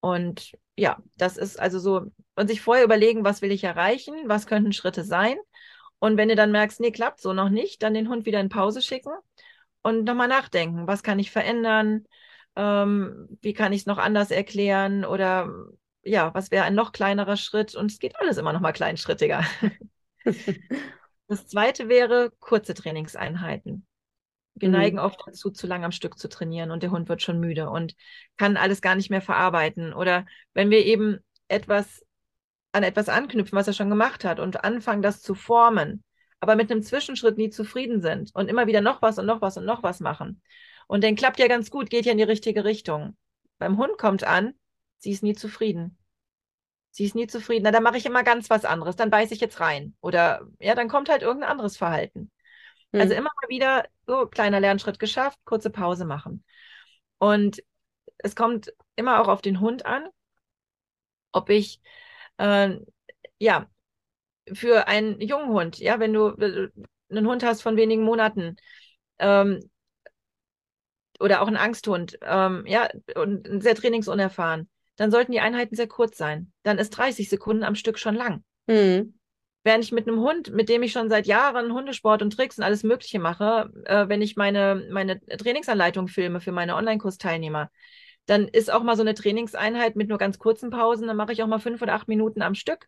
Und 0.00 0.52
ja, 0.76 0.98
das 1.16 1.36
ist 1.36 1.60
also 1.60 1.78
so, 1.78 2.06
und 2.36 2.48
sich 2.48 2.60
vorher 2.60 2.84
überlegen, 2.84 3.24
was 3.24 3.42
will 3.42 3.52
ich 3.52 3.64
erreichen, 3.64 4.14
was 4.26 4.46
könnten 4.46 4.72
Schritte 4.72 5.04
sein. 5.04 5.36
Und 5.98 6.16
wenn 6.16 6.28
du 6.28 6.36
dann 6.36 6.52
merkst, 6.52 6.80
nee, 6.80 6.92
klappt 6.92 7.20
so 7.20 7.32
noch 7.32 7.50
nicht, 7.50 7.82
dann 7.82 7.94
den 7.94 8.08
Hund 8.08 8.24
wieder 8.24 8.40
in 8.40 8.48
Pause 8.48 8.80
schicken 8.80 9.12
und 9.82 10.04
nochmal 10.04 10.28
nachdenken, 10.28 10.86
was 10.86 11.02
kann 11.02 11.18
ich 11.18 11.30
verändern, 11.30 12.06
ähm, 12.56 13.28
wie 13.42 13.52
kann 13.52 13.72
ich 13.72 13.82
es 13.82 13.86
noch 13.86 13.98
anders 13.98 14.30
erklären 14.30 15.04
oder 15.04 15.52
ja, 16.02 16.32
was 16.34 16.50
wäre 16.50 16.64
ein 16.64 16.74
noch 16.74 16.92
kleinerer 16.92 17.36
Schritt? 17.36 17.74
Und 17.74 17.90
es 17.90 17.98
geht 17.98 18.18
alles 18.18 18.38
immer 18.38 18.52
noch 18.54 18.60
mal 18.60 18.72
kleinschrittiger. 18.72 19.44
Das 21.30 21.46
zweite 21.46 21.88
wäre 21.88 22.32
kurze 22.40 22.74
Trainingseinheiten. 22.74 23.86
Wir 24.56 24.66
mhm. 24.66 24.74
neigen 24.74 24.98
oft 24.98 25.22
dazu, 25.24 25.52
zu 25.52 25.68
lang 25.68 25.84
am 25.84 25.92
Stück 25.92 26.18
zu 26.18 26.28
trainieren 26.28 26.72
und 26.72 26.82
der 26.82 26.90
Hund 26.90 27.08
wird 27.08 27.22
schon 27.22 27.38
müde 27.38 27.70
und 27.70 27.94
kann 28.36 28.56
alles 28.56 28.82
gar 28.82 28.96
nicht 28.96 29.10
mehr 29.10 29.22
verarbeiten. 29.22 29.94
Oder 29.94 30.26
wenn 30.54 30.70
wir 30.70 30.84
eben 30.84 31.20
etwas 31.46 32.04
an 32.72 32.82
etwas 32.82 33.08
anknüpfen, 33.08 33.56
was 33.56 33.68
er 33.68 33.74
schon 33.74 33.90
gemacht 33.90 34.24
hat 34.24 34.40
und 34.40 34.64
anfangen, 34.64 35.02
das 35.02 35.22
zu 35.22 35.36
formen, 35.36 36.02
aber 36.40 36.56
mit 36.56 36.72
einem 36.72 36.82
Zwischenschritt 36.82 37.38
nie 37.38 37.50
zufrieden 37.50 38.02
sind 38.02 38.34
und 38.34 38.48
immer 38.48 38.66
wieder 38.66 38.80
noch 38.80 39.00
was 39.00 39.16
und 39.20 39.26
noch 39.26 39.40
was 39.40 39.56
und 39.56 39.64
noch 39.64 39.84
was 39.84 40.00
machen. 40.00 40.42
Und 40.88 41.04
dann 41.04 41.14
klappt 41.14 41.38
ja 41.38 41.46
ganz 41.46 41.70
gut, 41.70 41.90
geht 41.90 42.06
ja 42.06 42.12
in 42.12 42.18
die 42.18 42.24
richtige 42.24 42.64
Richtung. 42.64 43.16
Beim 43.58 43.78
Hund 43.78 43.98
kommt 43.98 44.24
an, 44.24 44.54
sie 44.98 45.12
ist 45.12 45.22
nie 45.22 45.36
zufrieden. 45.36 45.96
Sie 46.90 47.04
ist 47.04 47.14
nie 47.14 47.26
zufrieden. 47.26 47.64
Na, 47.64 47.70
dann 47.70 47.82
mache 47.82 47.96
ich 47.98 48.06
immer 48.06 48.24
ganz 48.24 48.50
was 48.50 48.64
anderes. 48.64 48.96
Dann 48.96 49.10
beiße 49.10 49.34
ich 49.34 49.40
jetzt 49.40 49.60
rein. 49.60 49.94
Oder 50.00 50.46
ja, 50.58 50.74
dann 50.74 50.88
kommt 50.88 51.08
halt 51.08 51.22
irgendein 51.22 51.50
anderes 51.50 51.76
Verhalten. 51.76 52.30
Hm. 52.92 53.00
Also 53.00 53.14
immer 53.14 53.30
mal 53.40 53.48
wieder 53.48 53.84
so 54.06 54.26
kleiner 54.26 54.60
Lernschritt 54.60 54.98
geschafft, 54.98 55.38
kurze 55.44 55.70
Pause 55.70 56.04
machen. 56.04 56.44
Und 57.18 57.62
es 58.18 58.34
kommt 58.34 58.72
immer 58.96 59.20
auch 59.20 59.28
auf 59.28 59.42
den 59.42 59.60
Hund 59.60 59.86
an, 59.86 60.08
ob 61.32 61.48
ich 61.50 61.80
äh, 62.38 62.76
ja 63.38 63.70
für 64.52 64.88
einen 64.88 65.20
jungen 65.20 65.48
Hund, 65.48 65.78
ja, 65.78 66.00
wenn 66.00 66.12
du 66.12 66.34
einen 67.10 67.26
Hund 67.26 67.44
hast 67.44 67.62
von 67.62 67.76
wenigen 67.76 68.02
Monaten 68.02 68.56
ähm, 69.18 69.70
oder 71.18 71.42
auch 71.42 71.46
einen 71.46 71.56
Angsthund, 71.56 72.18
ähm, 72.22 72.64
ja, 72.66 72.88
und 73.14 73.62
sehr 73.62 73.74
trainingsunerfahren, 73.74 74.68
dann 75.00 75.10
sollten 75.10 75.32
die 75.32 75.40
Einheiten 75.40 75.74
sehr 75.74 75.88
kurz 75.88 76.18
sein. 76.18 76.52
Dann 76.62 76.76
ist 76.76 76.90
30 76.90 77.30
Sekunden 77.30 77.64
am 77.64 77.74
Stück 77.74 77.98
schon 77.98 78.14
lang. 78.14 78.44
Mhm. 78.66 79.14
Während 79.64 79.82
ich 79.82 79.92
mit 79.92 80.06
einem 80.06 80.20
Hund, 80.20 80.52
mit 80.52 80.68
dem 80.68 80.82
ich 80.82 80.92
schon 80.92 81.08
seit 81.08 81.26
Jahren 81.26 81.72
Hundesport 81.72 82.20
und 82.20 82.34
Tricks 82.34 82.58
und 82.58 82.64
alles 82.64 82.82
Mögliche 82.82 83.18
mache, 83.18 83.70
äh, 83.86 84.08
wenn 84.08 84.20
ich 84.20 84.36
meine, 84.36 84.86
meine 84.90 85.18
Trainingsanleitung 85.18 86.06
filme 86.06 86.42
für 86.42 86.52
meine 86.52 86.76
Online-Kursteilnehmer, 86.76 87.70
dann 88.26 88.46
ist 88.46 88.70
auch 88.70 88.82
mal 88.82 88.94
so 88.94 89.00
eine 89.00 89.14
Trainingseinheit 89.14 89.96
mit 89.96 90.10
nur 90.10 90.18
ganz 90.18 90.38
kurzen 90.38 90.68
Pausen, 90.68 91.06
dann 91.06 91.16
mache 91.16 91.32
ich 91.32 91.42
auch 91.42 91.46
mal 91.46 91.60
fünf 91.60 91.80
oder 91.80 91.94
acht 91.94 92.06
Minuten 92.06 92.42
am 92.42 92.54
Stück. 92.54 92.86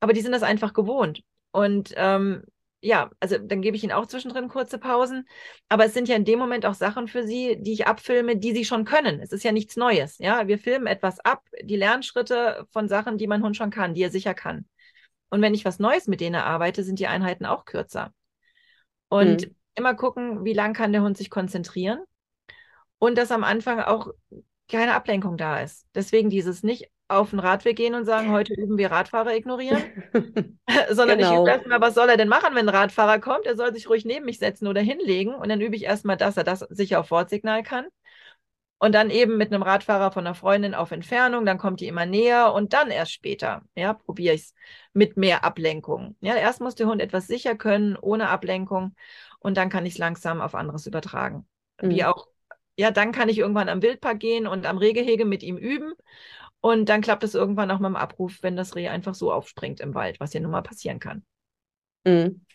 Aber 0.00 0.14
die 0.14 0.22
sind 0.22 0.32
das 0.32 0.42
einfach 0.42 0.72
gewohnt. 0.72 1.20
Und 1.52 1.92
ähm, 1.96 2.42
ja, 2.84 3.10
also 3.18 3.38
dann 3.38 3.62
gebe 3.62 3.76
ich 3.76 3.82
ihnen 3.82 3.92
auch 3.92 4.06
zwischendrin 4.06 4.48
kurze 4.48 4.78
Pausen. 4.78 5.26
Aber 5.68 5.86
es 5.86 5.94
sind 5.94 6.06
ja 6.06 6.16
in 6.16 6.26
dem 6.26 6.38
Moment 6.38 6.66
auch 6.66 6.74
Sachen 6.74 7.08
für 7.08 7.26
sie, 7.26 7.56
die 7.58 7.72
ich 7.72 7.86
abfilme, 7.86 8.36
die 8.36 8.52
sie 8.52 8.66
schon 8.66 8.84
können. 8.84 9.20
Es 9.20 9.32
ist 9.32 9.42
ja 9.42 9.52
nichts 9.52 9.76
Neues. 9.76 10.18
Ja, 10.18 10.46
wir 10.48 10.58
filmen 10.58 10.86
etwas 10.86 11.18
ab, 11.20 11.42
die 11.62 11.76
Lernschritte 11.76 12.66
von 12.72 12.86
Sachen, 12.86 13.16
die 13.16 13.26
mein 13.26 13.42
Hund 13.42 13.56
schon 13.56 13.70
kann, 13.70 13.94
die 13.94 14.02
er 14.02 14.10
sicher 14.10 14.34
kann. 14.34 14.66
Und 15.30 15.40
wenn 15.40 15.54
ich 15.54 15.64
was 15.64 15.78
Neues 15.78 16.06
mit 16.08 16.20
denen 16.20 16.36
arbeite, 16.36 16.84
sind 16.84 16.98
die 16.98 17.06
Einheiten 17.06 17.46
auch 17.46 17.64
kürzer. 17.64 18.12
Und 19.08 19.42
hm. 19.42 19.54
immer 19.76 19.94
gucken, 19.94 20.44
wie 20.44 20.52
lang 20.52 20.74
kann 20.74 20.92
der 20.92 21.02
Hund 21.02 21.16
sich 21.16 21.30
konzentrieren. 21.30 22.00
Und 22.98 23.16
dass 23.16 23.32
am 23.32 23.44
Anfang 23.44 23.80
auch 23.80 24.08
keine 24.68 24.94
Ablenkung 24.94 25.38
da 25.38 25.60
ist. 25.60 25.86
Deswegen 25.94 26.28
dieses 26.28 26.62
nicht 26.62 26.90
auf 27.08 27.30
den 27.30 27.38
Radweg 27.38 27.76
gehen 27.76 27.94
und 27.94 28.04
sagen, 28.04 28.30
heute 28.30 28.54
üben 28.54 28.78
wir 28.78 28.90
Radfahrer 28.90 29.34
ignorieren, 29.34 29.82
sondern 30.90 31.18
genau. 31.18 31.32
ich 31.32 31.40
übe 31.40 31.50
erstmal, 31.50 31.80
was 31.80 31.94
soll 31.94 32.08
er 32.08 32.16
denn 32.16 32.28
machen, 32.28 32.54
wenn 32.54 32.68
ein 32.68 32.74
Radfahrer 32.74 33.18
kommt? 33.20 33.46
Er 33.46 33.56
soll 33.56 33.72
sich 33.74 33.88
ruhig 33.88 34.04
neben 34.04 34.24
mich 34.24 34.38
setzen 34.38 34.66
oder 34.66 34.80
hinlegen 34.80 35.34
und 35.34 35.48
dann 35.48 35.60
übe 35.60 35.76
ich 35.76 35.84
erstmal, 35.84 36.16
dass 36.16 36.36
er 36.36 36.44
das 36.44 36.60
sicher 36.60 37.00
auf 37.00 37.10
Wortsignal 37.10 37.62
kann. 37.62 37.86
Und 38.78 38.92
dann 38.92 39.08
eben 39.08 39.38
mit 39.38 39.52
einem 39.52 39.62
Radfahrer 39.62 40.12
von 40.12 40.26
einer 40.26 40.34
Freundin 40.34 40.74
auf 40.74 40.90
Entfernung, 40.90 41.46
dann 41.46 41.58
kommt 41.58 41.80
die 41.80 41.86
immer 41.86 42.04
näher 42.04 42.52
und 42.52 42.74
dann 42.74 42.90
erst 42.90 43.12
später, 43.12 43.62
ja, 43.74 43.94
probiere 43.94 44.34
ich 44.34 44.42
es 44.42 44.54
mit 44.92 45.16
mehr 45.16 45.44
Ablenkung. 45.44 46.16
Ja, 46.20 46.34
erst 46.34 46.60
muss 46.60 46.74
der 46.74 46.86
Hund 46.86 47.00
etwas 47.00 47.26
sicher 47.26 47.54
können, 47.54 47.96
ohne 47.96 48.28
Ablenkung 48.28 48.94
und 49.38 49.56
dann 49.56 49.70
kann 49.70 49.86
ich 49.86 49.94
es 49.94 49.98
langsam 49.98 50.40
auf 50.40 50.54
anderes 50.54 50.86
übertragen. 50.86 51.46
Mhm. 51.80 51.90
Wie 51.90 52.04
auch, 52.04 52.26
ja, 52.76 52.90
dann 52.90 53.12
kann 53.12 53.28
ich 53.28 53.38
irgendwann 53.38 53.68
am 53.68 53.80
Wildpark 53.80 54.18
gehen 54.20 54.46
und 54.46 54.66
am 54.66 54.76
Rehgehege 54.76 55.24
mit 55.24 55.42
ihm 55.42 55.56
üben 55.56 55.94
und 56.64 56.88
dann 56.88 57.02
klappt 57.02 57.22
es 57.24 57.34
irgendwann 57.34 57.70
auch 57.70 57.78
mit 57.78 57.88
dem 57.88 57.96
Abruf, 57.96 58.38
wenn 58.40 58.56
das 58.56 58.74
Reh 58.74 58.88
einfach 58.88 59.14
so 59.14 59.30
aufspringt 59.30 59.80
im 59.80 59.94
Wald, 59.94 60.18
was 60.18 60.32
ja 60.32 60.40
nun 60.40 60.50
mal 60.50 60.62
passieren 60.62 60.98
kann. 60.98 61.22
Mhm. 62.04 62.46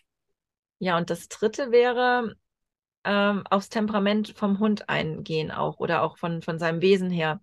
Ja, 0.80 0.96
und 0.96 1.10
das 1.10 1.28
dritte 1.28 1.70
wäre 1.70 2.34
ähm, 3.04 3.44
aufs 3.48 3.68
Temperament 3.68 4.30
vom 4.36 4.58
Hund 4.58 4.88
eingehen 4.88 5.52
auch 5.52 5.78
oder 5.78 6.02
auch 6.02 6.18
von, 6.18 6.42
von 6.42 6.58
seinem 6.58 6.82
Wesen 6.82 7.08
her. 7.08 7.40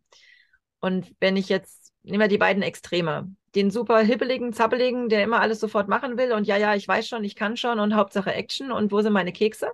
Und 0.81 1.15
wenn 1.21 1.37
ich 1.37 1.47
jetzt, 1.47 1.93
nehmen 2.03 2.19
wir 2.19 2.27
die 2.27 2.37
beiden 2.37 2.63
Extreme, 2.63 3.33
den 3.55 3.71
super 3.71 3.99
hibbeligen, 3.99 4.51
zappeligen, 4.51 5.07
der 5.07 5.23
immer 5.23 5.39
alles 5.39 5.61
sofort 5.61 5.87
machen 5.87 6.17
will 6.17 6.33
und 6.33 6.47
ja, 6.47 6.57
ja, 6.57 6.75
ich 6.75 6.85
weiß 6.85 7.07
schon, 7.07 7.23
ich 7.23 7.37
kann 7.37 7.55
schon 7.55 7.79
und 7.79 7.95
Hauptsache 7.95 8.33
Action 8.33 8.73
und 8.73 8.91
wo 8.91 8.99
sind 8.99 9.13
meine 9.13 9.31
Kekse? 9.31 9.71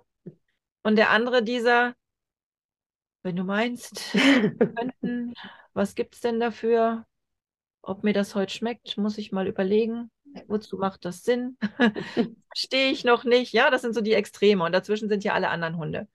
Und 0.84 0.98
der 0.98 1.10
andere 1.10 1.42
dieser, 1.42 1.96
wenn 3.24 3.36
du 3.36 3.44
meinst, 3.44 4.12
könnten 4.76 5.34
was 5.74 5.96
gibt 5.96 6.16
es 6.16 6.22
denn 6.22 6.40
dafür? 6.40 7.06
Ob 7.82 8.04
mir 8.04 8.14
das 8.14 8.36
heute 8.36 8.54
schmeckt, 8.54 8.98
muss 8.98 9.18
ich 9.18 9.32
mal 9.32 9.48
überlegen. 9.48 10.10
Wozu 10.48 10.78
macht 10.78 11.06
das 11.06 11.24
Sinn? 11.24 11.58
Stehe 12.56 12.92
ich 12.92 13.04
noch 13.04 13.24
nicht? 13.24 13.54
Ja, 13.54 13.70
das 13.70 13.82
sind 13.82 13.94
so 13.94 14.02
die 14.02 14.14
Extreme. 14.14 14.64
Und 14.64 14.72
dazwischen 14.72 15.10
sind 15.10 15.24
ja 15.24 15.34
alle 15.34 15.50
anderen 15.50 15.78
Hunde. 15.78 16.08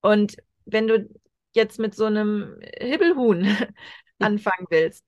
Und 0.00 0.36
wenn 0.64 0.86
du 0.86 1.08
jetzt 1.52 1.78
mit 1.78 1.94
so 1.94 2.04
einem 2.04 2.58
Hibbelhuhn 2.78 3.44
anfangen 4.18 4.66
willst, 4.70 5.04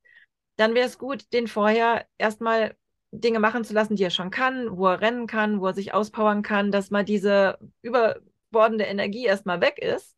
dann 0.56 0.74
wäre 0.74 0.86
es 0.86 0.98
gut, 0.98 1.32
den 1.32 1.48
vorher 1.48 2.06
erstmal 2.18 2.76
Dinge 3.10 3.40
machen 3.40 3.64
zu 3.64 3.74
lassen, 3.74 3.96
die 3.96 4.04
er 4.04 4.10
schon 4.10 4.30
kann, 4.30 4.76
wo 4.76 4.86
er 4.88 5.00
rennen 5.00 5.26
kann, 5.26 5.60
wo 5.60 5.66
er 5.68 5.74
sich 5.74 5.94
auspowern 5.94 6.42
kann, 6.42 6.72
dass 6.72 6.90
mal 6.90 7.04
diese 7.04 7.58
überbordende 7.82 8.84
Energie 8.84 9.26
erstmal 9.26 9.60
weg 9.60 9.78
ist 9.78 10.16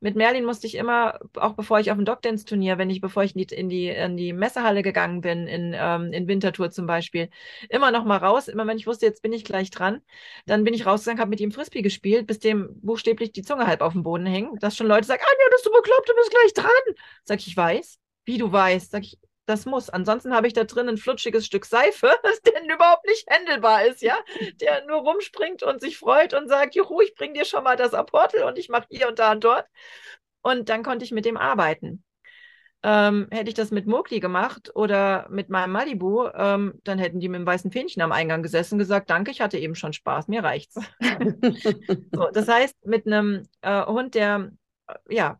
mit 0.00 0.16
Merlin 0.16 0.44
musste 0.44 0.66
ich 0.66 0.74
immer, 0.74 1.18
auch 1.34 1.54
bevor 1.54 1.78
ich 1.78 1.90
auf 1.90 1.96
dem 1.98 2.06
Dogdance-Turnier, 2.06 2.78
wenn 2.78 2.88
ich, 2.90 3.00
bevor 3.00 3.22
ich 3.22 3.36
in 3.36 3.46
die, 3.46 3.54
in 3.54 3.68
die, 3.68 3.88
in 3.88 4.16
die 4.16 4.32
Messehalle 4.32 4.82
gegangen 4.82 5.20
bin, 5.20 5.46
in, 5.46 5.74
ähm, 5.76 6.12
in 6.12 6.26
Winterthur 6.26 6.70
zum 6.70 6.86
Beispiel, 6.86 7.28
immer 7.68 7.90
noch 7.90 8.04
mal 8.04 8.16
raus. 8.16 8.48
Immer 8.48 8.66
wenn 8.66 8.78
ich 8.78 8.86
wusste, 8.86 9.06
jetzt 9.06 9.22
bin 9.22 9.32
ich 9.32 9.44
gleich 9.44 9.70
dran, 9.70 10.00
dann 10.46 10.64
bin 10.64 10.74
ich 10.74 10.86
rausgegangen, 10.86 11.20
habe 11.20 11.30
mit 11.30 11.40
ihm 11.40 11.52
Frisbee 11.52 11.82
gespielt, 11.82 12.26
bis 12.26 12.38
dem 12.38 12.80
buchstäblich 12.80 13.32
die 13.32 13.42
Zunge 13.42 13.66
halb 13.66 13.82
auf 13.82 13.92
dem 13.92 14.02
Boden 14.02 14.26
hing. 14.26 14.56
Dass 14.60 14.76
schon 14.76 14.86
Leute 14.86 15.06
sagen, 15.06 15.22
Anja, 15.22 15.46
das 15.50 15.62
du 15.62 15.70
bekloppt, 15.70 16.08
du 16.08 16.14
bist 16.16 16.30
gleich 16.30 16.54
dran. 16.54 16.94
Sag 17.24 17.40
ich, 17.40 17.48
ich 17.48 17.56
weiß. 17.56 17.98
Wie 18.24 18.38
du 18.38 18.50
weißt. 18.50 18.90
Sag 18.90 19.02
ich, 19.04 19.18
das 19.50 19.66
muss. 19.66 19.90
Ansonsten 19.90 20.34
habe 20.34 20.46
ich 20.46 20.52
da 20.52 20.64
drin 20.64 20.88
ein 20.88 20.96
flutschiges 20.96 21.44
Stück 21.44 21.66
Seife, 21.66 22.10
das 22.22 22.40
denn 22.42 22.70
überhaupt 22.70 23.06
nicht 23.06 23.28
händelbar 23.28 23.84
ist, 23.84 24.00
ja, 24.00 24.16
der 24.60 24.86
nur 24.86 25.00
rumspringt 25.00 25.62
und 25.62 25.80
sich 25.80 25.98
freut 25.98 26.32
und 26.32 26.48
sagt, 26.48 26.74
juhu, 26.74 27.00
ich 27.00 27.14
bring 27.14 27.34
dir 27.34 27.44
schon 27.44 27.64
mal 27.64 27.76
das 27.76 27.92
Apportel 27.92 28.44
und 28.44 28.58
ich 28.58 28.68
mache 28.68 28.86
hier 28.90 29.08
und 29.08 29.18
da 29.18 29.32
und 29.32 29.44
dort. 29.44 29.66
Und 30.42 30.68
dann 30.68 30.82
konnte 30.82 31.04
ich 31.04 31.12
mit 31.12 31.26
dem 31.26 31.36
arbeiten. 31.36 32.02
Ähm, 32.82 33.28
hätte 33.30 33.50
ich 33.50 33.54
das 33.54 33.70
mit 33.70 33.86
Mokli 33.86 34.20
gemacht 34.20 34.70
oder 34.74 35.28
mit 35.28 35.50
meinem 35.50 35.72
Malibu, 35.72 36.28
ähm, 36.28 36.80
dann 36.82 36.98
hätten 36.98 37.20
die 37.20 37.28
mit 37.28 37.40
dem 37.40 37.46
weißen 37.46 37.70
Fähnchen 37.70 38.00
am 38.00 38.10
Eingang 38.10 38.42
gesessen 38.42 38.76
und 38.76 38.78
gesagt, 38.78 39.10
danke, 39.10 39.30
ich 39.30 39.42
hatte 39.42 39.58
eben 39.58 39.74
schon 39.74 39.92
Spaß, 39.92 40.28
mir 40.28 40.42
reicht's. 40.42 40.80
so, 42.12 42.30
das 42.32 42.48
heißt, 42.48 42.86
mit 42.86 43.06
einem 43.06 43.46
äh, 43.60 43.84
Hund, 43.84 44.14
der 44.14 44.50
äh, 44.86 45.14
ja 45.14 45.38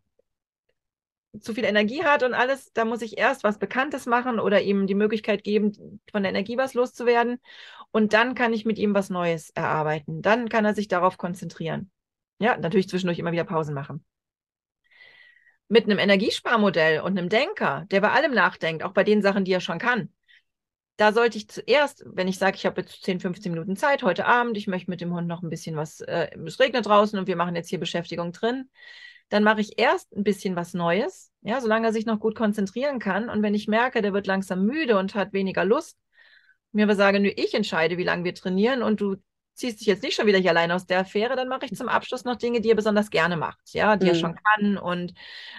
zu 1.38 1.54
viel 1.54 1.64
Energie 1.64 2.04
hat 2.04 2.22
und 2.22 2.34
alles, 2.34 2.72
da 2.72 2.84
muss 2.84 3.02
ich 3.02 3.18
erst 3.18 3.44
was 3.44 3.58
Bekanntes 3.58 4.06
machen 4.06 4.40
oder 4.40 4.60
ihm 4.62 4.86
die 4.86 4.94
Möglichkeit 4.94 5.44
geben, 5.44 6.00
von 6.10 6.22
der 6.22 6.30
Energie 6.30 6.56
was 6.56 6.74
loszuwerden. 6.74 7.40
Und 7.92 8.12
dann 8.12 8.34
kann 8.34 8.52
ich 8.52 8.64
mit 8.64 8.78
ihm 8.78 8.94
was 8.94 9.10
Neues 9.10 9.50
erarbeiten. 9.50 10.22
Dann 10.22 10.48
kann 10.48 10.64
er 10.64 10.74
sich 10.74 10.88
darauf 10.88 11.18
konzentrieren. 11.18 11.90
Ja, 12.38 12.56
natürlich 12.56 12.88
zwischendurch 12.88 13.18
immer 13.18 13.32
wieder 13.32 13.44
Pausen 13.44 13.74
machen. 13.74 14.04
Mit 15.68 15.84
einem 15.84 15.98
Energiesparmodell 15.98 17.00
und 17.00 17.16
einem 17.16 17.28
Denker, 17.28 17.86
der 17.90 18.00
bei 18.00 18.10
allem 18.10 18.32
nachdenkt, 18.32 18.82
auch 18.82 18.92
bei 18.92 19.04
den 19.04 19.22
Sachen, 19.22 19.44
die 19.44 19.52
er 19.52 19.60
schon 19.60 19.78
kann, 19.78 20.12
da 20.96 21.12
sollte 21.12 21.38
ich 21.38 21.48
zuerst, 21.48 22.04
wenn 22.06 22.28
ich 22.28 22.38
sage, 22.38 22.56
ich 22.56 22.66
habe 22.66 22.82
jetzt 22.82 23.02
10, 23.04 23.20
15 23.20 23.52
Minuten 23.52 23.74
Zeit 23.74 24.02
heute 24.02 24.26
Abend, 24.26 24.58
ich 24.58 24.66
möchte 24.66 24.90
mit 24.90 25.00
dem 25.00 25.14
Hund 25.14 25.28
noch 25.28 25.42
ein 25.42 25.48
bisschen 25.48 25.74
was, 25.74 26.02
äh, 26.02 26.28
es 26.44 26.60
regnet 26.60 26.84
draußen 26.84 27.18
und 27.18 27.26
wir 27.26 27.36
machen 27.36 27.56
jetzt 27.56 27.70
hier 27.70 27.80
Beschäftigung 27.80 28.32
drin, 28.32 28.68
dann 29.30 29.44
mache 29.44 29.60
ich 29.60 29.78
erst 29.78 30.12
ein 30.14 30.24
bisschen 30.24 30.56
was 30.56 30.74
Neues, 30.74 31.32
ja, 31.40 31.60
solange 31.60 31.86
er 31.86 31.92
sich 31.92 32.04
noch 32.04 32.20
gut 32.20 32.34
konzentrieren 32.34 32.98
kann. 32.98 33.30
Und 33.30 33.42
wenn 33.42 33.54
ich 33.54 33.68
merke, 33.68 34.02
der 34.02 34.12
wird 34.12 34.26
langsam 34.26 34.66
müde 34.66 34.98
und 34.98 35.14
hat 35.14 35.32
weniger 35.32 35.64
Lust, 35.64 35.96
mir 36.72 36.84
aber 36.84 36.96
sage, 36.96 37.20
nö, 37.20 37.30
ich 37.34 37.54
entscheide, 37.54 37.96
wie 37.96 38.04
lange 38.04 38.24
wir 38.24 38.34
trainieren 38.34 38.82
und 38.82 39.00
du 39.00 39.16
ziehst 39.54 39.80
dich 39.80 39.86
jetzt 39.86 40.02
nicht 40.02 40.14
schon 40.14 40.26
wieder 40.26 40.38
hier 40.38 40.50
allein 40.50 40.72
aus 40.72 40.86
der 40.86 41.00
Affäre, 41.00 41.36
dann 41.36 41.48
mache 41.48 41.66
ich 41.66 41.76
zum 41.76 41.88
Abschluss 41.88 42.24
noch 42.24 42.36
Dinge, 42.36 42.60
die 42.60 42.70
er 42.70 42.76
besonders 42.76 43.10
gerne 43.10 43.36
macht, 43.36 43.72
ja, 43.72 43.96
die 43.96 44.06
mhm. 44.06 44.12
er 44.12 44.14
schon 44.14 44.34
kann 44.34 44.78
und 44.78 45.14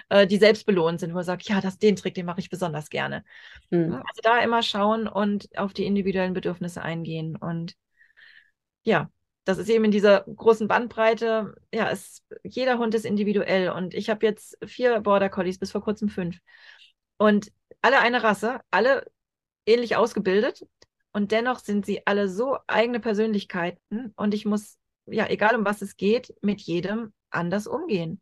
äh, 0.08 0.26
die 0.26 0.38
selbst 0.38 0.66
belohnt 0.66 1.00
sind, 1.00 1.14
wo 1.14 1.18
er 1.18 1.24
sagt, 1.24 1.48
ja, 1.48 1.60
das, 1.60 1.78
den 1.78 1.96
Trick, 1.96 2.14
den 2.14 2.26
mache 2.26 2.40
ich 2.40 2.50
besonders 2.50 2.90
gerne. 2.90 3.24
Mhm. 3.70 3.94
Also 3.94 4.20
da 4.22 4.40
immer 4.40 4.62
schauen 4.62 5.06
und 5.06 5.56
auf 5.56 5.72
die 5.72 5.86
individuellen 5.86 6.34
Bedürfnisse 6.34 6.82
eingehen 6.82 7.36
und 7.36 7.74
ja, 8.82 9.08
das 9.44 9.58
ist 9.58 9.68
eben 9.68 9.84
in 9.84 9.90
dieser 9.90 10.22
großen 10.22 10.68
Bandbreite, 10.68 11.54
ja, 11.72 11.90
es, 11.90 12.22
jeder 12.44 12.78
Hund 12.78 12.94
ist 12.94 13.04
individuell 13.04 13.70
und 13.70 13.94
ich 13.94 14.10
habe 14.10 14.24
jetzt 14.26 14.56
vier 14.64 15.00
Border 15.00 15.28
Collies, 15.28 15.58
bis 15.58 15.72
vor 15.72 15.82
kurzem 15.82 16.08
fünf. 16.08 16.38
Und 17.18 17.52
alle 17.82 18.00
eine 18.00 18.22
Rasse, 18.22 18.60
alle 18.70 19.06
ähnlich 19.66 19.96
ausgebildet 19.96 20.66
und 21.12 21.32
dennoch 21.32 21.58
sind 21.60 21.86
sie 21.86 22.06
alle 22.06 22.28
so 22.28 22.58
eigene 22.66 23.00
Persönlichkeiten 23.00 24.12
und 24.16 24.34
ich 24.34 24.44
muss, 24.44 24.78
ja, 25.06 25.26
egal 25.28 25.56
um 25.56 25.64
was 25.64 25.82
es 25.82 25.96
geht, 25.96 26.34
mit 26.42 26.60
jedem 26.60 27.12
anders 27.30 27.66
umgehen. 27.66 28.20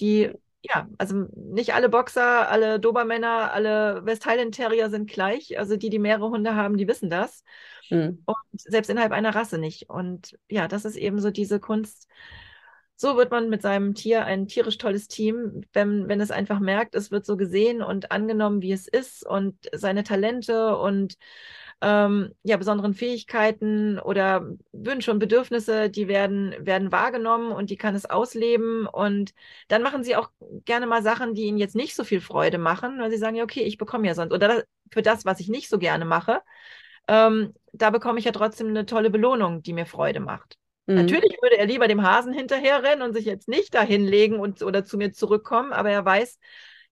Die 0.00 0.32
ja, 0.62 0.88
also 0.98 1.26
nicht 1.34 1.74
alle 1.74 1.88
Boxer, 1.88 2.48
alle 2.48 2.78
Dobermänner, 2.78 3.52
alle 3.52 4.04
West 4.04 4.26
Highland 4.26 4.54
Terrier 4.54 4.90
sind 4.90 5.10
gleich. 5.10 5.58
Also 5.58 5.76
die, 5.76 5.90
die 5.90 5.98
mehrere 5.98 6.30
Hunde 6.30 6.54
haben, 6.54 6.76
die 6.76 6.86
wissen 6.86 7.10
das. 7.10 7.42
Mhm. 7.90 8.22
Und 8.24 8.36
selbst 8.54 8.88
innerhalb 8.88 9.12
einer 9.12 9.34
Rasse 9.34 9.58
nicht. 9.58 9.90
Und 9.90 10.38
ja, 10.48 10.68
das 10.68 10.84
ist 10.84 10.96
eben 10.96 11.20
so 11.20 11.30
diese 11.30 11.58
Kunst. 11.58 12.08
So 12.94 13.16
wird 13.16 13.32
man 13.32 13.48
mit 13.48 13.62
seinem 13.62 13.94
Tier 13.94 14.24
ein 14.24 14.46
tierisch 14.46 14.78
tolles 14.78 15.08
Team, 15.08 15.62
wenn, 15.72 16.08
wenn 16.08 16.20
es 16.20 16.30
einfach 16.30 16.60
merkt, 16.60 16.94
es 16.94 17.10
wird 17.10 17.26
so 17.26 17.36
gesehen 17.36 17.82
und 17.82 18.12
angenommen, 18.12 18.62
wie 18.62 18.70
es 18.70 18.86
ist 18.86 19.26
und 19.26 19.56
seine 19.72 20.04
Talente 20.04 20.76
und 20.76 21.16
ähm, 21.82 22.32
ja, 22.44 22.56
besonderen 22.56 22.94
Fähigkeiten 22.94 23.98
oder 23.98 24.46
Wünsche 24.70 25.10
und 25.10 25.18
Bedürfnisse, 25.18 25.90
die 25.90 26.06
werden, 26.06 26.54
werden 26.60 26.92
wahrgenommen 26.92 27.50
und 27.50 27.70
die 27.70 27.76
kann 27.76 27.96
es 27.96 28.08
ausleben. 28.08 28.86
Und 28.86 29.34
dann 29.66 29.82
machen 29.82 30.04
sie 30.04 30.14
auch 30.14 30.30
gerne 30.64 30.86
mal 30.86 31.02
Sachen, 31.02 31.34
die 31.34 31.42
ihnen 31.42 31.58
jetzt 31.58 31.74
nicht 31.74 31.96
so 31.96 32.04
viel 32.04 32.20
Freude 32.20 32.58
machen, 32.58 33.00
weil 33.00 33.10
sie 33.10 33.18
sagen, 33.18 33.34
ja, 33.34 33.42
okay, 33.42 33.62
ich 33.64 33.78
bekomme 33.78 34.06
ja 34.06 34.14
sonst, 34.14 34.32
oder 34.32 34.62
für 34.92 35.02
das, 35.02 35.24
was 35.24 35.40
ich 35.40 35.48
nicht 35.48 35.68
so 35.68 35.78
gerne 35.78 36.04
mache, 36.04 36.40
ähm, 37.08 37.52
da 37.72 37.90
bekomme 37.90 38.20
ich 38.20 38.24
ja 38.24 38.32
trotzdem 38.32 38.68
eine 38.68 38.86
tolle 38.86 39.10
Belohnung, 39.10 39.62
die 39.62 39.72
mir 39.72 39.86
Freude 39.86 40.20
macht. 40.20 40.56
Mhm. 40.86 40.94
Natürlich 40.94 41.36
würde 41.42 41.58
er 41.58 41.66
lieber 41.66 41.88
dem 41.88 42.02
Hasen 42.02 42.32
hinterherrennen 42.32 43.02
und 43.02 43.12
sich 43.12 43.24
jetzt 43.24 43.48
nicht 43.48 43.74
dahin 43.74 44.06
legen 44.06 44.38
und, 44.38 44.62
oder 44.62 44.84
zu 44.84 44.98
mir 44.98 45.12
zurückkommen, 45.12 45.72
aber 45.72 45.90
er 45.90 46.04
weiß, 46.04 46.38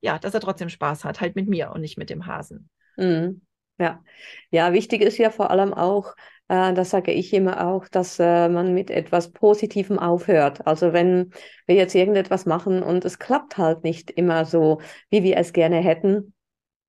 ja, 0.01 0.18
dass 0.18 0.34
er 0.34 0.41
trotzdem 0.41 0.68
Spaß 0.68 1.05
hat, 1.05 1.20
halt 1.20 1.36
mit 1.36 1.49
mir 1.49 1.70
und 1.72 1.80
nicht 1.80 1.97
mit 1.97 2.11
dem 2.11 2.26
Hasen. 2.26 2.68
Mhm. 2.97 3.43
Ja. 3.81 4.05
ja, 4.51 4.74
wichtig 4.74 5.01
ist 5.01 5.16
ja 5.16 5.31
vor 5.31 5.51
allem 5.51 5.72
auch, 5.72 6.14
äh, 6.49 6.74
das 6.74 6.91
sage 6.91 7.12
ich 7.12 7.33
immer 7.33 7.66
auch, 7.66 7.89
dass 7.89 8.18
äh, 8.18 8.49
man 8.51 8.74
mit 8.74 8.91
etwas 8.91 9.33
Positivem 9.33 9.99
aufhört. 9.99 10.66
Also 10.66 10.93
wenn 10.93 11.33
wir 11.66 11.76
jetzt 11.76 11.95
irgendetwas 11.95 12.45
machen 12.45 12.83
und 12.83 13.07
es 13.07 13.18
klappt 13.18 13.57
halt 13.57 13.83
nicht 13.83 14.11
immer 14.11 14.45
so, 14.45 14.83
wie 15.09 15.22
wir 15.22 15.39
es 15.39 15.55
gerne 15.55 15.78
hätten, 15.78 16.35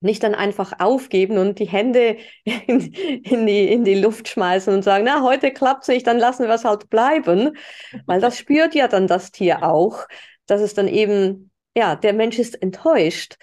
nicht 0.00 0.22
dann 0.22 0.34
einfach 0.34 0.74
aufgeben 0.80 1.38
und 1.38 1.58
die 1.60 1.68
Hände 1.68 2.18
in, 2.44 2.92
in, 2.92 3.46
die, 3.46 3.72
in 3.72 3.84
die 3.84 3.94
Luft 3.94 4.28
schmeißen 4.28 4.74
und 4.74 4.82
sagen, 4.82 5.04
na, 5.06 5.22
heute 5.22 5.50
klappt 5.50 5.84
es 5.84 5.88
nicht, 5.88 6.06
dann 6.06 6.18
lassen 6.18 6.46
wir 6.46 6.54
es 6.54 6.64
halt 6.66 6.90
bleiben. 6.90 7.56
Weil 8.04 8.20
das 8.20 8.36
spürt 8.36 8.74
ja 8.74 8.86
dann 8.86 9.06
das 9.06 9.30
Tier 9.30 9.62
auch, 9.62 10.06
dass 10.44 10.60
es 10.60 10.74
dann 10.74 10.88
eben, 10.88 11.50
ja, 11.74 11.96
der 11.96 12.12
Mensch 12.12 12.38
ist 12.38 12.60
enttäuscht. 12.60 13.36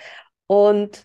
Und 0.45 1.03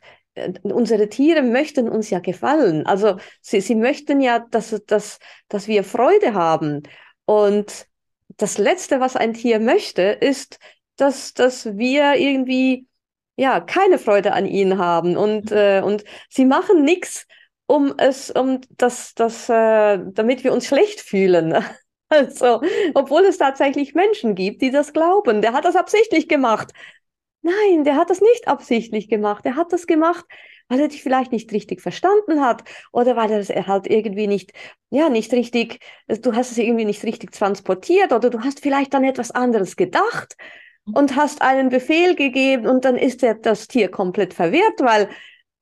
unsere 0.62 1.08
Tiere 1.08 1.42
möchten 1.42 1.88
uns 1.88 2.10
ja 2.10 2.18
gefallen. 2.18 2.86
Also 2.86 3.18
sie, 3.40 3.60
sie 3.60 3.74
möchten 3.74 4.20
ja, 4.20 4.40
dass, 4.40 4.82
dass, 4.86 5.18
dass 5.48 5.68
wir 5.68 5.84
Freude 5.84 6.34
haben. 6.34 6.82
Und 7.24 7.86
das 8.36 8.58
Letzte, 8.58 9.00
was 9.00 9.16
ein 9.16 9.34
Tier 9.34 9.60
möchte, 9.60 10.02
ist, 10.02 10.58
dass, 10.96 11.34
dass 11.34 11.76
wir 11.76 12.14
irgendwie 12.14 12.86
ja 13.36 13.60
keine 13.60 13.98
Freude 13.98 14.32
an 14.32 14.46
ihnen 14.46 14.78
haben. 14.78 15.16
Und, 15.16 15.50
mhm. 15.50 15.56
äh, 15.56 15.80
und 15.82 16.04
sie 16.28 16.44
machen 16.44 16.84
nichts, 16.84 17.26
um 17.66 17.94
es, 17.98 18.30
um 18.30 18.60
das, 18.70 19.14
das, 19.14 19.48
äh, 19.48 19.98
damit 20.12 20.44
wir 20.44 20.52
uns 20.52 20.66
schlecht 20.66 21.00
fühlen. 21.00 21.54
Also, 22.10 22.60
obwohl 22.92 23.22
es 23.24 23.38
tatsächlich 23.38 23.94
Menschen 23.94 24.36
gibt, 24.36 24.62
die 24.62 24.70
das 24.70 24.92
glauben. 24.92 25.42
Der 25.42 25.52
hat 25.52 25.64
das 25.64 25.74
absichtlich 25.74 26.28
gemacht. 26.28 26.70
Nein, 27.44 27.84
der 27.84 27.96
hat 27.96 28.08
das 28.08 28.22
nicht 28.22 28.48
absichtlich 28.48 29.10
gemacht. 29.10 29.44
Er 29.44 29.54
hat 29.54 29.70
das 29.70 29.86
gemacht, 29.86 30.24
weil 30.68 30.80
er 30.80 30.88
dich 30.88 31.02
vielleicht 31.02 31.30
nicht 31.30 31.52
richtig 31.52 31.82
verstanden 31.82 32.40
hat 32.40 32.64
oder 32.90 33.16
weil 33.16 33.30
er 33.30 33.38
es 33.38 33.50
halt 33.50 33.86
irgendwie 33.86 34.26
nicht, 34.26 34.52
ja, 34.88 35.10
nicht 35.10 35.30
richtig, 35.34 35.80
du 36.08 36.34
hast 36.34 36.52
es 36.52 36.58
irgendwie 36.58 36.86
nicht 36.86 37.04
richtig 37.04 37.32
transportiert 37.32 38.14
oder 38.14 38.30
du 38.30 38.40
hast 38.40 38.60
vielleicht 38.60 38.94
dann 38.94 39.04
etwas 39.04 39.30
anderes 39.30 39.76
gedacht 39.76 40.36
und 40.86 41.16
hast 41.16 41.42
einen 41.42 41.68
Befehl 41.68 42.14
gegeben 42.14 42.66
und 42.66 42.86
dann 42.86 42.96
ist 42.96 43.22
er, 43.22 43.34
das 43.34 43.68
Tier 43.68 43.90
komplett 43.90 44.32
verwirrt, 44.32 44.80
weil 44.80 45.10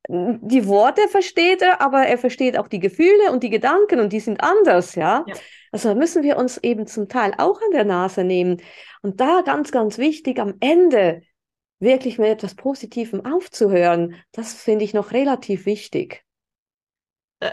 die 0.09 0.67
Worte 0.69 1.09
versteht 1.09 1.63
er, 1.63 1.81
aber 1.81 2.07
er 2.07 2.19
versteht 2.19 2.57
auch 2.57 2.69
die 2.69 2.81
Gefühle 2.81 3.33
und 3.33 3.43
die 3.43 3.51
Gedanken 3.51 3.99
und 3.99 4.13
die 4.13 4.21
sind 4.21 4.41
anders, 4.41 4.95
ja? 4.95 5.25
ja. 5.27 5.35
Also 5.73 5.97
müssen 5.97 6.23
wir 6.23 6.37
uns 6.37 6.59
eben 6.59 6.87
zum 6.87 7.09
Teil 7.09 7.35
auch 7.39 7.61
an 7.61 7.71
der 7.73 7.85
Nase 7.85 8.25
nehmen. 8.25 8.61
Und 9.01 9.21
da 9.21 9.41
ganz, 9.41 9.73
ganz 9.73 9.99
wichtig, 9.99 10.39
am 10.39 10.55
Ende 10.61 11.23
wirklich 11.83 12.19
mit 12.19 12.29
etwas 12.29 12.55
Positivem 12.55 13.27
aufzuhören, 13.27 14.15
das 14.31 14.55
finde 14.55 14.85
ich 14.85 14.95
noch 14.95 15.11
relativ 15.11 15.67
wichtig. 15.67 16.25
Äh, 17.41 17.53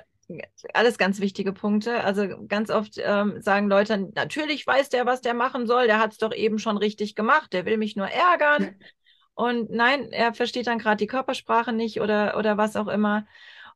alles 0.73 0.97
ganz 0.99 1.19
wichtige 1.19 1.51
Punkte. 1.51 2.03
Also 2.03 2.45
ganz 2.47 2.69
oft 2.69 2.93
ähm, 3.03 3.41
sagen 3.41 3.67
Leute, 3.67 3.97
natürlich 4.13 4.65
weiß 4.65 4.89
der, 4.89 5.07
was 5.07 5.21
der 5.21 5.34
machen 5.34 5.65
soll, 5.65 5.88
der 5.88 5.99
hat 5.99 6.11
es 6.11 6.19
doch 6.19 6.34
eben 6.34 6.59
schon 6.59 6.77
richtig 6.77 7.15
gemacht, 7.15 7.51
der 7.53 7.65
will 7.65 7.77
mich 7.77 7.95
nur 7.95 8.07
ärgern. 8.07 8.75
Und 9.34 9.71
nein, 9.71 10.11
er 10.11 10.34
versteht 10.34 10.67
dann 10.67 10.80
gerade 10.80 10.97
die 10.97 11.07
Körpersprache 11.07 11.71
nicht 11.71 12.01
oder, 12.01 12.38
oder 12.38 12.57
was 12.57 12.75
auch 12.75 12.88
immer. 12.88 13.25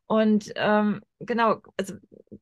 Und 0.08 0.52
ähm, 0.58 1.02
genau, 1.20 1.62
also 1.78 1.96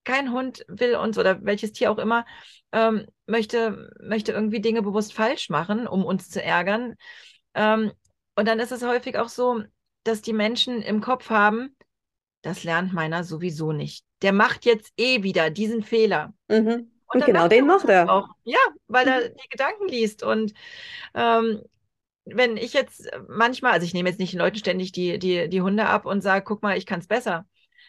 kein 0.03 0.31
Hund 0.31 0.65
will 0.67 0.95
uns 0.95 1.19
oder 1.19 1.45
welches 1.45 1.71
Tier 1.71 1.91
auch 1.91 1.99
immer 1.99 2.25
ähm, 2.71 3.05
möchte, 3.27 3.91
möchte 4.01 4.31
irgendwie 4.31 4.59
Dinge 4.59 4.81
bewusst 4.81 5.13
falsch 5.13 5.49
machen, 5.49 5.87
um 5.87 6.03
uns 6.03 6.29
zu 6.29 6.43
ärgern. 6.43 6.95
Ähm, 7.53 7.91
und 8.35 8.47
dann 8.47 8.59
ist 8.59 8.71
es 8.71 8.85
häufig 8.85 9.17
auch 9.17 9.29
so, 9.29 9.63
dass 10.03 10.21
die 10.21 10.33
Menschen 10.33 10.81
im 10.81 11.01
Kopf 11.01 11.29
haben, 11.29 11.75
das 12.41 12.63
lernt 12.63 12.93
meiner 12.93 13.23
sowieso 13.23 13.71
nicht. 13.71 14.03
Der 14.21 14.33
macht 14.33 14.65
jetzt 14.65 14.93
eh 14.97 15.23
wieder 15.23 15.49
diesen 15.49 15.83
Fehler. 15.83 16.33
Mhm. 16.47 16.91
Und, 17.07 17.25
genau 17.25 17.47
den 17.47 17.67
macht 17.67 17.89
er. 17.89 18.09
Auch. 18.09 18.29
Ja, 18.43 18.59
weil 18.87 19.07
er 19.07 19.29
mhm. 19.29 19.35
die 19.43 19.49
Gedanken 19.49 19.87
liest. 19.87 20.23
Und 20.23 20.53
ähm, 21.13 21.61
wenn 22.25 22.57
ich 22.57 22.73
jetzt 22.73 23.09
manchmal, 23.27 23.73
also 23.73 23.85
ich 23.85 23.93
nehme 23.93 24.09
jetzt 24.09 24.19
nicht 24.19 24.33
den 24.33 24.39
Leuten 24.39 24.57
ständig 24.57 24.91
die, 24.91 25.19
die, 25.19 25.49
die 25.49 25.61
Hunde 25.61 25.85
ab 25.85 26.05
und 26.05 26.21
sage, 26.21 26.45
guck 26.45 26.63
mal, 26.63 26.77
ich 26.77 26.85
kann 26.85 26.99
es 26.99 27.07
besser. 27.07 27.45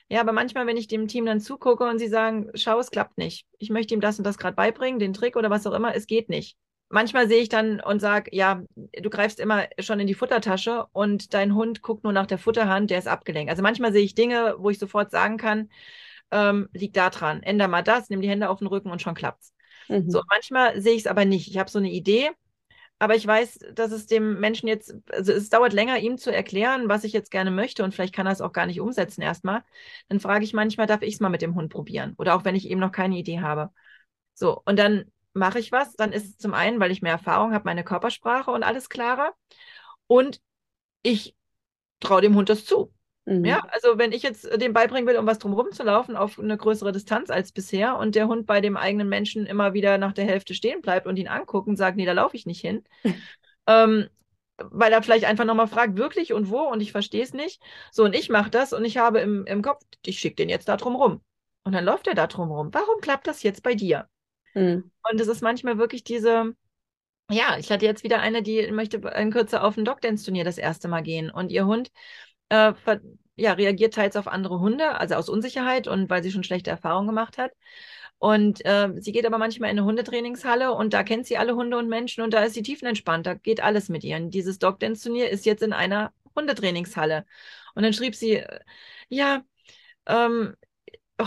Ja, 0.09 0.21
aber 0.21 0.33
manchmal, 0.33 0.67
wenn 0.67 0.77
ich 0.77 0.89
dem 0.89 1.09
Team 1.09 1.25
dann 1.25 1.41
zugucke 1.41 1.85
und 1.85 1.99
sie 1.99 2.09
sagen, 2.09 2.51
schau, 2.55 2.79
es 2.81 2.91
klappt 2.91 3.17
nicht. 3.17 3.47
Ich 3.59 3.71
möchte 3.71 3.95
ihm 3.95 4.01
das 4.01 4.19
und 4.19 4.25
das 4.25 4.37
gerade 4.37 4.57
beibringen, 4.57 4.99
den 4.99 5.15
Trick 5.15 5.37
oder 5.37 5.49
was 5.49 5.67
auch 5.67 5.73
immer, 5.73 5.95
es 5.95 6.07
geht 6.07 6.29
nicht 6.29 6.59
manchmal 6.93 7.29
sehe 7.29 7.43
ich 7.43 7.49
dann 7.49 7.81
und 7.81 8.01
sage, 8.01 8.31
ja, 8.35 8.63
du 8.77 9.11
greifst 9.11 9.41
immer 9.41 9.67
schon 9.81 9.99
in 9.99 10.07
die 10.07 10.15
Futtertasche 10.15 10.87
und 10.93 11.35
dein 11.35 11.55
Hund 11.55 11.83
guckt 11.83 12.05
nur 12.05 12.13
nach 12.13 12.27
der 12.27 12.39
Futterhand, 12.39 12.91
der 12.91 12.99
ist 12.99 13.09
abgelenkt. 13.09 13.51
Also 13.51 13.63
manchmal 13.63 13.93
sehe 13.93 14.05
ich 14.05 14.15
Dinge, 14.15 14.57
wo 14.59 14.71
ich 14.71 14.79
sofort 14.79 15.11
sagen 15.11 15.39
kann, 15.39 15.71
ähm, 16.31 16.69
liegt 16.73 16.97
da 16.97 17.11
dran, 17.11 17.43
änder 17.43 17.69
mal 17.69 17.83
das, 17.83 18.11
nimm 18.11 18.21
die 18.21 18.29
Hände 18.29 18.49
auf 18.49 18.59
den 18.59 18.69
Rücken 18.69 18.91
und 18.91 19.03
schon 19.03 19.15
klappt's. 19.15 19.53
Mhm. 19.89 20.11
So, 20.11 20.23
manchmal 20.29 20.81
sehe 20.81 20.95
ich 20.95 21.01
es 21.01 21.07
aber 21.07 21.25
nicht. 21.25 21.49
Ich 21.49 21.59
habe 21.59 21.71
so 21.71 21.79
eine 21.79 21.91
Idee, 21.91 22.31
aber 22.99 23.17
ich 23.17 23.27
weiß, 23.27 23.59
dass 23.75 23.91
es 23.91 24.07
dem 24.07 24.39
Menschen 24.39 24.69
jetzt, 24.69 24.95
also 25.11 25.33
es 25.33 25.49
dauert 25.49 25.73
länger, 25.73 25.99
ihm 25.99 26.19
zu 26.19 26.33
erklären, 26.33 26.89
was 26.89 27.05
ich 27.05 27.13
jetzt 27.13 27.31
gerne 27.31 27.51
möchte 27.51 27.85
und 27.85 27.95
vielleicht 27.95 28.15
kann 28.15 28.27
er 28.27 28.33
es 28.33 28.41
auch 28.41 28.53
gar 28.53 28.67
nicht 28.67 28.81
umsetzen 28.81 29.23
erstmal. 29.23 29.65
Dann 30.09 30.21
frage 30.21 30.45
ich 30.45 30.53
manchmal, 30.53 30.87
darf 30.87 31.03
ich 31.03 31.15
es 31.15 31.21
mal 31.21 31.29
mit 31.29 31.43
dem 31.43 31.55
Hund 31.55 31.73
probieren? 31.73 32.15
Oder 32.19 32.35
auch 32.37 32.45
wenn 32.45 32.55
ich 32.55 32.69
eben 32.69 32.81
noch 32.81 32.93
keine 32.93 33.17
Idee 33.19 33.41
habe. 33.41 33.71
So, 34.35 34.63
und 34.65 34.79
dann 34.79 35.12
mache 35.35 35.59
ich 35.59 35.73
was, 35.73 35.95
dann 35.95 36.13
ist 36.13 36.27
es 36.27 36.39
zum 36.39 36.55
einen, 36.55 36.81
weil 36.81 36.91
ich 36.91 37.03
mehr 37.03 37.13
Erfahrung 37.13 37.53
habe, 37.53 37.65
meine 37.65 37.85
Körpersprache 37.85 38.51
und 38.51 38.63
alles 38.63 38.89
klarer. 38.89 39.33
Und 40.07 40.41
ich 41.03 41.37
traue 42.01 42.21
dem 42.21 42.35
Hund 42.35 42.49
das 42.49 42.65
zu. 42.65 42.93
Mhm. 43.25 43.45
Ja, 43.45 43.61
also 43.71 43.99
wenn 43.99 44.13
ich 44.13 44.23
jetzt 44.23 44.45
dem 44.61 44.73
beibringen 44.73 45.07
will, 45.07 45.17
um 45.17 45.27
was 45.27 45.39
drumherum 45.39 45.71
zu 45.73 45.85
laufen 45.85 46.17
auf 46.17 46.39
eine 46.39 46.57
größere 46.57 46.93
Distanz 46.93 47.31
als 47.31 47.53
bisher 47.53 47.97
und 47.97 48.15
der 48.15 48.27
Hund 48.27 48.47
bei 48.47 48.61
dem 48.61 48.77
eigenen 48.77 49.09
Menschen 49.09 49.47
immer 49.47 49.75
wieder 49.75 49.97
nach 49.99 50.13
der 50.13 50.25
Hälfte 50.25 50.55
stehen 50.55 50.83
bleibt 50.83 51.07
und 51.07 51.19
ihn 51.19 51.29
anguckt 51.29 51.69
und 51.69 51.77
sagt, 51.77 51.97
nee, 51.97 52.07
da 52.07 52.13
laufe 52.13 52.37
ich 52.37 52.47
nicht 52.47 52.61
hin, 52.61 52.85
ähm, 53.67 54.09
weil 54.57 54.93
er 54.93 55.03
vielleicht 55.03 55.25
einfach 55.25 55.45
nochmal 55.45 55.69
fragt, 55.69 55.97
wirklich 55.97 56.33
und 56.33 56.51
wo 56.51 56.61
und 56.63 56.81
ich 56.81 56.93
verstehe 56.93 57.23
es 57.23 57.33
nicht. 57.33 57.63
So, 57.93 58.05
und 58.05 58.15
ich 58.15 58.29
mache 58.29 58.51
das 58.51 58.73
und 58.73 58.85
ich 58.85 58.99
habe 58.99 59.21
im, 59.21 59.47
im 59.47 59.63
Kopf, 59.63 59.83
ich 60.05 60.19
schicke 60.19 60.37
den 60.37 60.49
jetzt 60.49 60.69
da 60.69 60.77
drum 60.77 60.97
rum. 60.97 61.21
Und 61.65 61.73
dann 61.73 61.85
läuft 61.85 62.09
er 62.09 62.15
da 62.15 62.27
drum 62.27 62.51
rum. 62.51 62.71
Warum 62.73 63.01
klappt 63.01 63.29
das 63.29 63.45
jetzt 63.45 63.63
bei 63.63 63.75
dir? 63.75 64.09
Mhm. 64.55 64.91
Und 65.11 65.21
es 65.21 65.29
ist 65.29 65.43
manchmal 65.43 65.79
wirklich 65.79 66.05
diese, 66.05 66.55
ja, 67.31 67.57
ich 67.59 67.71
hatte 67.71 67.87
jetzt 67.87 68.05
wieder 68.05 68.21
eine, 68.21 68.43
die 68.43 68.71
möchte 68.71 68.99
in 68.99 69.31
Kürze 69.31 69.63
auf 69.63 69.77
ein 69.77 69.85
Dogdance-Turnier 69.85 70.45
das 70.45 70.59
erste 70.59 70.89
Mal 70.89 71.03
gehen. 71.03 71.31
Und 71.31 71.51
ihr 71.51 71.67
Hund 71.67 71.91
äh, 72.51 72.73
ja, 73.37 73.53
reagiert 73.55 73.95
teils 73.95 74.17
auf 74.17 74.29
andere 74.29 74.61
Hunde, 74.61 75.01
also 75.01 75.15
aus 75.15 75.29
Unsicherheit 75.29 75.89
und 75.89 76.11
weil 76.11 76.23
sie 76.23 76.31
schon 76.31 76.45
schlechte 76.45 76.71
Erfahrungen 76.71 77.09
gemacht 77.09 77.39
hat. 77.39 77.53
Und 78.19 78.65
äh, 78.65 78.91
sie 79.01 79.11
geht 79.13 79.27
aber 79.27 79.39
manchmal 79.39 79.71
in 79.71 79.79
eine 79.79 79.87
Hundetrainingshalle 79.87 80.73
und 80.73 80.95
da 80.95 81.03
kennt 81.03 81.27
sie 81.27 81.39
alle 81.39 81.57
Hunde 81.57 81.77
und 81.77 81.89
Menschen 81.89 82.23
und 82.23 82.33
da 82.33 82.45
ist 82.45 82.55
sie 82.55 82.63
tiefenentspannt, 82.63 83.27
da 83.27 83.35
geht 83.35 83.61
alles 83.63 83.89
mit 83.89 84.05
ihr. 84.05 84.17
Und 84.17 84.31
dieses 84.31 84.59
Dogdance-Turnier 84.61 85.29
ist 85.31 85.45
jetzt 85.45 85.63
in 85.63 85.73
einer 85.73 86.13
Hundetrainingshalle. 86.37 87.25
Und 87.75 87.83
dann 87.83 87.93
schrieb 87.93 88.15
sie, 88.15 88.45
ja, 89.09 89.43
ähm, 90.07 90.55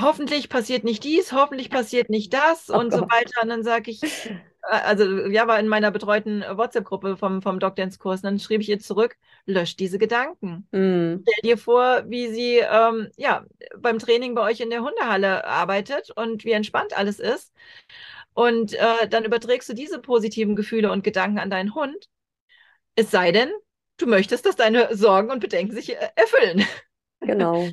hoffentlich 0.01 0.49
passiert 0.49 0.83
nicht 0.83 1.03
dies, 1.03 1.31
hoffentlich 1.31 1.69
passiert 1.69 2.09
nicht 2.09 2.33
das 2.33 2.69
oh 2.69 2.77
und 2.77 2.89
Gott. 2.89 2.99
so 2.99 3.05
weiter. 3.09 3.43
Und 3.43 3.49
dann 3.49 3.63
sage 3.63 3.91
ich, 3.91 4.03
äh, 4.03 4.35
also 4.69 5.27
ja, 5.27 5.47
war 5.47 5.59
in 5.59 5.67
meiner 5.67 5.91
betreuten 5.91 6.41
WhatsApp-Gruppe 6.41 7.17
vom, 7.17 7.41
vom 7.41 7.59
Dog-Dance-Kurs, 7.59 8.21
dann 8.21 8.39
schrieb 8.39 8.61
ich 8.61 8.69
ihr 8.69 8.79
zurück, 8.79 9.17
lösch 9.45 9.75
diese 9.75 9.97
Gedanken. 9.97 10.67
Mm. 10.71 11.21
Stell 11.21 11.41
dir 11.43 11.57
vor, 11.57 12.03
wie 12.07 12.27
sie 12.27 12.57
ähm, 12.57 13.09
ja, 13.17 13.45
beim 13.77 13.99
Training 13.99 14.35
bei 14.35 14.41
euch 14.41 14.59
in 14.59 14.69
der 14.69 14.81
Hundehalle 14.81 15.45
arbeitet 15.45 16.11
und 16.11 16.45
wie 16.45 16.51
entspannt 16.51 16.97
alles 16.97 17.19
ist. 17.19 17.53
Und 18.33 18.73
äh, 18.73 19.07
dann 19.09 19.23
überträgst 19.23 19.69
du 19.69 19.73
diese 19.73 19.99
positiven 19.99 20.55
Gefühle 20.55 20.91
und 20.91 21.03
Gedanken 21.03 21.39
an 21.39 21.49
deinen 21.49 21.73
Hund. 21.73 22.09
Es 22.95 23.11
sei 23.11 23.31
denn, 23.31 23.51
du 23.97 24.07
möchtest, 24.07 24.45
dass 24.45 24.55
deine 24.55 24.95
Sorgen 24.95 25.31
und 25.31 25.39
Bedenken 25.39 25.73
sich 25.73 25.93
äh, 25.93 26.09
erfüllen. 26.15 26.65
Genau. 27.21 27.69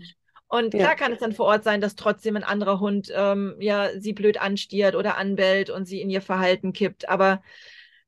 Und 0.52 0.74
klar 0.74 0.90
ja. 0.90 0.94
kann 0.94 1.12
es 1.12 1.18
dann 1.18 1.32
vor 1.32 1.46
Ort 1.46 1.64
sein, 1.64 1.80
dass 1.80 1.96
trotzdem 1.96 2.36
ein 2.36 2.44
anderer 2.44 2.78
Hund 2.78 3.10
ähm, 3.14 3.56
ja 3.58 3.88
sie 3.98 4.12
blöd 4.12 4.38
anstiert 4.38 4.94
oder 4.94 5.16
anbellt 5.16 5.70
und 5.70 5.86
sie 5.86 6.02
in 6.02 6.10
ihr 6.10 6.20
Verhalten 6.20 6.74
kippt. 6.74 7.08
Aber 7.08 7.42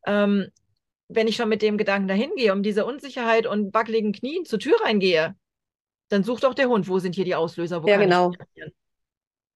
ähm, 0.05 0.49
wenn 1.09 1.27
ich 1.27 1.37
schon 1.37 1.49
mit 1.49 1.63
dem 1.63 1.79
Gedanken 1.79 2.07
dahin 2.07 2.33
gehe, 2.37 2.53
um 2.53 2.63
diese 2.63 2.85
Unsicherheit 2.85 3.47
und 3.47 3.73
wackeligen 3.73 4.13
Knien 4.13 4.45
zur 4.45 4.59
Tür 4.59 4.77
reingehe, 4.85 5.35
dann 6.11 6.23
sucht 6.23 6.45
doch 6.45 6.53
der 6.53 6.69
Hund, 6.69 6.87
wo 6.87 6.99
sind 6.99 7.15
hier 7.15 7.25
die 7.25 7.35
Auslöser? 7.35 7.83
Wo 7.83 7.89
ja, 7.89 7.97
genau. 7.97 8.33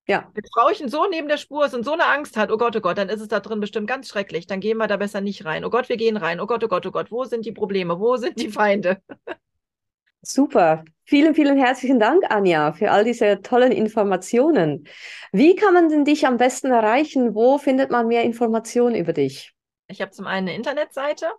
Ja. 0.07 0.31
Wenn 0.33 0.45
Frauchen 0.55 0.89
so 0.89 1.07
neben 1.11 1.29
der 1.29 1.37
Spur 1.37 1.67
ist 1.67 1.75
und 1.75 1.85
so 1.85 1.93
eine 1.93 2.07
Angst 2.07 2.39
hat, 2.39 2.51
oh 2.51 2.57
Gott, 2.57 2.75
oh 2.75 2.81
Gott, 2.81 2.97
dann 2.97 3.11
ist 3.11 3.21
es 3.21 3.29
da 3.29 3.41
drin 3.41 3.61
bestimmt 3.61 3.87
ganz 3.87 4.09
schrecklich. 4.09 4.47
Dann 4.47 4.61
gehen 4.61 4.79
wir 4.79 4.87
da 4.87 4.97
besser 4.97 5.21
nicht 5.21 5.45
rein. 5.45 5.67
Oh 5.67 5.71
Gott, 5.71 5.91
wir 5.91 5.99
gehen 5.99 6.17
rein. 6.17 6.41
Oh 6.41 6.47
Gott, 6.47 6.65
oh 6.65 6.69
Gott, 6.69 6.87
oh 6.87 6.91
Gott, 6.91 7.11
wo 7.11 7.25
sind 7.25 7.45
die 7.45 7.53
Probleme? 7.53 8.01
Wo 8.01 8.17
sind 8.17 8.41
die 8.41 8.49
Feinde? 8.49 9.03
Super. 10.23 10.85
Vielen, 11.05 11.35
vielen 11.35 11.57
herzlichen 11.57 11.99
Dank, 11.99 12.31
Anja, 12.31 12.73
für 12.73 12.91
all 12.91 13.03
diese 13.03 13.41
tollen 13.41 13.73
Informationen. 13.73 14.87
Wie 15.33 15.57
kann 15.57 15.73
man 15.73 15.89
denn 15.89 16.05
dich 16.05 16.27
am 16.27 16.37
besten 16.37 16.71
erreichen? 16.71 17.35
Wo 17.35 17.57
findet 17.57 17.91
man 17.91 18.09
mehr 18.09 18.25
Informationen 18.25 18.95
über 18.95 19.15
dich? 19.15 19.55
Ich 19.87 20.03
habe 20.03 20.11
zum 20.11 20.27
einen 20.27 20.49
eine 20.49 20.57
Internetseite. 20.57 21.31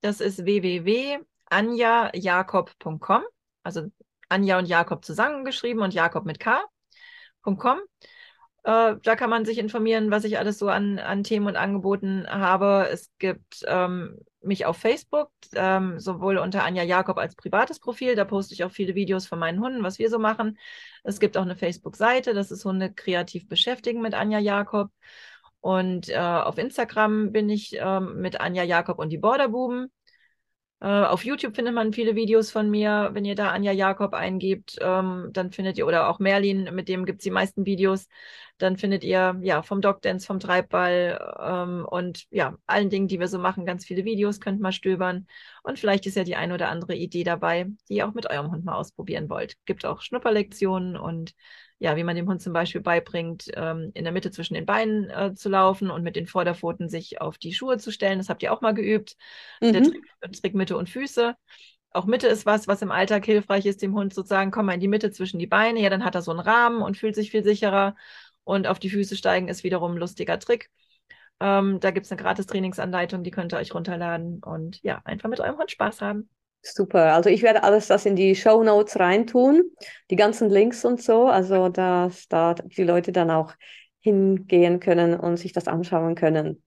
Das 0.00 0.22
ist 0.22 0.46
www.anjajakob.com. 0.46 3.22
Also 3.62 3.90
Anja 4.30 4.58
und 4.58 4.66
Jakob 4.66 5.04
zusammengeschrieben 5.04 5.82
und 5.82 5.92
Jakob 5.92 6.24
mit 6.24 6.40
K.com. 6.40 7.80
Äh, 8.62 8.96
da 9.02 9.16
kann 9.16 9.28
man 9.28 9.44
sich 9.44 9.58
informieren, 9.58 10.10
was 10.10 10.24
ich 10.24 10.38
alles 10.38 10.58
so 10.58 10.68
an, 10.68 10.98
an 10.98 11.24
Themen 11.24 11.46
und 11.46 11.56
Angeboten 11.56 12.26
habe. 12.26 12.88
Es 12.90 13.10
gibt 13.18 13.62
ähm, 13.66 14.18
mich 14.42 14.66
auf 14.66 14.76
Facebook, 14.76 15.30
ähm, 15.54 15.98
sowohl 15.98 16.38
unter 16.38 16.64
Anja 16.64 16.82
Jakob 16.82 17.18
als 17.18 17.34
privates 17.34 17.78
Profil. 17.78 18.14
Da 18.14 18.24
poste 18.24 18.54
ich 18.54 18.64
auch 18.64 18.70
viele 18.70 18.94
Videos 18.94 19.26
von 19.26 19.38
meinen 19.38 19.60
Hunden, 19.60 19.82
was 19.82 19.98
wir 19.98 20.10
so 20.10 20.18
machen. 20.18 20.58
Es 21.04 21.20
gibt 21.20 21.36
auch 21.36 21.42
eine 21.42 21.56
Facebook-Seite, 21.56 22.34
das 22.34 22.50
ist 22.50 22.64
Hunde 22.64 22.92
kreativ 22.92 23.48
beschäftigen 23.48 24.00
mit 24.00 24.14
Anja 24.14 24.38
Jakob. 24.38 24.90
Und 25.60 26.08
äh, 26.08 26.16
auf 26.16 26.56
Instagram 26.56 27.32
bin 27.32 27.50
ich 27.50 27.78
äh, 27.78 28.00
mit 28.00 28.40
Anja 28.40 28.62
Jakob 28.62 28.98
und 28.98 29.10
die 29.10 29.18
Borderbuben. 29.18 29.92
Äh, 30.80 30.86
auf 30.86 31.24
YouTube 31.24 31.54
findet 31.54 31.74
man 31.74 31.92
viele 31.92 32.14
Videos 32.14 32.50
von 32.50 32.70
mir. 32.70 33.10
Wenn 33.12 33.24
ihr 33.26 33.34
da 33.34 33.50
Anja 33.50 33.72
Jakob 33.72 34.14
eingebt, 34.14 34.78
ähm, 34.80 35.28
dann 35.32 35.52
findet 35.52 35.76
ihr, 35.76 35.86
oder 35.86 36.08
auch 36.08 36.18
Merlin, 36.18 36.70
mit 36.74 36.88
dem 36.88 37.04
gibt 37.04 37.20
es 37.20 37.24
die 37.24 37.30
meisten 37.30 37.66
Videos, 37.66 38.08
dann 38.56 38.78
findet 38.78 39.04
ihr 39.04 39.38
ja 39.42 39.62
vom 39.62 39.82
Dogdance, 39.82 40.26
vom 40.26 40.40
Treibball 40.40 41.36
ähm, 41.38 41.86
und 41.88 42.26
ja, 42.30 42.56
allen 42.66 42.88
Dingen, 42.88 43.08
die 43.08 43.20
wir 43.20 43.28
so 43.28 43.38
machen, 43.38 43.66
ganz 43.66 43.84
viele 43.84 44.04
Videos, 44.04 44.40
könnt 44.40 44.60
mal 44.60 44.72
stöbern. 44.72 45.26
Und 45.62 45.78
vielleicht 45.78 46.06
ist 46.06 46.16
ja 46.16 46.24
die 46.24 46.36
ein 46.36 46.52
oder 46.52 46.70
andere 46.70 46.94
Idee 46.94 47.24
dabei, 47.24 47.66
die 47.88 47.96
ihr 47.96 48.08
auch 48.08 48.14
mit 48.14 48.30
eurem 48.30 48.50
Hund 48.50 48.64
mal 48.64 48.74
ausprobieren 48.74 49.28
wollt. 49.28 49.56
Gibt 49.66 49.84
auch 49.84 50.00
Schnupperlektionen 50.00 50.96
und 50.96 51.34
ja, 51.80 51.96
wie 51.96 52.04
man 52.04 52.14
dem 52.14 52.28
Hund 52.28 52.42
zum 52.42 52.52
Beispiel 52.52 52.82
beibringt, 52.82 53.50
ähm, 53.54 53.90
in 53.94 54.04
der 54.04 54.12
Mitte 54.12 54.30
zwischen 54.30 54.52
den 54.52 54.66
Beinen 54.66 55.08
äh, 55.08 55.34
zu 55.34 55.48
laufen 55.48 55.90
und 55.90 56.02
mit 56.02 56.14
den 56.14 56.26
Vorderpfoten 56.26 56.90
sich 56.90 57.22
auf 57.22 57.38
die 57.38 57.54
Schuhe 57.54 57.78
zu 57.78 57.90
stellen. 57.90 58.18
Das 58.18 58.28
habt 58.28 58.42
ihr 58.42 58.52
auch 58.52 58.60
mal 58.60 58.74
geübt. 58.74 59.16
Mhm. 59.62 59.72
Der 59.72 59.82
Trick, 59.82 60.04
Trick 60.40 60.54
Mitte 60.54 60.76
und 60.76 60.90
Füße. 60.90 61.34
Auch 61.92 62.04
Mitte 62.04 62.28
ist 62.28 62.44
was, 62.44 62.68
was 62.68 62.82
im 62.82 62.92
Alltag 62.92 63.24
hilfreich 63.24 63.64
ist, 63.64 63.80
dem 63.80 63.94
Hund 63.94 64.12
sozusagen, 64.12 64.50
komm 64.50 64.66
mal 64.66 64.74
in 64.74 64.80
die 64.80 64.88
Mitte 64.88 65.10
zwischen 65.10 65.38
die 65.38 65.46
Beine. 65.46 65.80
Ja, 65.80 65.88
dann 65.88 66.04
hat 66.04 66.14
er 66.14 66.22
so 66.22 66.30
einen 66.30 66.40
Rahmen 66.40 66.82
und 66.82 66.98
fühlt 66.98 67.14
sich 67.14 67.30
viel 67.30 67.42
sicherer. 67.42 67.96
Und 68.44 68.66
auf 68.66 68.78
die 68.78 68.90
Füße 68.90 69.16
steigen 69.16 69.48
ist 69.48 69.64
wiederum 69.64 69.94
ein 69.94 69.98
lustiger 69.98 70.38
Trick. 70.38 70.70
Ähm, 71.40 71.80
da 71.80 71.90
gibt 71.92 72.04
es 72.04 72.12
eine 72.12 72.20
gratis 72.20 72.46
Trainingsanleitung, 72.46 73.24
die 73.24 73.30
könnt 73.30 73.54
ihr 73.54 73.58
euch 73.58 73.74
runterladen 73.74 74.42
und 74.44 74.82
ja, 74.82 75.00
einfach 75.04 75.30
mit 75.30 75.40
eurem 75.40 75.56
Hund 75.56 75.70
Spaß 75.70 76.02
haben. 76.02 76.28
Super. 76.62 77.14
Also 77.14 77.30
ich 77.30 77.42
werde 77.42 77.62
alles 77.62 77.86
das 77.86 78.04
in 78.06 78.16
die 78.16 78.34
Show 78.34 78.62
Notes 78.62 78.98
reintun, 78.98 79.64
die 80.10 80.16
ganzen 80.16 80.50
Links 80.50 80.84
und 80.84 81.02
so, 81.02 81.26
also 81.26 81.68
dass 81.68 82.28
da 82.28 82.54
die 82.54 82.84
Leute 82.84 83.12
dann 83.12 83.30
auch 83.30 83.54
hingehen 84.00 84.80
können 84.80 85.18
und 85.18 85.36
sich 85.36 85.52
das 85.52 85.68
anschauen 85.68 86.14
können. 86.14 86.62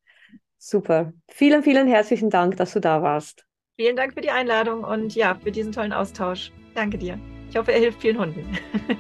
Super. 0.58 1.14
Vielen, 1.30 1.64
vielen 1.64 1.88
herzlichen 1.88 2.30
Dank, 2.30 2.58
dass 2.58 2.74
du 2.74 2.80
da 2.80 3.02
warst. 3.02 3.46
Vielen 3.76 3.96
Dank 3.96 4.14
für 4.14 4.22
die 4.22 4.30
Einladung 4.30 4.84
und 4.84 5.16
ja, 5.16 5.36
für 5.36 5.52
diesen 5.52 5.72
tollen 5.72 5.94
Austausch. 5.94 6.52
Danke 6.74 6.98
dir. 6.98 7.20
Ich 7.50 7.58
hoffe, 7.58 7.72
er 7.72 7.80
hilft 7.80 8.02
vielen 8.02 8.20
Hunden. 8.20 8.58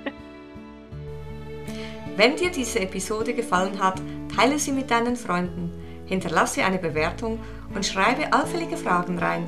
Wenn 2.17 2.35
dir 2.35 2.51
diese 2.51 2.79
Episode 2.79 3.33
gefallen 3.33 3.81
hat, 3.81 3.99
teile 4.35 4.59
sie 4.59 4.71
mit 4.71 4.91
deinen 4.91 5.15
Freunden, 5.15 5.71
hinterlasse 6.05 6.63
eine 6.63 6.77
Bewertung 6.77 7.39
und 7.73 7.85
schreibe 7.85 8.31
allfällige 8.31 8.77
Fragen 8.77 9.17
rein. 9.17 9.47